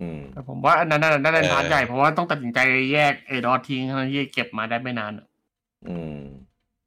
[0.00, 2.58] อืมแต่ผมว่าอันนั้นน่าน่าจะเป็นเออ part ใหญ่เพราะว่าต้องตัดสินใจ
[2.92, 5.26] แยก Eidos ทิ้งทั้งที่เก็บมาได้ไม่นานอะ
[5.88, 6.18] อืม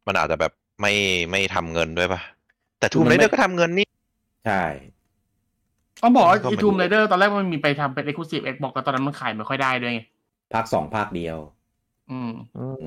[0.08, 0.52] มันอาจจะแบบ
[0.82, 0.94] ไม่
[1.32, 2.22] ไม่ทำเงินด้วยปะ
[2.80, 3.88] แต่คือมันไม่ Tomb Raider ก็ทำเงินนี่
[4.46, 4.64] ใช่
[6.02, 10.02] ต้องบอกว่าก็ไม่รู้อี Tomb Raider ตอนแรกมันมีไปทำเป็น exclusive Xbox แล้วตอนนั้นมันขายไม่ค่อยได้ด้วยไง
[10.54, 11.38] ภาคสองภาคเดียว
[12.12, 12.32] อืม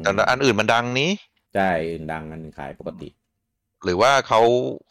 [0.03, 1.11] แต่อันอื่นมันดังนี้
[1.57, 3.09] ใช่อื่นดังอันขายปกติ
[3.85, 4.41] หรือว่าเขา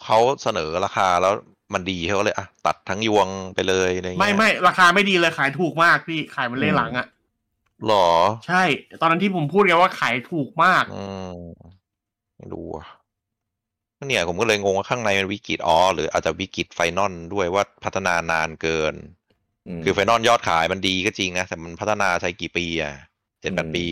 [0.04, 1.34] เขาเสนอราคาแล้ว
[1.74, 7.08] มันดีเขาก็เลยอะตัดทั้งยวงไปเลยอะไรเงี้ยไม่ไม่ราคาไม่ดีเลยขายถูกมากพี่ขายมันเล่หลังอะ
[7.88, 8.10] หรอ
[8.48, 8.64] ใช่
[9.02, 11.32] ตอนนั้นที่ผมพูดไงว่าขายถูกมาก อืม
[12.38, 12.86] ไม่รู้อะ
[14.08, 22.94] เนี่ยผมก็เลยงงว่าข้างในมันวิกฤตอ๋อหรืออาจจะวิกฤต Final ด้วยว่าพัฒนานานเกิน คือ Final ยอดขายมันดีก็จริงนะแต่มันพัฒนาใช้กี่ปีอะ
[23.42, 23.86] เจ็ดแปดอืม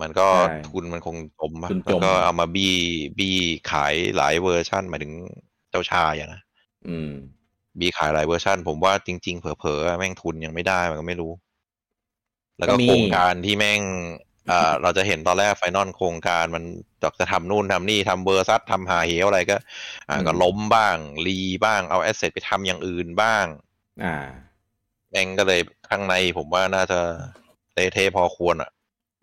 [0.00, 2.74] มันก็ใช่ทุนมันคงจมปะทุนจมแล้วก็เอามาบี้
[3.18, 3.36] บี้
[3.72, 5.12] ขายหลายเวอร์ชั่นหมายถึง
[5.70, 6.40] เจ้าชายอะนะ
[6.88, 7.10] อืม
[7.78, 11.32] บี้ขายหลายเวอร์ชันผมว่าจริง ๆ เผลอๆแม่งทุนยังไม่ได้มันก็ไม่รู้
[12.58, 13.80] แล้วก็ก็มีโครงการที่แม่ง
[14.50, 16.64] อ่าเราจะเห็นตอนแรก Final โครงการมัน
[17.02, 19.56] จะจะทำนู่นทำนี่ทำ Versus ทำหาเหวอะไรก็
[20.08, 23.44] อ่าก็ล้มบ้างรีบ้างเอา asset ไปทำอย่างอื่นบ้าง
[24.04, 24.14] อ่า
[25.10, 27.00] แม่งก็เลยข้างในผมว่าน่าจะ
[27.74, 28.70] เละเทะพอควรอะ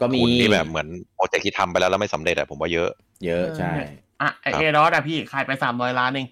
[0.02, 2.90] ก็มีทุนที่แบบเหมือนโปรเจกต์ที่ทำไปแล้วแล้วไม่สำเร็จอะผมว่าเยอะ
[3.26, 3.72] เยอะใช่
[4.22, 6.28] อะไอครับเอดอสอะพี่ขายไปสามร้อยล้านเอง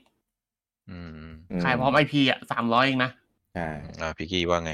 [0.90, 1.32] อืม
[1.64, 3.12] ขายพร้อมไอพีอะสามร้อยเองนะ
[3.56, 3.68] ใช่
[4.02, 4.72] อ่าพี่กี้ว่าไง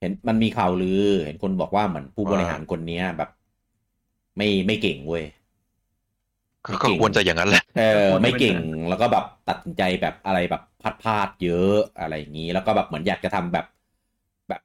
[0.00, 3.30] เห็นมันมีข่าวลือ เห็นคนบอกว่าเหมือนผู้บริหารคนเนี้ยแบบ
[4.36, 5.24] ไม่ไม่เก่งเว้ย
[6.66, 8.56] ก็ไม่ก็เก่งควรจะอย่างนั้นแหละเออไม่เก่ง
[8.88, 13.66] แล้วก็แบบตัดสินใจแบบอะไรแบบพลาดพลาดๆเยอะอะไรอย่างนี้ แล้วก็แบบเหมือนอยากจะทำแบบ
[14.48, 14.60] แบบ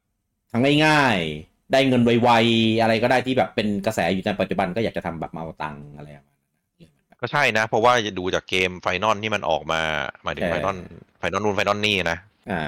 [0.52, 9.82] ทำง่ายๆ ได้เงินไวๆอะไรก็ได้ที่แบบเป็นกระแสอยู่ในปัจจุบันก็อยากจะทำแบบมาเอาตังค์อะไรประมาณนั้นก็ใช่นะ เพราะว่าดูจากเกมไฟนอลที่มันออกมา
[10.24, 10.78] หมายถึงเออไฟนอล
[11.20, 12.18] ไฟนอลนู่นไฟนอลนี่นะ
[12.52, 12.64] อ่า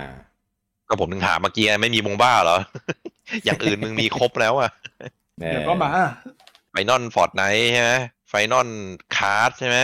[0.87, 2.59] ก็ผมถึงถามเมื่อกี้ไม่มีมงบ้าเหรอ
[3.45, 4.71] อย่างอื่นมึงมีครบแล้วอะ
[5.43, 5.89] ออเดี๋ยวก็มา
[6.71, 7.91] ไฟนอลฟอร์ดไนท์ใช่ไหม
[8.29, 8.67] ไฟนอล
[9.17, 9.77] คาร์ดใช่ไหม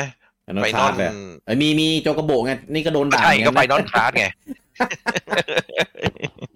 [0.43, 1.11] ไฟนอไฟลนคาอร์ลดเลย
[1.45, 4.25] เอ้ยมีมีโจกระโบกไงนี่ก็โดนก็ด่าใช่เหมืก็นไฟกันนอลคาร์ดไง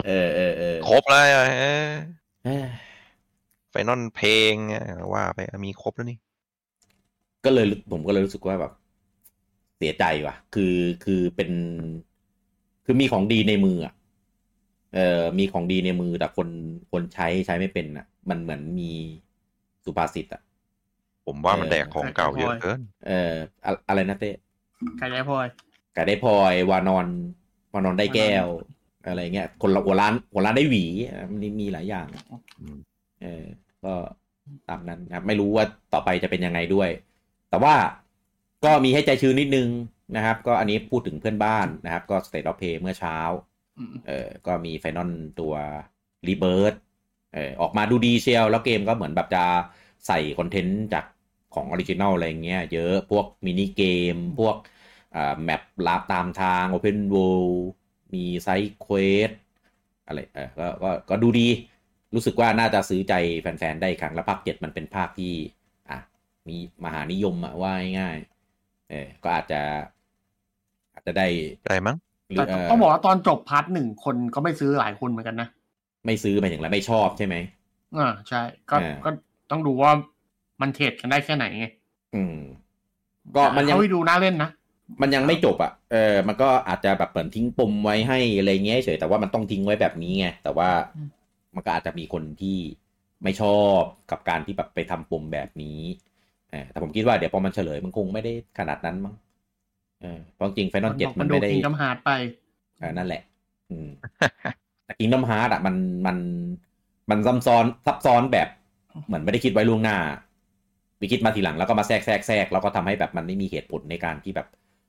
[0.08, 1.92] เออเออเออครบแล้วอะเออเออ
[3.70, 4.84] Final เพลงอะ
[5.14, 6.18] ว่าไปมีครบแล้วนี่
[7.46, 8.72] ก็เลยผมก็เลยรู้สึกว่าแบบ
[9.78, 11.50] เสียใจว่ะ คือคือเป็น
[12.86, 13.94] คือมีของดีในมืออะ
[14.96, 16.48] เออมีของดีในมือแต่คน
[16.92, 18.92] คนใช้ใช้ไม่เป็นอะ มันเหมือนมี
[19.86, 20.42] สุภาษิตอะ
[21.26, 23.34] ผมว่ามันเออแดกของเก่าเยอะเกินเออ
[23.66, 24.32] อะอะไรนะเต้
[25.00, 25.48] ขายได้พลอย
[25.94, 27.08] ไก่ได้พลอยวานอน
[27.74, 28.48] วานอนได้แก้ว
[29.08, 32.08] อะไรเงี้ยคนละหัวล้านหัวล้านได้หวีอะมันมีหลายอย่าง
[32.62, 32.78] อืม
[33.22, 33.46] เออ
[33.86, 33.94] ก็
[34.70, 36.90] ตามนั้นนะครับ ไม่รู้ว่าต่อไปจะเป็นยังไงด้วย
[37.50, 37.76] แต่ว่า
[38.66, 39.70] ก็มีให้ใจชื้นนิดนึง
[40.16, 43.18] นะครับ ก็อันนี้พูดถึงเพื่อนบ้านนะครับ ก็ State of Play เมื่อเช้า
[43.80, 45.54] อืมเออก็มี Final ตัว
[46.28, 46.72] Rebirth
[47.34, 49.44] เออออกมาดูดีเชียวแล้วเกมก็เหมือนแบบจะ
[50.08, 51.06] ใส่คอนเทนต์จาก
[51.56, 54.56] ของออริจิน l ลอะไรเงี้ยเยอะพวก mini game พวก
[55.16, 57.58] อ่าแมปลาตามทาง Open World
[58.14, 59.32] มี side quest
[60.08, 61.48] อะไรเออก็ก็ก็ดูดี
[62.14, 65.34] รู้สึกว่าน่าจะซื้อใจแฟนๆ ได้อีกครั้ง แล้วภาคเจ็ดมันเป็นภาคที่
[65.90, 65.98] อะ
[66.50, 69.62] มีมหานิยมอะว่าง่ายๆเออก็อาจจะ
[70.94, 71.28] อาจจะได้
[71.68, 71.98] ได้มั้ง
[72.30, 75.48] หรืแต่เต้องบอกว่าตอนจบ part หนึ่งคนก็ไม่ซื้อหลายคนเหมือนกันนะ
[76.06, 77.36] ไม่ซื้อหมายถึงอะไรไม่ชอบใช่ไหม
[77.98, 79.10] อ่าใช่ ก็อ่าก็
[79.52, 79.92] ต้องดูว่า
[80.62, 81.68] มัน trade กันได้แค่ไหนไง
[82.16, 82.38] อืม
[83.36, 84.50] ก็มันยังเขาไปดูน่าเล่นนะ
[85.02, 90.70] มันยังไม่จบอะ เออ มันก็อาจจะแบบเหมือนทิ้งปมไว้ให้อะไรเงี้ยเฉย แต่ว่ามันต้องทิ้งไว้แบบนี้ไง แต่ว่า
[91.56, 92.58] มันก็อาจจะมีคนที่
[93.24, 93.80] ไม่ชอบ
[94.12, 95.80] กับการที่แบบไปทำปมแบบนี้
[96.52, 99.16] เออแต่ผมคิดว่าเดี๋ยวพอมันเฉลยมันคงไม่ได้ขนาดนั้นมั้ง
[100.02, 102.12] เออเพราะจริง Final เจ็ดมันไม่ได้ Kingdom Hearts ไป
[102.80, 103.22] เออนั่นแหละ
[103.72, 103.90] อืม
[104.86, 105.76] แต่ Kingdom Hearts อะมัน
[106.06, 106.18] มัน
[107.10, 108.48] มันซับซ้อนซับซ้อนแบบ
[109.06, 109.98] เหมือนไม่ได้คิดไว้ล่วงหน้า
[111.00, 114.48] วิคิดมาทีหลังแล้วก็มาแทรกแทรกแทรกแล้วก็ทำให้แบบมันไม่มีเหตุผลในการที่แบบ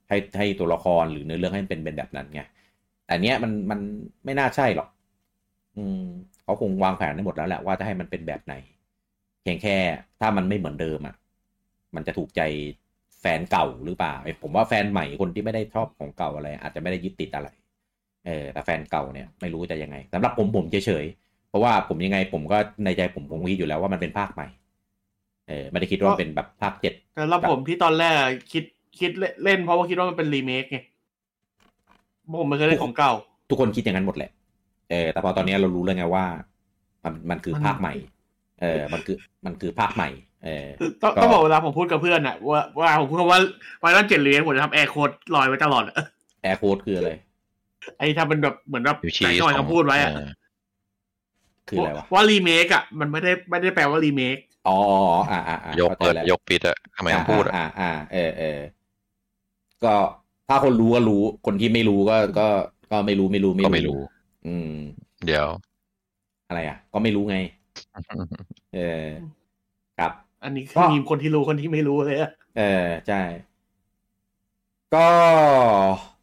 [0.08, 2.42] ให้ให้ตัวละครหรือเนื้อเรื่องให้มันเป็นเป็นแบบนั้นไง
[3.06, 3.80] แต่เนี้ยมันมัน
[4.24, 4.88] ไม่น่าใช่หรอก
[5.76, 6.02] อืม
[6.44, 8.54] เขาคงวางแผนได้หมดแล้วแหละว่าจะให้มันเป็นแบบไหน
[9.42, 9.76] เพียงแค่
[10.20, 11.14] ถ้ามันไม่เหมือนเดิมอะ
[11.94, 12.42] มันจะถูกใจ
[13.20, 17.48] แฟนเก่าหรือเปล่าไอ้ผมว่าแฟนใหม่คนที่ไม่ได้ชอบของเก่าอะไร อาจจะไม่ได้ยึดติดอะไร
[18.26, 24.46] เออแต่แฟนเก่าเนี่ยไม่รู้จะยังไงสำหรับผมผมเฉยๆเพราะว่าผมยังไงผมก็ในใจผมผมคิดอยู่แล้วว่ามันเป็นภาคใหม่
[25.48, 28.14] เออไม่ได้คิดว่าเป็นแบบภาคเจ็ดแต่แล้วผมที่ตอนแรก
[28.52, 28.64] คิด
[29.00, 29.10] คิด
[29.44, 30.78] เล่นเพราะว่าคิดว่ามันเป็นรีเมคไง
[32.40, 33.12] ผมไม่เคยเล่นของเก่า
[33.48, 34.30] ทุกคนคิดอย่างนั้นหมดแหละ
[34.90, 36.24] เออ แต่พอตอนนี้เรารู้แล้วไงว่า
[37.04, 37.94] มันมันคือมันภาคใหม่
[38.60, 40.08] เออ มันคือมันคือภาคใหม่
[40.44, 40.66] เออ
[41.02, 43.40] ต้องก็ต้องบอกเวลาผมพูดกับเพื่อนอะว่าว่าผมพูดคำว่า
[43.80, 46.04] ไวรัลเจ็ดเลี้ยงผมจะทำแอร์โค้ดลอยไว้ตลอดอะ
[46.42, 47.10] แอร์โค้ดคืออะไร
[47.98, 50.30] ไอ้ทำเป็นแบบเหมือนแบบอยู่ชี้แต่ก่อนเขาพูดไว้อะเออ
[51.68, 54.36] คืออะไรวะว่ารีเมคอะมันไม่ได้ไม่ได้แปลว่ารีเมค
[54.68, 58.58] อ๋ออ๋ออ๋ออ่าอ่าอ่ายกข้าใจเปิดแล้วยกปิดอะทำไมต้องพูดอะอ่าอ่าเออเออ
[59.86, 59.94] ก็
[60.48, 62.46] ถ้าคนรู้ก็รู้ คนที่ไม่รู้ก็ก็
[62.90, 64.00] ก็ไม่รู้ไม่รู้ก็ไม่รู้
[64.46, 64.72] อืม
[65.26, 65.46] เดี๋ยว
[66.48, 67.36] อะไรอะ ก็ไม่รู้ไง
[68.74, 69.06] เออ
[69.98, 70.12] ครับ
[70.44, 73.22] อันนี้ก็คือมีคนที่รู้คนที่ไม่รู้เลยอะเออใช่
[74.94, 75.06] ก็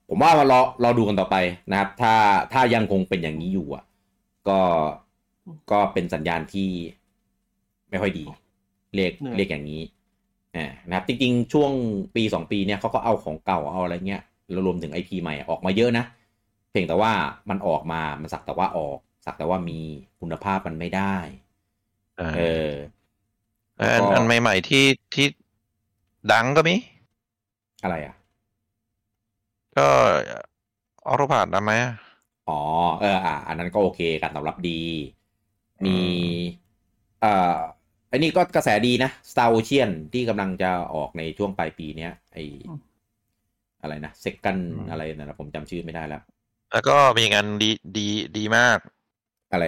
[0.10, 1.36] ผมว่าเรารอรอดูกันต่อไป
[1.72, 2.14] นะครับ ถ้า
[2.54, 3.84] ถ้ายังคงเป็นอย่างนี้อยู่ อะ
[4.50, 4.60] ก็
[5.72, 6.70] ก็เป็นสัญญาณที่
[7.90, 8.26] ไม่ค่อยดี
[8.96, 9.82] เรียกเรียกอย่างนี้
[10.56, 11.72] อ่านะครับจริงๆ ช่วง
[12.16, 14.22] ปีสองปีเนี่ยเขาก็เอาของเก่าเอาอะไรเงี้ย
[14.52, 16.06] แล้วรวมถึงไอพีใหม่ออกมาเยอะนะ
[16.72, 17.12] เพียงแต่ว่า
[17.50, 19.80] มันออกมามันสักแต่ว่าออก สักแต่ว่ามี
[20.20, 21.16] คุณภาพมันไม่ได้
[22.18, 22.38] เออเอ
[22.70, 22.72] อ
[23.80, 25.28] อันแล้วก็อันใหม่ๆที่ที่
[26.32, 26.76] ดังก็มี
[27.84, 28.16] อะไรอะ
[29.78, 29.90] ก็
[31.06, 31.72] ออโรพาดนะไหม
[32.50, 32.60] อ๋อ
[33.00, 34.82] เอออะอันนั้นก็โอเคการตอบรับดี
[35.84, 35.98] มี
[37.22, 37.58] เอ่อ
[38.12, 42.38] อันนี้ก็กระแสดีนะ Star Ocean ที่กำลังจะออกในช่วงปลายปีเนี้ยไอ
[43.82, 44.58] อะไรนะเซกัน
[44.92, 46.22] อะไรนั่นนะ ผมจำชื่อไม่ได้แล้ว
[46.74, 48.08] แล้วก็มีงานดีดี
[48.38, 48.78] ดีมาก
[49.54, 49.66] อะไร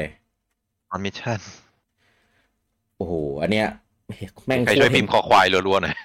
[0.90, 1.40] Front Mission
[2.98, 3.68] โอ้โห อันเนี้ย
[4.48, 5.96] แม่งใครช่วยพิมพ์คอควายรัวๆหน่อย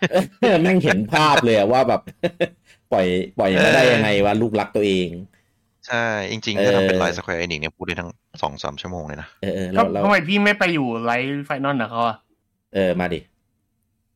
[0.41, 2.03] เออแม่งเห็นภาพเลยอะว่าแบบ
[2.93, 3.07] ปล่อย
[3.39, 5.09] ปล่อยมาได้ยังไงว่าลูกรักตัวเอง
[5.87, 8.11] ใช่ จริงเอๆอถ้าทำเป็น live Square Enix เนี่ยพูดได้ทั้ง
[8.43, 12.17] สองสามชั่วโมงเลยนะเออเออแล้แล้ววแล้วทำไมพี่ไม่ไปอยู่ live Final นะเขาอะ
[12.75, 13.21] เออมาดิ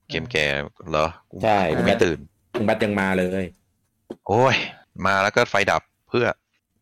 [0.09, 0.47] เกมแก่
[0.91, 2.19] เหรอกูใช่กูไม่ตื่น
[2.55, 3.45] คุณบัตยังมาเลย
[4.29, 4.55] โอ้ย
[5.07, 6.27] มาแล้วก็ไฟดับเพื่อ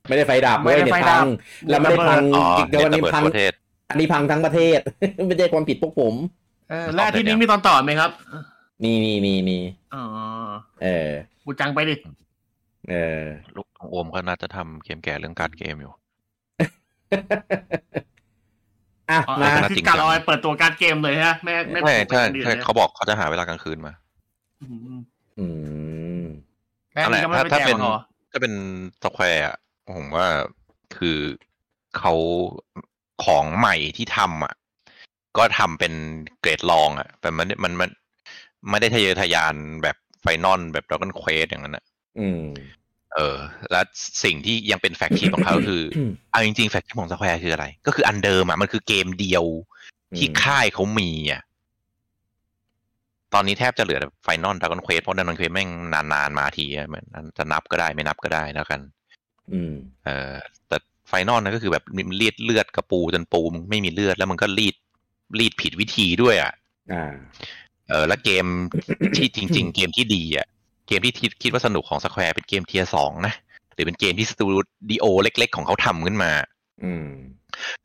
[0.09, 1.27] ไม่ได้ไฟดับเว้ยเน็ตพัง
[1.69, 3.53] แล้วไม่ได้พังอ๋ออีกเดี๋ยวเน็วันตระนี้เบิดพังประเทศ
[3.91, 4.81] อันนี้พังทั้งประเทศ
[5.27, 6.15] ไม่ใช่ความผิดพวกผม
[6.71, 8.11] เออแล้วอาที่นี้มีตอนต่อไหมครับ
[8.83, 9.59] มีมีมีมี
[9.95, 10.03] อ๋อ
[10.83, 11.11] เออ
[11.45, 11.95] กูจังไปดิ
[12.91, 13.23] เออ
[13.57, 15.93] ลูกของโอมก็น่าจะทำเกมแก่เรื่องการดเกมอยู่
[19.11, 23.93] อะอ๋อมาอันนี้คือการเอาไปเปิดตัว card game เลยฮะไม่ไม่ใช่ใช่ไม่ใช่เขาบอกเขาจะหาเวลากลางคืนมา
[24.63, 25.01] อืม
[25.39, 25.47] อื
[26.23, 26.25] ม
[26.93, 27.97] แล้วอันนี้ก็ไม่ไปถ้าแจกเป็นหรอ
[28.31, 28.55] ถ้าเป็น
[29.03, 29.57] Square อะ
[29.95, 30.27] ผมว่า
[30.97, 31.19] คือ
[31.99, 32.15] เขา
[33.25, 34.55] ของใหม่ที่ทำอะ
[35.37, 35.93] ก็ทำเป็น
[36.41, 37.91] เกรดรองอะแต่มันมันมัน
[38.71, 41.85] ไม่ได้ทะเยอทะยานแบบ Final แบบด r a ก o n นเควสอย่างนั้นอะ
[42.19, 42.43] อืม
[43.15, 43.37] เออ
[43.71, 43.81] และ
[44.25, 49.45] สิ่งที่ยังเป็น flagship ของเขาก็คืออืมเอาจริงๆ flagship ของ Square คืออะไร ก็คืออันเดิมอะมันคือเกมเดียว
[50.17, 51.43] ที่อืมค่ายเขามีอะ
[53.35, 58.81] ตอนนี้แทบจะเหลือ Final ด r a ก o n นเควสเพราะด r a ก o n นเควสแม่งนานๆมาทีอะมันจะนับก็ได้ไม่นับก็ได้แล้วกัน
[59.53, 59.75] อืม
[60.05, 60.35] เออ
[60.69, 60.77] แต่
[61.09, 64.75] ไฟนอลนั่นก็คือแบบมันเลียดเลือดกระปูจนปูมึงไม่มีเลือดแล้วมันก็รีด
[65.39, 66.53] รีดผิดวิธีด้วยอะ
[66.93, 67.05] อ่า
[67.89, 68.47] เออ แล้วเกม
[69.17, 70.47] ที่จริง ๆ เกมที่ดีอะ
[70.91, 73.35] เกมที่คิดคิดว่าสนุกของ Square เป็นเกม tier สองนะ
[73.75, 74.47] หรือเป็นเกมที่สตู
[74.91, 76.31] ดิโอเล็ก ๆ ของเขาทำขึ้นมา
[76.85, 77.09] อืม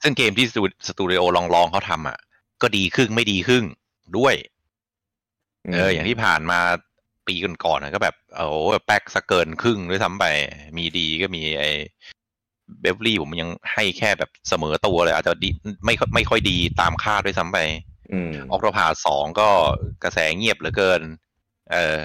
[0.01, 1.21] ซึ่งเกมที่สตูสตูดิโอ
[1.55, 2.17] รองๆเขาทำอะ
[2.61, 3.65] ก็ดีครึ่งไม่ดีครึ่ง
[4.17, 4.35] ด้วย
[5.73, 6.59] เอออย่างที่ผ่านมา
[7.27, 8.55] ปีก่อนๆนะก็แบบโอ้โห
[8.85, 10.25] แป๊กซะเกินครึ่งด้วยซ้ำไป
[10.77, 11.71] มีดีก็มีไอ้
[12.81, 15.49] Bravely ผมยังให้แค่แบบเสมอตัวเลย อาจจะดี
[15.85, 17.57] ไม่ค่อยไม่ค่อยดีตามคาดด้วยซ้ำไป
[18.11, 19.47] อืมออกโรพาสองก็
[20.03, 21.01] กระแสเงียบเหลือเกิน
[21.71, 21.97] เออ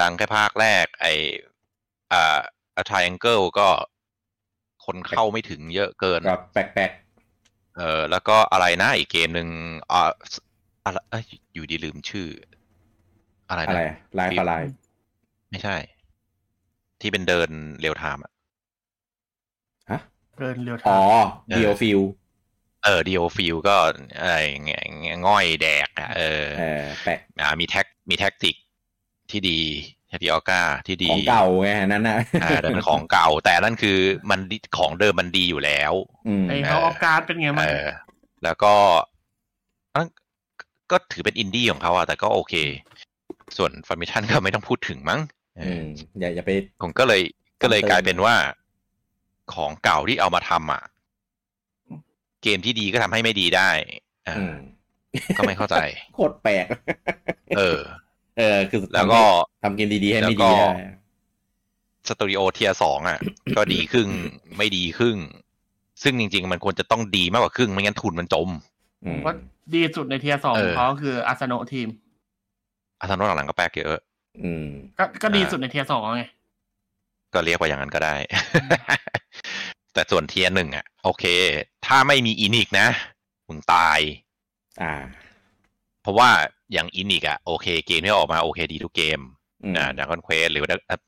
[0.00, 1.06] ดังแค่ภาคแรก ไอ
[2.12, 2.38] อ่า
[2.76, 3.68] อ t ท i แองเกิลก็
[4.84, 6.90] คนเข้าไม่ถึงเยอะเกินก็แปลก
[7.76, 9.48] เออแล้วก็อะไรนะอีกเกมหนึ่ง
[9.92, 10.10] อ่า
[10.84, 12.28] อะไรเอ้ยอยู่ดีลืมชื่อ
[13.50, 13.80] อะไรๆอะไรนะ
[14.14, 14.52] ไลฟ์อะไร
[15.50, 15.76] ไม่ใช่
[17.00, 17.50] ที่เป็นเดิน
[17.80, 18.32] เรียวไทม์อะ
[19.90, 20.00] ฮะ
[20.38, 22.00] เดินเร็วอ๋ทาองเดียวฟิล
[22.84, 23.76] เออดีโอฟิลก็
[24.20, 24.36] อะไร
[24.66, 24.82] เงี้ย
[25.26, 28.56] ง่อยแดกอะเออเออแปลกอ่ามีแท็กมีแท็กติก
[29.30, 29.58] ที่ดี
[30.08, 33.98] แท็กติกออก้าที่ดีของเก่าไงอันนั้นนะอ่าแต่เป็นของเก่า แต่นั่นคือ
[34.30, 35.92] มันดีของเดิมมันดีอยู่แล้ว
[36.28, 37.86] อืมไอ้เขาออกการ์ดเป็นไงเอบ้างอ
[38.44, 38.72] แล้วก็
[39.94, 40.08] อัน
[40.90, 42.54] ก็ถือเป็นอินดี้ของเขาอะแต่ก็โอเค
[43.56, 45.20] ส่วนฟาร์มิชันก็ไม่ต้องพูดถึงมั้ง
[45.58, 45.86] เออือม
[46.20, 46.50] อย่าอย่าไป
[46.82, 47.20] ผมก็เลย
[47.62, 48.34] ก็เลยเติมกลายเป็นว่า
[49.54, 50.82] ของเก่าที่เอามาทำอะ
[52.42, 53.70] เกมที่ดีก็ทำให้ไม่ดีได้
[54.26, 54.56] อ่าอืม
[55.38, 55.76] ก็ไม่เข้าใจ
[56.14, 56.66] โคตรแปลก
[57.58, 57.80] เออ
[58.38, 59.22] เออคือแล้วก็
[59.62, 60.70] ทำเกมดีๆให้แล้วไม่ก็ดีได้
[62.08, 63.18] สตูดิโอ tier สองอะ
[63.56, 64.08] ก็ดีครึ่ง
[64.56, 65.16] ไม่ดีครึ่ง
[66.02, 68.48] ซึ่งจริง ๆ มันควรจะต้องดีมากกว่าครึ่งไม่งั้นทุนมันจม
[69.04, 69.34] อืมว่า
[69.74, 71.88] ดีสุดใน tier สองเออของเขาคือ Asano team
[73.00, 74.00] Asano หลังๆก็แปลกเยอะ
[74.42, 74.68] อืม
[74.98, 76.22] ก็ก็ดีสุดใน tier สองไง
[77.34, 78.14] ก็เรียกว่าอย่างนั้นก็ได้
[79.94, 81.24] แต่ส่วน tier หนึ่งอะ โอเค
[81.86, 82.88] ถ้าไม่มี Enix นะ
[83.48, 83.98] มึงตาย
[84.82, 84.92] อ่า
[86.02, 86.30] เพราะว่า
[86.72, 89.20] อย่าง Enix อะโอเคเกมที่ออกมาโอเคดีทุกเกม
[89.62, 91.00] อืมอ่า Dragon Quest หรือว่า Dragon- เอ่อ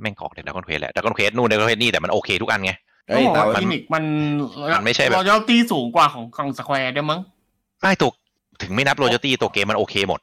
[0.00, 2.72] แม่งของเด็ก Dragon Quest แหละ Dragon Quest นู่น Dragon Quest นี่แต่มันโอเคทุกอันไง
[3.08, 4.04] เอ้ยต้องบอกแต่ว่าว่า Enixมัน
[4.74, 7.20] มันไม่ใช่แบบ loyalty สูงกว่าของของ Square ได้มั้ง
[7.80, 8.10] ไม่ตัว
[8.62, 10.20] ถึงไม่นับ loyalty ตัวเกมมันโอเคหมด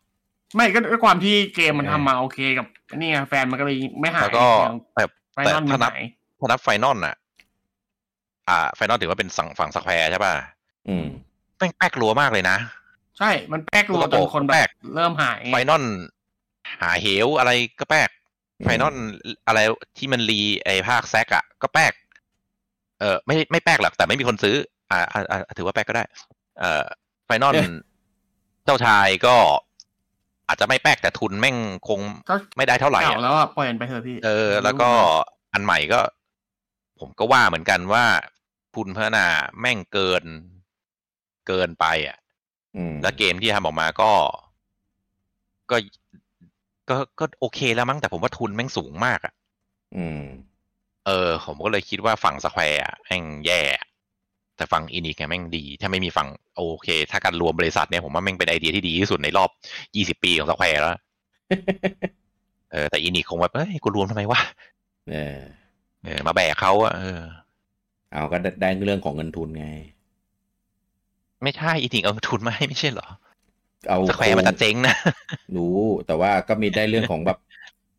[0.56, 2.66] ไม่ก็ด้วยความที่เกมมันเออทำมาโอเคกับ
[3.00, 4.46] นี่ไงแฟนมันก็เลยไม่หายแล้วก็
[4.96, 5.04] แต่
[5.34, 6.02] Final แต่ไม่ถ้านับหาย
[6.40, 7.16] ถ้านับ Final น่ะ
[8.50, 10.34] อ่า Final ถือว่าเป็นฝั่งฝั่ง Square ใช่ป่ะ
[10.88, 11.06] อืม
[11.58, 12.58] แม่งแป๊กรัวมากเลยนะ
[13.18, 15.84] ใช่ มันแป๊กรัวระจบบนคนแป๊แบบกเริ่มหาย Final
[16.82, 18.10] หาเหวอะไรก็แป๊ก
[18.60, 18.96] อืม Final
[19.48, 19.60] อะไร
[19.98, 21.94] ที่มันรีไอภาคแซกอะก็แป๊ก
[23.00, 24.56] เออไม่ไม่แป๊กหรอกแต่ไม่มีคนซื้อ
[24.92, 26.06] อ่าอ่าอ่าถือว่าแป๊กก็ได้
[26.60, 26.86] เออ
[27.26, 27.56] ไฟนอล
[28.66, 29.36] เจ้าชายก็
[30.48, 31.58] อาจจะไม่แป๊กแต่ทุนแม่ง
[31.88, 34.90] คงก็ไม่ได้เท่าไหร่เก่าอะแล้วอะปล่อยมันไปเถอะพี่เออ แล้วก็
[35.54, 36.00] อันใหม่ก็
[37.00, 38.06] ผมก็ว่าเหมือนกันว่า
[38.76, 39.26] ทุนพัฒนา
[39.60, 40.24] แม่งเกิน
[41.48, 42.21] เกินไปอะอืม
[43.02, 44.12] แล้วเกมที่ทำออกมาก็
[45.72, 45.78] ก็
[46.90, 49.34] ก็ก็โอเคแล้วมั้งแต่ผมว่าทุนแม่งสูงมากอะ
[49.96, 50.22] อืม
[51.08, 53.62] เออ ผมก็เลยคิดว่าฝั่ง Square อะแม่งแย่
[54.58, 59.50] แต่ฝั่ง Enix แม่งดี ถ้าไม่มีฝั่งโอเค ถ้าการรวมบริษัทเนี่ยผมว่าแม่งเป็นไอเดียที่ดีที่สุดในรอบ
[59.96, 60.92] ยี่สิบปีของ Square แล้ว
[62.72, 64.42] เออแต่ Enix คงแบบเอ้ยกูรวมทำไมวะ
[65.12, 65.40] เออ
[66.04, 67.22] เออมาแบกเขาอะเออ
[68.12, 69.68] เอาก็ได้ได้เรื่องของเงินทุนไง
[71.44, 73.08] ไม่ใช่ Enix เอาทุนมาให้ไม่ใช่เหรอ
[73.90, 74.96] เอา Square มันจะเจ๊งนะ
[75.56, 75.78] รู้
[76.08, 77.38] แต่ว่าก็มีได้เรื่องของแบบ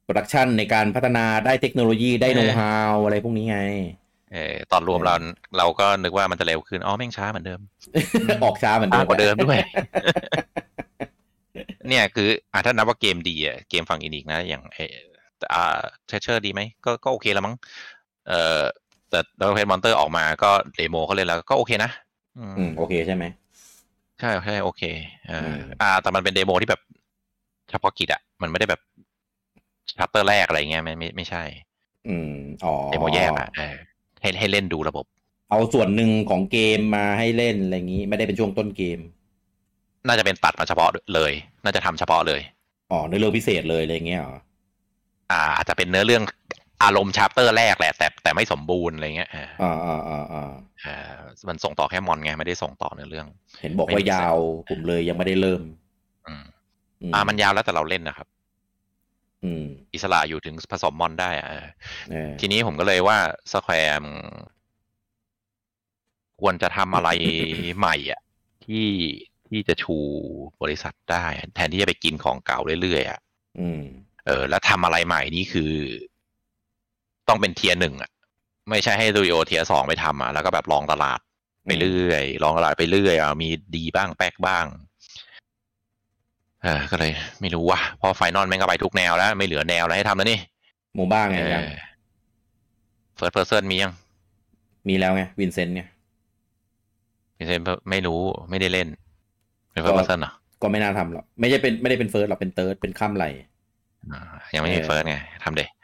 [0.04, 3.58] production ในการพัฒนาได้เทคโนโลยีได้เออโน้ตฮาวอะไรพวกนี้ไง
[4.32, 5.14] เออตอนรวมเรา
[5.58, 7.60] เราก็นึกว่ามันจะเร็วขึ้น อ๋อ แม่งช้าเหมือนเดิม
[8.44, 9.58] ออกช้าเหมือนเดิม ช้ามกว่าเดิมด้วย
[11.88, 14.96] เนี่ยคืออะถ้านับว่าเกมดีอะเกมฝั่ง Enix นะ อย่างเออ
[15.54, 17.54] อ่า Treasures ดีไหมก็ก็โอเคแล้วมั้ง
[18.28, 18.60] เออ
[19.10, 21.90] แต่ Dragon Quest Monsters ออกมาก็ demo เขาเล่นแล้วก็โอเคนะ
[22.38, 23.24] อืมอืมโอเคใช่ไหม
[24.20, 24.82] ใช่ใช่โอเค
[25.28, 26.80] เอออมอ่า แต่มันเป็น demo ที่แบบ
[27.70, 28.80] เฉพาะกิจอะมันไม่ได้แบบ
[29.98, 31.42] chapter แรกอะไรเงี้ยไม่ไม่ไม่ใช่
[32.08, 32.32] อืม
[32.64, 33.76] อ๋อ demo แยกอะเออ
[34.20, 35.04] ให้ให้เล่นดูระบบ
[35.50, 38.98] เอาส่วนหนึ่งของเกมมาให้เล่นอะไรอย่างนี้ ไม่ได้เป็นช่วงต้นเกม
[40.06, 41.32] น่าจะเป็นตัดมาเฉพาะเลย
[41.64, 42.40] น่าจะทำเฉพาะเลย
[42.90, 44.36] อ๋อเนื้อเรื่องพิเศษเลยอะไรอย่างเงี้ยเหรอ
[45.30, 46.22] อ่าอาจจะเป็นเนื้อเรื่อง
[46.84, 50.52] อารมณ์ chapter แรกแหละ แต่แต่ไม่สมบูรณ์อะไรเงี้ยเอออ่าอ่าอ่าอ่า
[50.84, 51.14] เออ
[51.48, 53.26] มันส่งต่อแค่มอนไงไม่ได้ส่งต่อเนื้อเรื่อง
[53.60, 54.36] เห็นบอกไม่ว่ามียาว
[54.70, 55.60] ผมเลยยังไม่ได้เริ่ม
[56.26, 56.44] อืม
[57.02, 58.28] อืมอ่ามันยาวแล้วแต่เราเล่นนะครับ
[59.44, 59.64] อืม
[59.94, 61.66] อิสระอยู่ถึงผสมมอนได้อะเออ
[62.10, 63.18] เออทีนี้ผมก็เลยว่า
[63.52, 63.98] สแควร์
[66.40, 67.10] ควรจะทำอะไร
[67.78, 68.20] ใหม่อะ
[68.66, 68.88] ที่
[69.48, 69.96] ที่จะชู
[70.62, 73.20] บริษัทได้ แทนที่จะไปกินของเก่าเรื่อยๆอะ
[73.60, 73.82] อืม
[74.26, 75.72] เออ แล้วทำอะไรใหม่นี่คือ
[77.32, 78.10] ต้องเป็น tier หนึ่งอะ
[78.70, 81.18] ไม่ใช่ให้ดูโอ tier สองไปทำอะแล้วก็แบบลองตลาด
[81.64, 84.66] ไปเรื่อยลองตลาดไปเรื่อยอะมีดีบ้างแป๊กบ้าง
[86.62, 90.38] เออก็เลยไม่รู้ว่ะเพราะ Final แม่งก็ไปทุกแนวแล้ว ไม่เหลือแนวอะไรให้ทำแล้วนี่
[90.94, 91.64] MOBA ไงยัง
[93.16, 93.92] first person มียัง
[94.88, 95.88] มีแล้วไง Vincent เนี่ย
[97.34, 97.56] ไม่ใช่
[97.90, 98.88] ไม่รู้ไม่ได้เล่น
[99.72, 100.32] เป็น first person เหรอ
[100.62, 103.24] ก็ไม่น่าทำหรอกไม่ใช่เป็นไม่ได้เป็น first หรอกเป็น third เป็นข้ามไหล่
[104.12, 104.20] อ่า
[104.54, 105.81] ยังไม่มีเออเฟิร์สไงทำเด็เออไม่ทำ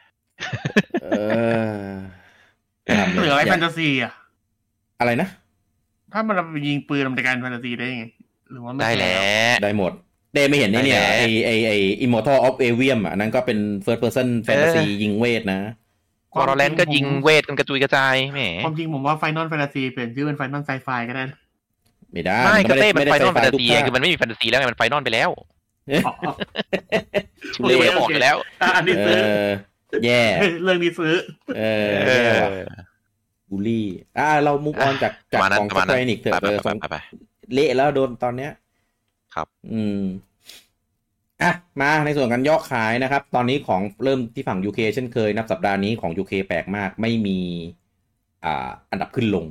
[3.19, 4.11] เหลืออะไรยแฟนตาซีอะ
[4.99, 5.29] อะไรนะ
[6.13, 8.05] ถ้ามันเอาไปยิงปืนมันจะกลายเป็นแฟนตาซีได้ยังไง
[8.51, 9.21] หรือว่าไม่ได้แล้ว
[9.63, 9.91] ได้หมด
[10.33, 11.71] เต้ไม่เห็นไอ้เนี่ยได้แล้วไอไอไอ
[12.05, 15.59] Immortal of Avium อะอันนั้นก็เป็น first person fantasy ยิงเวทนะ
[16.37, 21.37] วอร์แลนด์ก็ยิงเวทกันกระจุยกระจายแหมความจริงผมว่าไฟนอลแฟนตาซีเปลี่ยนชื่อเป็นไฟนอลไซไฟก็ได้นะ
[22.13, 25.29] ไม่ได้ ไม่ก็ด้เต้มันไฟนอลแฟนด้ตาซีทุกภาคือมันไม่มีแฟนตาซีแล้วไงมันไฟนอลไปแล้ว
[26.07, 26.33] อ๋ออ๋อ
[27.53, 29.49] ชื่อไม่ได้บอกอยู่แล้วอะอันนี้เอซื้ออ
[30.05, 30.21] แย่
[30.63, 31.15] เรื่องนี้ซื้อ
[31.57, 32.83] เออเอแย่อว่ะ
[33.49, 33.85] บูลลี่
[34.17, 36.95] อ่า เรามุกออนจากปจากระมาณนั้ขนองประสมาณแควนั้นนิกเถอะไปเออไปไปไป
[37.53, 38.51] เละแล้วโดนตอนเนี้ย
[39.35, 40.01] ครับ อืม
[41.41, 41.51] อะ
[41.81, 47.39] มาในส่วนการย่อขายนะครับ ตอนนี้ของเริ่มที่ฝั่ง UK เช่นเคย นับสัปดาห์นี้ของ UK แปลกมาก ไม่มี
[48.45, 49.45] อ่า อันดับขึ้นลง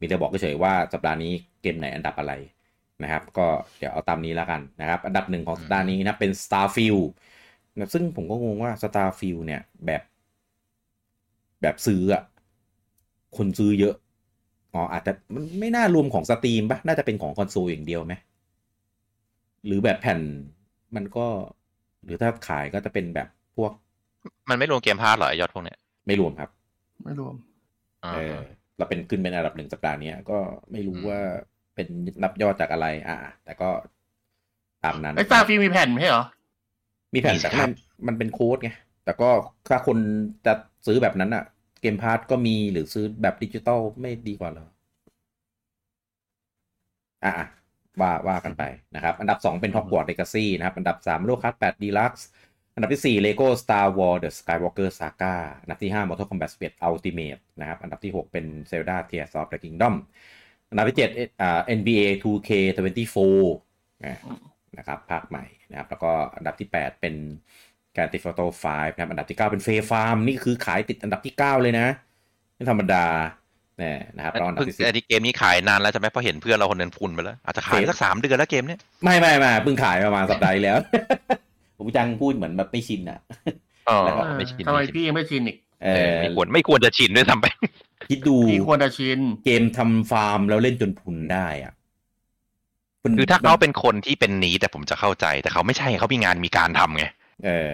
[0.00, 1.32] มีแต่บอกเฉยๆว่าสัปดาห์นี้
[1.62, 2.32] เกมไหนอันดับอะไร
[3.02, 3.46] นะครับ ก็
[3.78, 7.06] เดี๋ยวเอาตามนี้แล้วกันนะครับ อันดับหนึ่งของสัปดาห์นี้นะเป็น Starfield
[7.78, 10.02] นะซึ่งผมก็งงว่า Starfield เนี่ยแบบ
[11.62, 12.22] แบบซื้ออะ
[13.36, 13.94] คนซื้อเยอะ
[14.74, 18.14] อ๋ออาจจะมันไม่น่ารวมของ Steam ปะน่าจะเป็นของคอนโซลอย่างเดียวไหม
[19.66, 20.20] หรือแบบแผ่น
[20.96, 21.26] มันก็
[22.04, 23.72] หรือถ้าขายก็จะเป็นแบบพวก
[24.50, 26.50] มันไม่รวม Game Pass เหรอไอ้ยอดพวกเนี้ยไม่รวมครับ
[27.04, 27.34] ไม่รวม
[28.04, 28.36] อ่าเออ
[28.76, 30.38] เราเป็นขึ้นเป็นอันดับหนึ่งสัปดาห์เนี้ยก็
[30.72, 31.20] ไม่รู้อืมว่า
[31.74, 31.86] เป็น
[32.22, 33.68] นับยอดจากอะไร อ่าแต่ก็
[34.84, 36.24] ตามนั้นไอ้ซาฟีมีแผ่นไม่ใช่เหรอ
[37.14, 37.70] มีแผ่นมีสิแต่ครับ
[38.06, 38.70] มันเป็นโค้ดไง
[39.04, 39.30] แต่ก็
[39.70, 39.98] ถ้าคน
[40.46, 40.52] จะ
[40.86, 41.44] ซื้อแบบนั้นอะ
[41.80, 44.68] Game Pass ก็มีหรือซื้อแบบดิจิตอลไม่ดีกว่าเหรอ
[47.24, 47.46] อะอะ
[48.00, 48.62] ว่าว่ากันไป
[48.94, 52.22] นะครับ อันดับ 2 เป็น Hogwarts Legacy นะครับ อันดับ 3 Mario Kart 8 Deluxe
[52.74, 57.78] อันดับที่ 4 Lego Star Wars The Skywalker Saga อันดับที่ 5 Mortal Kombat 11 Ultimate นะครับ
[57.82, 59.94] อันดับที่ 6 เป็น Zelda Tears of the Kingdom
[60.70, 63.16] อันดับที่7อ่า NBA 2K24
[64.04, 64.20] นะ
[64.78, 67.14] นะครับภาคใหม่นะครับแล้วก็อันดับที่ 8 เป็น
[67.94, 71.86] Grand Theft Auto 5นะครับอันดับที่ 9 เป็น Fair Farm นี่คือขายติดอันดับที่ 9 เลยนะ
[72.54, 73.04] ไม่ธรรมดา
[73.78, 80.78] เนี่ยนะครับแล้วอันดับเพิ่งที่ไอ้เกมนี้ขายนานแล้วจะไหมเพราะเห็นเพื่อนเราคนนึงพุนไปแล้ว อาจจะขายเฟซสักสามเดือนแล้วเกมเนี้ย10ไม่ไม่ไม่เพิ่งขายประมาณสัปดาห์ที่แล้ว
[81.78, 83.18] ผมจังพูดเหมือนแบบไม่ชินอะ
[83.88, 87.46] อ๋อแล้วก็ไม่ชินทำไมไม่ชินพี่ยังไม่ชินอีกเอเอออไม่ควรไม่ควรจะชินด้วยซ้ำไป
[88.10, 91.77] คิดดูพี่ควรจะชินเกมทำฟาร์มแล้วเล่นจนพุนได้อะมัน
[93.18, 97.04] คือถ้าเขาเป็นคนที่เป็นหนีแต่ผมจะเข้าใจ แต่เขาไม่ใช่เขามีงานมีการทำไง
[97.44, 97.72] เออ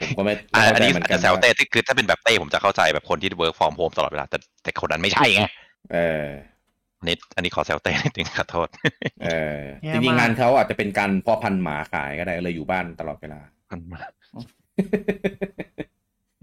[0.00, 5.42] ผมก็ไม่อะไม่เข้าอันใจนี้เหมือนอาจกัจะนแซวว่าเต้ที่คือถ้าเป็นแบบเต้ผมจะเข้าใจแบบคนที่ work from home ตลอดเวลาแต่แต่คนนั้นไม่ใช่ไง
[5.92, 6.26] เออ
[6.98, 8.68] อันนี้อันนี้ขอแซวเต้นิดนึงขอโทษ
[9.24, 9.58] เออ
[9.92, 13.40] จริงๆงานเขาอาจจะเป็นการเพ่อพันธุ์หมาขายก็ได้เลยอยู่บ้านตลอดเวลา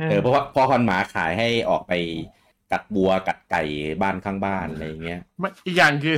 [0.09, 1.93] เออเพราะว่าพ่อพันธุ์หมาขายให้ออกไป
[2.71, 3.63] กัดบัวกัดไก่
[4.01, 6.17] บ้านข้างบ้านอะไรอย่างเงี้ยไม่อีกอย่างคือ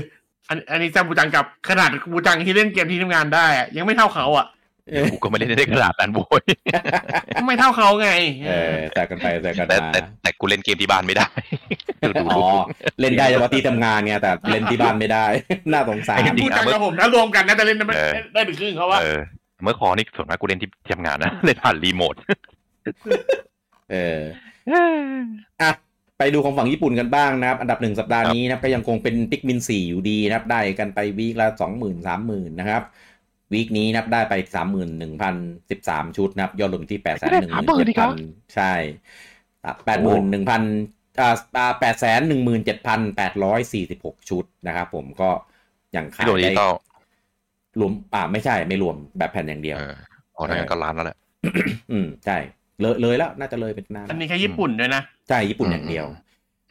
[0.50, 4.48] อันอันนี้แซมบูจังกับขนาดบูจังที่เล่นเกมที่ทำงานได้อะยังไม่เท่าเขาอะ
[4.90, 6.44] เออกูก็ไม่ได้ได้ขนาดนั้นโว้ย
[7.48, 8.10] ไม่เท่าเขาไง
[8.48, 11.28] เออแตกกันไปแตกกันแต่มาแต่แต่กูเล่นเกมที่บ้านไม่ได้
[12.02, 12.58] ดูดูอ๋อดู
[13.02, 15.26] เล่นได้เฉพาะที่ทำงานไงแต่เล่นที่บ้านไม่ได้
[15.72, 19.20] น่าสงสารจริบูงๆจังกับผมถ้ารวมกันน่าจะเล่นได้ไม่เออได้ถึงครึ่งเขาว่าเออ
[19.64, 22.16] เมื่อคอนี่ส่วนมากกูเล่นที่ทำงานนะเล่นผ่านรีโมท
[23.92, 24.22] เออ
[25.62, 25.72] อะ
[26.18, 32.84] ไปดูของฝั่งญี่ปุ่นกันบ้างนะครับ อันดับหนึ่งสัปดาห์นี้นะครับก็ยังคงเป็นปิกมินสี่อยู่ดีนะครับ ได้กันไปวีคละสองหมื่นสามหมื่นนะครับ
[33.54, 35.36] วีคนี้นับได้ไปสามหมื่นหนึ่งพัน
[35.70, 38.18] สิบสามชุดนะครับยอดรวมที่แปดแสนหนึ่งหมื่นเจ็ดพัน
[38.56, 38.74] ใช่
[39.86, 40.62] แปดหมื่นหนึ่งพัน
[41.20, 45.30] อ่าแปดแสนหนึ่งหมื่นเจ็ดพันแปดร้อยสี่สิบหกชุดนะครับผมก็
[45.96, 46.74] ยังขาที่ยโดนดิได้จิตอล
[47.80, 49.96] รวมอ่าไม่ใช่ไม่รวมแบบแผ่นอย่างเดียวเออ
[50.36, 51.18] อ๋อนั่นก็ล้านแล้วแหละ
[51.92, 52.38] อืมใช่
[52.80, 56.06] เลยเลยแล้วน่าจะเลยเป็นนานอันนี้แค่ญี่ปุ่นด้วยนะ ใช่ญี่ปุ่นอย่างเดียว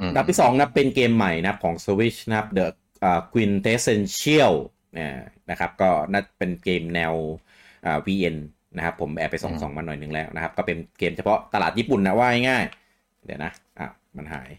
[0.00, 2.66] อืมอันดับที่สองนะเป็นเกมใหม่นะครับของ Switch นะครับ The
[3.08, 4.54] uh, Quintessential
[4.98, 5.08] นะ
[5.50, 7.14] นะครับ ก็น่าเป็นเกมแนว
[7.86, 8.36] อ่า VN
[8.76, 14.50] นะครับผมแอบไปส่องสองมาหน่อยหนึ่งแล้วนะครับ ก็เป็นเกมเฉพาะตลาดญี่ปุ่นนะว่าง่ายๆเดี๋ยวนะอะมันหาย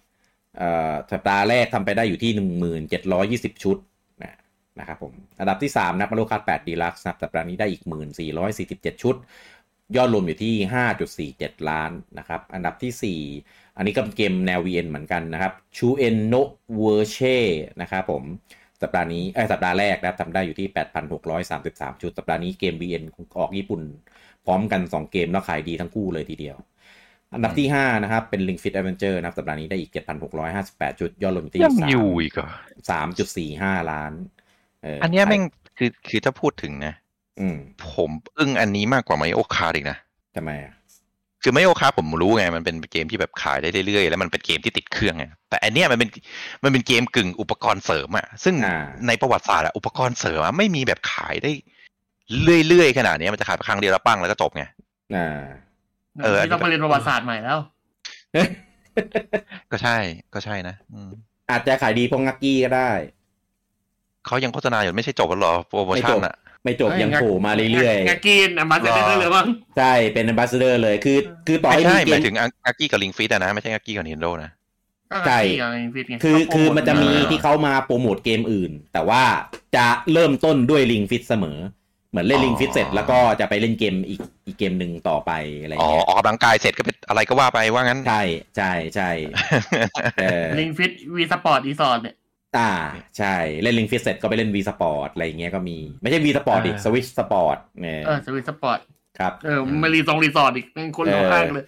[0.57, 2.31] เอ่อสัปดาห์แรกทำไปได้อยู่ที่
[3.57, 3.77] 1720 ชุด
[4.23, 4.37] นะ
[4.79, 7.83] นะครับผมอันดับที่ 3นะมา r ลคาร์ด8 Deluxe นะครับสัปดาห์นี้ได้อีก
[8.43, 9.15] 1447 ชุด
[9.95, 10.55] ยอดรวมอยู่ที่
[11.33, 13.21] 5.47 ล้านนะครับ อันดับที่
[13.53, 16.35] 4 อันนี้ก็เป็นเกมแนว VN เหมือนกันนะครับ Shuuen no
[16.77, 17.37] Virche
[17.81, 18.23] นะครับผม
[18.81, 20.67] สัปดาห์นี้เอ้ยสัปดาห์แรกนะครับทำได้อยู่ที่
[21.35, 23.03] 8,633ชุด สัปดาห์นี้เกม VN
[23.39, 23.81] ออกญี่ปุ่น
[24.45, 26.57] พร้อมกัน 2 เกมแล้วขายดีทั้งคู่เลยทีเดียว
[27.33, 29.91] อันดับที่ 5 นะครับ เป็น Ring Fit Adventure นะครับ สัปดาห์นี้ได้อีก
[30.45, 32.49] 7,658ชุด ยอดรวมอยู่ที่ยังอยู่อีกเหรอ
[33.19, 34.13] 3.45 ล้าน
[34.81, 35.43] เอออันเนี้ยแม่ง
[35.77, 36.93] คือคือถ้าพูดถึงนะ
[37.39, 37.57] อืม
[37.93, 39.97] ผมอึ้งอันนี้มากกว่า Mario Kart อีกนะ
[40.35, 40.73] ทำไมอะ
[41.47, 46.09] คือ Mario Kart ผมรู้ไงมันเป็นเกมที่แบบขายได้เรื่อยๆแล้วมันเป็นเกมที่ติดเครื่องไงแต่อันเนี้ยมันเป็น
[46.63, 51.51] มันเป็นเกมกึ่งอุปกรณ์เสริมอะซึ่งอ่าในประวัติศาสตร์อะอุปกรณ์เสริมอะไม่มีแบบขายได้
[52.67, 54.63] เรื่อยๆขนาดนี้มันจะขายไปครั้งเดียวแล้วปั้งแล้วก็จบไง
[55.15, 55.43] อ่า
[56.23, 57.59] เออที่ต้องไปเรียนประวัติศาสตร์ใหม่แล้ว
[59.71, 59.97] ก็ใช่
[60.33, 61.09] ก็ใช่นะอืม
[61.51, 62.89] อาจจะขายดีเพราะงักกี้ก็ได้
[64.25, 66.35] เขายังโฆษณาอยู่ไม่ใช่จบแล้วเหรอโปรโมชั่นอะ
[66.65, 71.17] ไม่จบเอ้ยยังโผล่มาเรื่อยงากินอัมบัสเดอร์เลยมั้งๆใช่เป็น a m b a s s a d o r เลยคือ
[71.47, 72.35] คือต่อไม่ให้ใช่มีเกหมายมถึง
[72.65, 74.51] อากี้กับลิงฟิตอะนะไม่ใช่อากี้กับ Nintendo นะ
[75.27, 75.39] ใช่
[76.23, 79.23] คือคือมันจะมีที่เขามาโปรโมทเกมอื่น แต่ว่า
[79.75, 81.57] จะเริ่มต้นด้วย Ring Fit เสมอ
[82.11, 85.31] เหมือนเล่นอ๋อลิงฟิตเสร็จแล้วก็จะไปเล่นเกมอีกอีกเกมหนึ่งต่อไป
[85.61, 88.23] อะไรอ๋อเงี้ยออกกำลังกายเสร็จก็เป็นอะไรก็ว่าไปว่างั้น ใช่
[88.57, 89.09] ใช่ใช่
[90.21, 92.15] เออลิงฟิตวีสปอร์ตอีสอร์เนี่ย
[92.57, 92.71] อ่า
[93.17, 98.79] ใช่ เล่นลิงฟิตเสร็จก็ไปเล่นวีสปอร์ตอะไรเงี้ยก็มี ไม่ใช่วีสปอร์ตดิอ่าสวิชสปอร์ตเนี่ยเออสวิตสปอร์ต
[99.19, 101.65] ครับเออมารีซองรีสอร์ทอีกเป็นคนละข้างเลย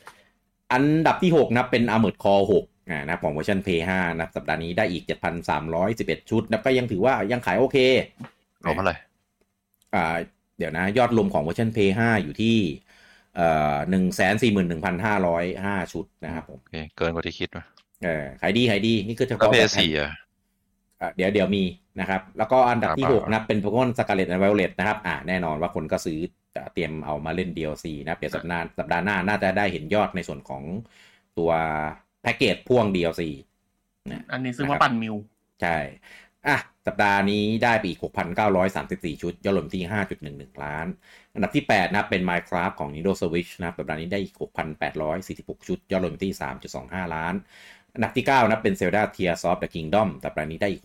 [0.73, 5.03] อันดับที่ 6 นะครับเป็น Armored Core 6อ่านะครับของเวอร์ชัน Play 5นะครับสัปดาห์นี้ได้อีก
[5.68, 7.77] 7,311 ชุดนะครับก็ยังถือว่ายังขายโอเค
[8.64, 8.95] รวมเท่าไหร่
[9.95, 10.15] อ่า
[10.57, 12.57] เดี๋ยวนะ ยอดรวมของเวอร์ชัน Play 5อยู่ที่
[13.35, 17.65] เอ่อหนึ่งแสนสี่หมื่นหนึ่งพันห้าร้อยห้าชุดนะครับผมโอเคเกินกว่าที่คิดว่ะ
[18.03, 20.26] เออขายดีขายดี นี่คือเฉแล้วพาะเพแบบย์สี่อะอะ
[21.15, 21.63] เดี๋ยวเดี๋ยวมี
[21.99, 26.19] นะครับ แล้วก็อันดับที่ครับ6นะครับเป็นโปเกมอนสกาเลตและไวโอเลตนะครับอ่าแน่นอนว่าคนก็ซื้อ
[26.55, 30.63] จะเตรียมเอามาเล่น DLC นะครับเดี๋ยวสัปดาห์สัปดาห์หน้าน่าจะได้เห็นยอดในส่วนของ
[31.37, 31.51] ตัว
[32.21, 33.21] แพ็กเกจพ่วง DLC
[34.11, 35.15] นะอันนี้ซื้อมาปั่นมิว
[35.61, 35.77] ใช่
[36.47, 36.57] อะ
[36.87, 37.99] สัปดาห์นี้ได้ไปอีก
[38.61, 39.83] 6,934 ชุดยอดรวมที่
[40.23, 40.87] 5.11 ล้าน
[41.33, 44.35] อันดับที่ 8 นะครับเป็น Minecraft ของ Nintendo Switch นะครับสัปดาห์นี้ได้อีก
[45.01, 46.31] 6,846 ชุดยอดรวมที่
[46.73, 47.33] 3.25 ล้าน
[47.97, 50.81] อันดับที่ 9 นะครับเป็น Zelda Tears of the Kingdom สัปดาห์นี้ได้อีก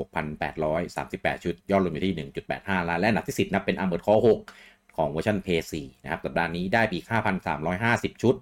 [0.70, 4.22] 6,838 ชุด ยอดรวมอยู่ที่ 1.85 ล้าน และอันดับที่ 10 นะครับเป็น Armored Core
[4.58, 7.06] 6 ของเวอร์ชัน PS4 นะครับสัปดาห์นี้ได้ไปอีก
[7.64, 8.34] 5,350 ชุด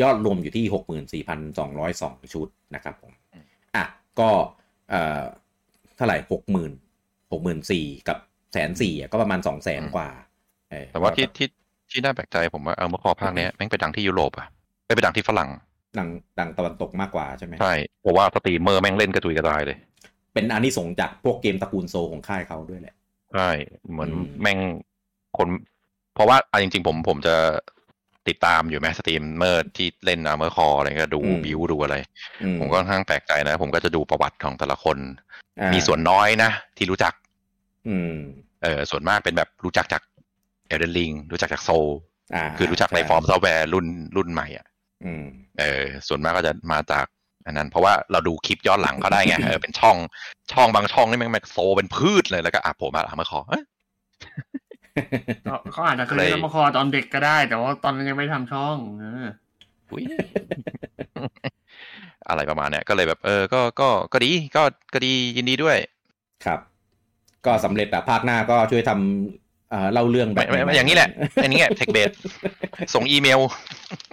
[0.00, 1.22] ยอดรวมอยู่ที่
[1.54, 3.12] 64,202 ชุดนะครับผม
[3.76, 3.84] อะ
[4.20, 4.30] ก็
[4.90, 5.24] เอ่อ
[5.96, 6.72] เท่าไหร่หกหมื่น
[7.32, 8.18] หกหมื่นสี่กับ
[8.52, 10.08] แสนสี่ก็ประมาณสองแสนกว่า
[10.70, 11.48] เออแต่ว่าที่ก็ที่
[11.90, 14.48] ที่น่าแปลกใจผมว่าเออเมื่อคอภาคเนี้ยแม่งไปดังที่ยุโรปอะ
[14.86, 15.48] ไม่ไปดังที่ฝรั่ง
[15.98, 16.08] ดัง
[16.38, 19.78] ดังตะวันตกมากกว่าใช่ไหมใช่เพราะว่าสตรีมเมอร์แม่งเล่นกระจุยกระจายเลย
[20.32, 22.94] เป็นอันนี้สงส์จากพวกเกมตระกูลโซของค่ายเขาด้วยแหละ
[23.34, 23.50] ใช่
[23.90, 24.58] เหมือนอืมแม่ง
[25.38, 25.48] คน
[26.14, 27.36] เพราะว่าเอาจริง ๆ ผมผมจะ
[28.28, 31.96] ติดตามอยู่ไหมสตรีมเมอร์ที่เล่น Armored Core อะไรก็ดู build ดูอะไร
[32.42, 34.98] อืผมก็ค่อนข้างแปลกใจนะ ผมก็จะดูประวัติของแต่ละคน
[35.60, 37.14] อ่ามีส่วนน้อยนะ ที่รู้จัก
[37.88, 38.14] อืม
[38.62, 40.02] เออส่วนมากเป็นแบบรู้จักจาก
[40.68, 41.70] Elden Ring รู้จักจาก Souls
[42.34, 44.66] อ่าคือรู้จักใน FromSoftware รุ่นรุ่นใหม่อะ
[45.04, 45.24] อืม
[45.58, 47.06] เออส่วนมากก็จะมาจาก
[47.46, 49.96] อันนั้น เพราะว่าเราดูคลิปย้อนหลังเขาได้ไงเออเป็นช่อง
[50.52, 53.62] ช่องบางช่องนี่แม่งแม่งโซเป็นพืชเลยแล้วก็อะผมมาอาร์เมอร์คอเอ้ย
[55.44, 59.26] เขาเขาอาจจะเคยเลยเล่นมาคอตอนเด็กก็ได้ แต่ว่าตอนนั้นยังไม่ทำช่องเออ
[59.90, 60.04] อุ๊ย
[62.28, 64.62] อะไรประมาณเนี้ยก็เลยแบบ เออ ก็ก็ก็ดีก็
[64.92, 65.76] ก็ดียินดีด้วย
[66.44, 66.60] ครับ
[67.46, 71.08] ก็สำเร็จแบบภาคหน้าก็ช่วยทำ เอ่อเล่าเรื่องแบไม่บไม่ไม่อย่างนี้แหละ
[71.42, 72.10] อันนี้เทคเบส
[72.94, 73.40] ส่งอีเมล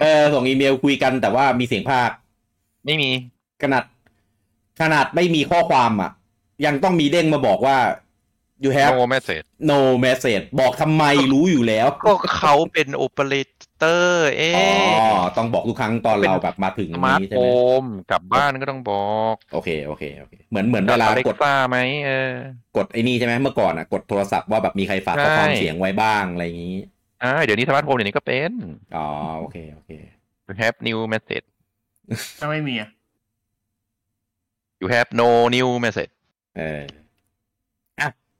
[0.01, 2.09] เออส่งอีเมลคุยกันแต่ว่ามีเสียงภาค
[2.85, 3.09] ไม่มี
[3.61, 3.83] ขนาด
[4.81, 6.11] ขนาดไม่มีข้อความอะ
[6.65, 7.77] ยังต้องมีเด้งมาบอกว่า
[8.63, 11.03] you have no message no message บอกทำไม
[11.33, 13.33] รู้อยู่แล้ว ก็เขาเป็นโอเปอเร
[13.77, 14.63] เตอร์เออ๋อ
[15.37, 22.33] ต้องบอกทุกครั้งตอนเราแบบมาถึง smart home นี้ใช่ไหมกลับบ้านก็ต้องบอก โอเคโอเคโอเค เหมือนเหมือนเวลาเล็กกดซ่าไหมเออ
[22.77, 26.77] กดไอ้นี่ใช่ไหมเมื่อก่อนอะ กดโทรศัพท์ว่าแบบมีใครฝากข้อความใช่เสียงไว้บ้างอะไรอย่างนี้
[27.23, 28.51] อ่าเดี๋ยวนี้ smart home เดี๋ยวนี้ก็เป็น
[28.95, 29.07] อ๋อ
[29.39, 29.91] โอเคโอเค
[30.47, 31.47] you have new message
[32.39, 32.89] ถ้าไม่มีอะ
[34.81, 36.13] you have no new message
[36.57, 37.04] เอออะ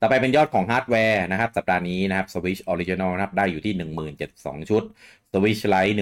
[0.05, 3.73] ต่อไปเป็นยอดของฮาร์ดแวร์นะครับ สัปดาห์นี้นะครับ Switch Original นะครับ ได้อยู่ที่
[4.21, 4.83] 1072 ชุด
[5.33, 5.95] Switch Lite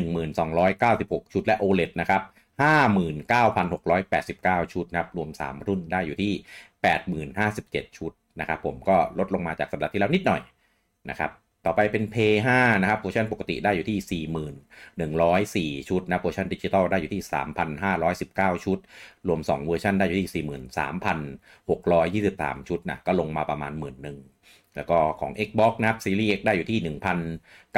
[0.61, 2.21] 1296 ชุดและ OLED นะครับ
[2.61, 6.33] 59,689 ชุดนะครับ รวม 3 รุ่นได้อยู่ที่
[7.33, 10.41] 80,057 ชุดนะครับผมก็ลดลงมาจากสัปดาห์ที่แล้วนิดหน่อย
[11.09, 11.31] นะครับ
[11.65, 17.21] ต่อไปเป็น Pay 5นะครับเวอร์ชันปกติได้อยู่ที่ 4104 ชุดนะเวอร์ชันดิจิตอลได้อยู่ที่
[17.93, 18.77] 3,519 ชุด
[19.27, 20.45] รวม 2 เวอร์ชันได้อยู่ที่
[22.37, 24.17] 43,623 ชุดนะก็ลงมาประมาณหมื่นหนึ่ง
[24.75, 26.79] แล้วก็ของ Xbox นะครับซีรีส์ X ได้อยู่ที่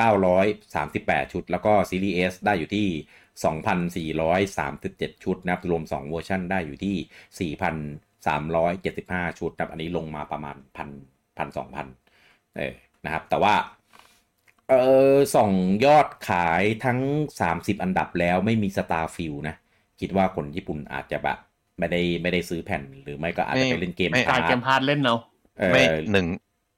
[0.02, 2.88] 1,938 ชุด แล้วก็ซีรีส์ S ได้อยู่ที่
[4.54, 10.90] 2,437 ชุดนะครับรวม 2 เวอร์ชันได้อยู่ที่ 4,375 ชุดนะครับอันนี้ลงมาประมาณพัน
[11.38, 11.88] พันสองพัน
[12.58, 12.74] เออ
[13.06, 13.54] นะครับแต่ว่า
[14.70, 14.76] เอ
[15.14, 15.52] อส่อง
[15.86, 17.00] ยอดขายทั้ง
[17.42, 19.56] 30 อันดับแล้วไม่มี Starfield นะ
[20.00, 21.38] คิดว่าคนญี่ปุ่นอาจจะแบบ
[21.80, 25.20] ไม่ได้ไม่ได้ซื้อแผ่นหรือไม่ก็อาจจะไปเล่นเกมไม่จ่ายพาเกร์มพาร์ทเล่นเนาะ
[25.58, 26.26] เออไม่หนึ่ง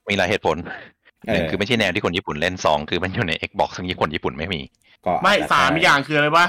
[0.09, 0.57] มีหลายเหตุผล
[1.31, 4.61] หนึ่งเออคือไม่ใช่แนวที่คนญี่ปุ่นเล่นสองคือมันอยู่ใน Xbox ซึ่งคนญี่ปุ่นไม่มี
[5.05, 6.45] ก็ไม่อจจะสามใช่อย่างคืออะไรวะ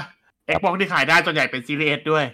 [0.53, 2.25] Xbox ที่ขายได้ส่วนใหญ่เป็นซีรีส์ด้วย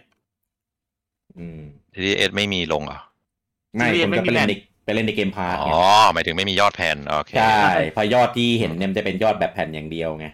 [1.38, 1.62] อืม
[1.94, 3.00] ที่เอสไม่มีลงเหรอ
[3.76, 4.54] ไม่ซีรีส์คนก็ไปไม่มีเล่นแผ่นใน
[4.86, 7.62] ไปเล่นในเกมพาร์ทอ๋ไงอหมายถึงไม่มียอดแผ่นโอเคใช่
[7.94, 10.28] เพอยอดที่เห็นเนี่ยมันจะเป็นยอดแบบแผ่นอย่างเดียวไง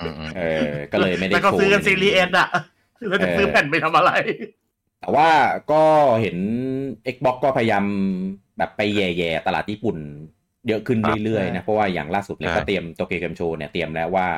[0.00, 2.48] อืมอืมเออ ก็เลยไม่ได้แล้วก็โชว์ซื้อกันซีรีส์เอสอะ
[3.08, 4.10] แล้วจะซื้อแผ่นไปทำอะไร
[5.00, 5.28] แต่ว่า
[5.72, 5.82] ก็
[6.22, 6.36] เห็น
[7.14, 7.84] Xbox ก็พยายาม
[8.58, 9.96] แบบไปแย่ๆตลาดญี่ปุ่น
[10.68, 14.28] เยอะขึ้นเรื่อยๆนะ เพราะว่าอย่างล่าสุดเนี่ยก็เตรียมโตเกียวเกมโชว์เนี่ยเตรียมแล้วว่า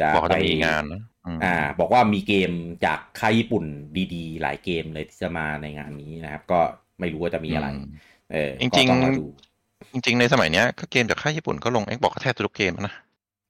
[0.00, 2.50] จะบอกเขาไปจะมีงานนะอืมอ่า บอกว่ามีเกม
[2.86, 3.64] จากค่ายญี่ปุ่น
[4.14, 6.60] ดีๆ หลายเกมเลยที่จะมาในงานนี้นะครับ ก็
[7.00, 7.68] ไม่รู้ว่าจะมีอะไร
[8.32, 9.24] เออจริงๆก็ต้องมาดู
[9.92, 12.94] จริง ๆ ในสมัยเนี้ยก็เกมจากค่ายญี่ปุ่นก็ลง Xbox แทบทุกเกมนะ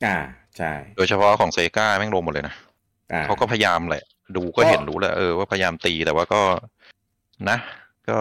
[0.07, 0.17] อ่า
[0.57, 2.55] ใช่โดยเฉพาะของเซกาแม่งลงหมดเลยนะ
[3.13, 4.05] อ่าเขาก็พยายามแหละ
[4.37, 6.43] ดูก็ก็เห็นรู้แหละเออว่าพยายามตีแต่ว่าก็
[7.49, 7.59] นะ
[8.11, 8.19] ก็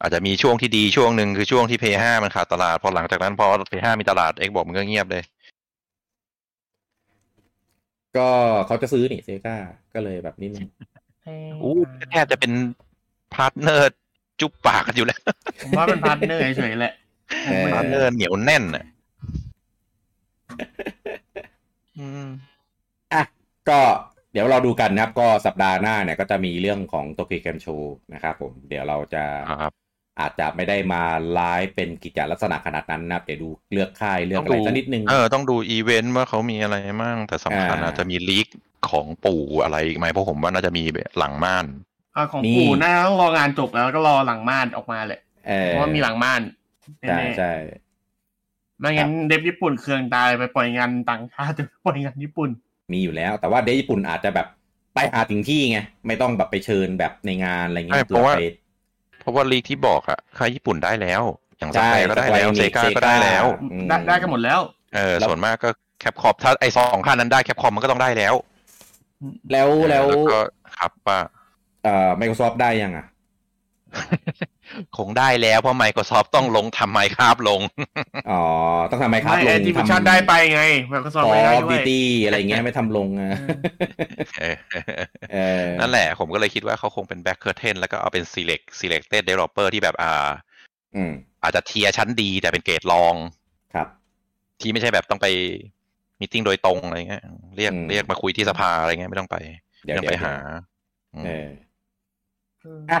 [0.00, 5.22] อาจจะมีช่วงที่ดีช่วงหนึ่งคือช่วงที่ p 5มันขาดตลาด พอหลังจากนั้นพอ p 5มีตลาด Xbox มันก็เงียบเลย
[8.16, 8.28] ก็
[8.66, 9.56] เขาจะซื้อนี่ Sega
[9.94, 10.68] ก็เลยแบบนิดนึง
[11.62, 11.74] อู้
[12.10, 12.52] แทบจะเป็น
[13.34, 13.99] partner
[14.40, 15.20] จุ๊บปากกันอยู่แล้ว
[15.62, 16.92] ผมว่าเป็น partner เฉยๆแหละ
[17.46, 18.84] เออ partner เหนียวแน่นอะ
[21.98, 22.26] อืม
[23.12, 23.22] อะ
[23.68, 23.80] ก็
[24.32, 29.24] เดี๋ยวเราดูกันนะครับ ก็สัปดาห์หน้าเนี่ยก็จะมีเรื่องของ Tokyo Game Show นะครับผมเดี๋ยวเราจะ
[29.62, 29.72] ครับ
[30.20, 31.02] อาจจะไม่ได้มา
[31.32, 38.48] ไลฟ์เป็นกิจลักษณะขนาดนั้นนะครับเดี๋ยวดูเลือกค่ายเลือกอะไรสักนิดนึง เออต้องดูอีเวนต์ว่าเขามีอะไรมั่งแต่สำคัญอ่าอาจจะมีลีก
[38.90, 40.82] ของปู่อะไรอีกไหมเพราะผมว่าน่าจะมี
[41.18, 41.66] หลังม่าน
[42.16, 46.40] อ่าของนี่ปู่น่าต้องรองานจบแล้วก็รอหลังม่านออกมาแหละเออเพราะว่ามีหลังม่าน
[46.82, 52.50] ใช่แน่ใช่ๆไม่งั้นเดฟญี่ปุ่นเครื่องตายไปปล่อยงานต่างชาติจะปล่อยงานญี่ปุ่น
[52.92, 54.46] มีอยู่แล้ว แต่ว่าเดยวญี่ปุ่นอาจจะแบบ
[54.94, 58.42] ไปหาถึงที่ไงไม่ต้องแบบไปเชิญแบบในงานอะไรเงี้ใช่ยเพราะว่าไป
[59.20, 61.22] เพราะว่าลีกที่บอกอะค่ายญี่ปุ่นได้แล้ว
[61.58, 64.60] อย่างสใช่แควร์ก็ได้แล้ว Square เซ Enix กาก็ได้แล้วอืมได้ได้กันหมดแล้ว
[64.94, 65.68] เออแล้วส่วนมากก็
[66.00, 68.34] แคปคอมถ้าไอสองคันนั้นได้แคปคอมมันก็ต้องได้แล้ว
[69.52, 70.38] แล้วแล้วเออก็
[70.78, 71.18] ครับว่า
[71.82, 73.06] เอ่อ Microsoft ได้ยังอะ
[74.98, 77.60] คงได้แล้วเพราะ Microsoft ต้องลงทำไมครับลง
[78.30, 78.42] อ๋อ
[78.90, 80.62] ต้องทำไมครับไม่ลแองติฟิชันทำได้ไปไง
[80.92, 83.30] มันก็ซอฟคต์อไม่ได้ร์ด้วดิยตี้อะไรเงี้ยไม่ทำลงอะ
[84.40, 84.56] เออ
[85.32, 90.30] เออนั่นแหละ ผมก็เลยคิดว่าเขาคงเป็น back curtain แล้วก็เอาเป็น select selected developer ที่แบบอ่า
[90.96, 91.12] อืม
[91.42, 93.14] อาจจะเทียร์ชั้นดีแต่เป็นเกรดรอง
[93.74, 93.86] ครับ
[94.60, 95.26] ที่ไม่ใช่แบบต้องไป
[96.20, 97.22] มีติ้งโดยตรงอะไรเงี้ย
[97.56, 99.36] เรียกอืมเรียกมาคุยที่สภาอะไรเงี้ยไม่ต้องไป
[99.84, 100.34] เดี๋ยวไม่ต้องไปเดี๋ยวหา
[101.14, 101.48] อืมเออ
[102.90, 103.00] อะ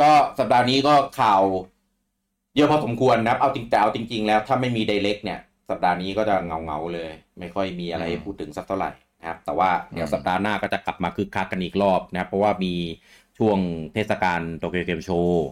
[0.00, 1.42] ก็สัปดาห์นี้ก็ข่าว
[2.54, 5.40] เยอะพอสมควรนะครับ เอาจริงแต่เอาจริง ๆ แล้วถ้าไม่มีไดเ c กเนี่ย
[5.70, 8.90] สัปดาห์นี้ก็จะเงาเงาๆเลย ไม่ค่อยมีอะไรให้พูดถึงสักเท่าไหร่
[9.20, 12.74] นะครับ แต่ว่าเดี๋ยวสัปดาห์หน้าก็จะกลับมาคึกคักกันอีกรอบนะครับ เพราะว่ามี
[13.38, 13.58] ช่วง
[13.94, 15.46] เทศกาลโตเกียวเกมโชว์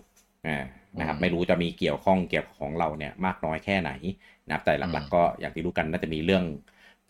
[0.98, 3.90] นะครับ ไม่รู้จะมีเกี่ยวข้องเกี่ยวกับของเราเนี่ยมากน้อยแค่ไหน
[4.46, 6.44] นะครับแต่หลักๆก็อย่างที่รู้กันน่าจะมีเรื่อง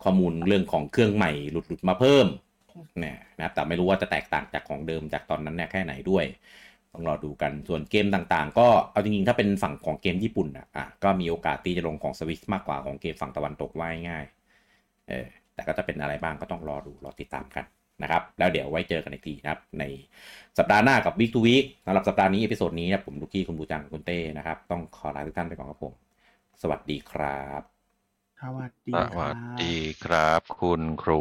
[0.03, 2.27] ข้อมูลเรื่องของเครื่องใหม่หลุดๆมาเพิ่ม
[2.99, 6.25] เนี่ยนะครับแต่ไม่รู้ว่าจะแตกต่างจากของเดิมจากตอนนั้นเนี่ยแค่ไหนด้วย
[6.93, 17.65] ต้องรอดูกันส่วนเกมต่างๆ ก็เอาจริงๆ ถ้าเป็นฝั่งของเกมญี่ปุ่นอะอะก็มีโอกาสที่จะลงของสวิสมากกว่าของเกมฝั่งตะวันตกว่าง่ายๆเออแต่ก็จะเป็นอะไรบ้างก็ต้องรอดูรอติดตามกัน
[18.03, 19.85] นะครับ แล้วเดี๋ยวไว้เจอกันอีกทีนะครับ ใน
[20.59, 25.95] สัปดาห์หน้ากับ Week to Week สำหรับสัปดาห์นี้ episode นี้นะผมลูกี้คุณบูจังคุณเต้นะครับ ต้องขอลาทุกท่านไปก่อนครับผม
[26.63, 27.63] สวัสดีครับ
[28.41, 29.75] สวัสดีครับ สวัสดี
[30.05, 31.11] ครับ คุณคร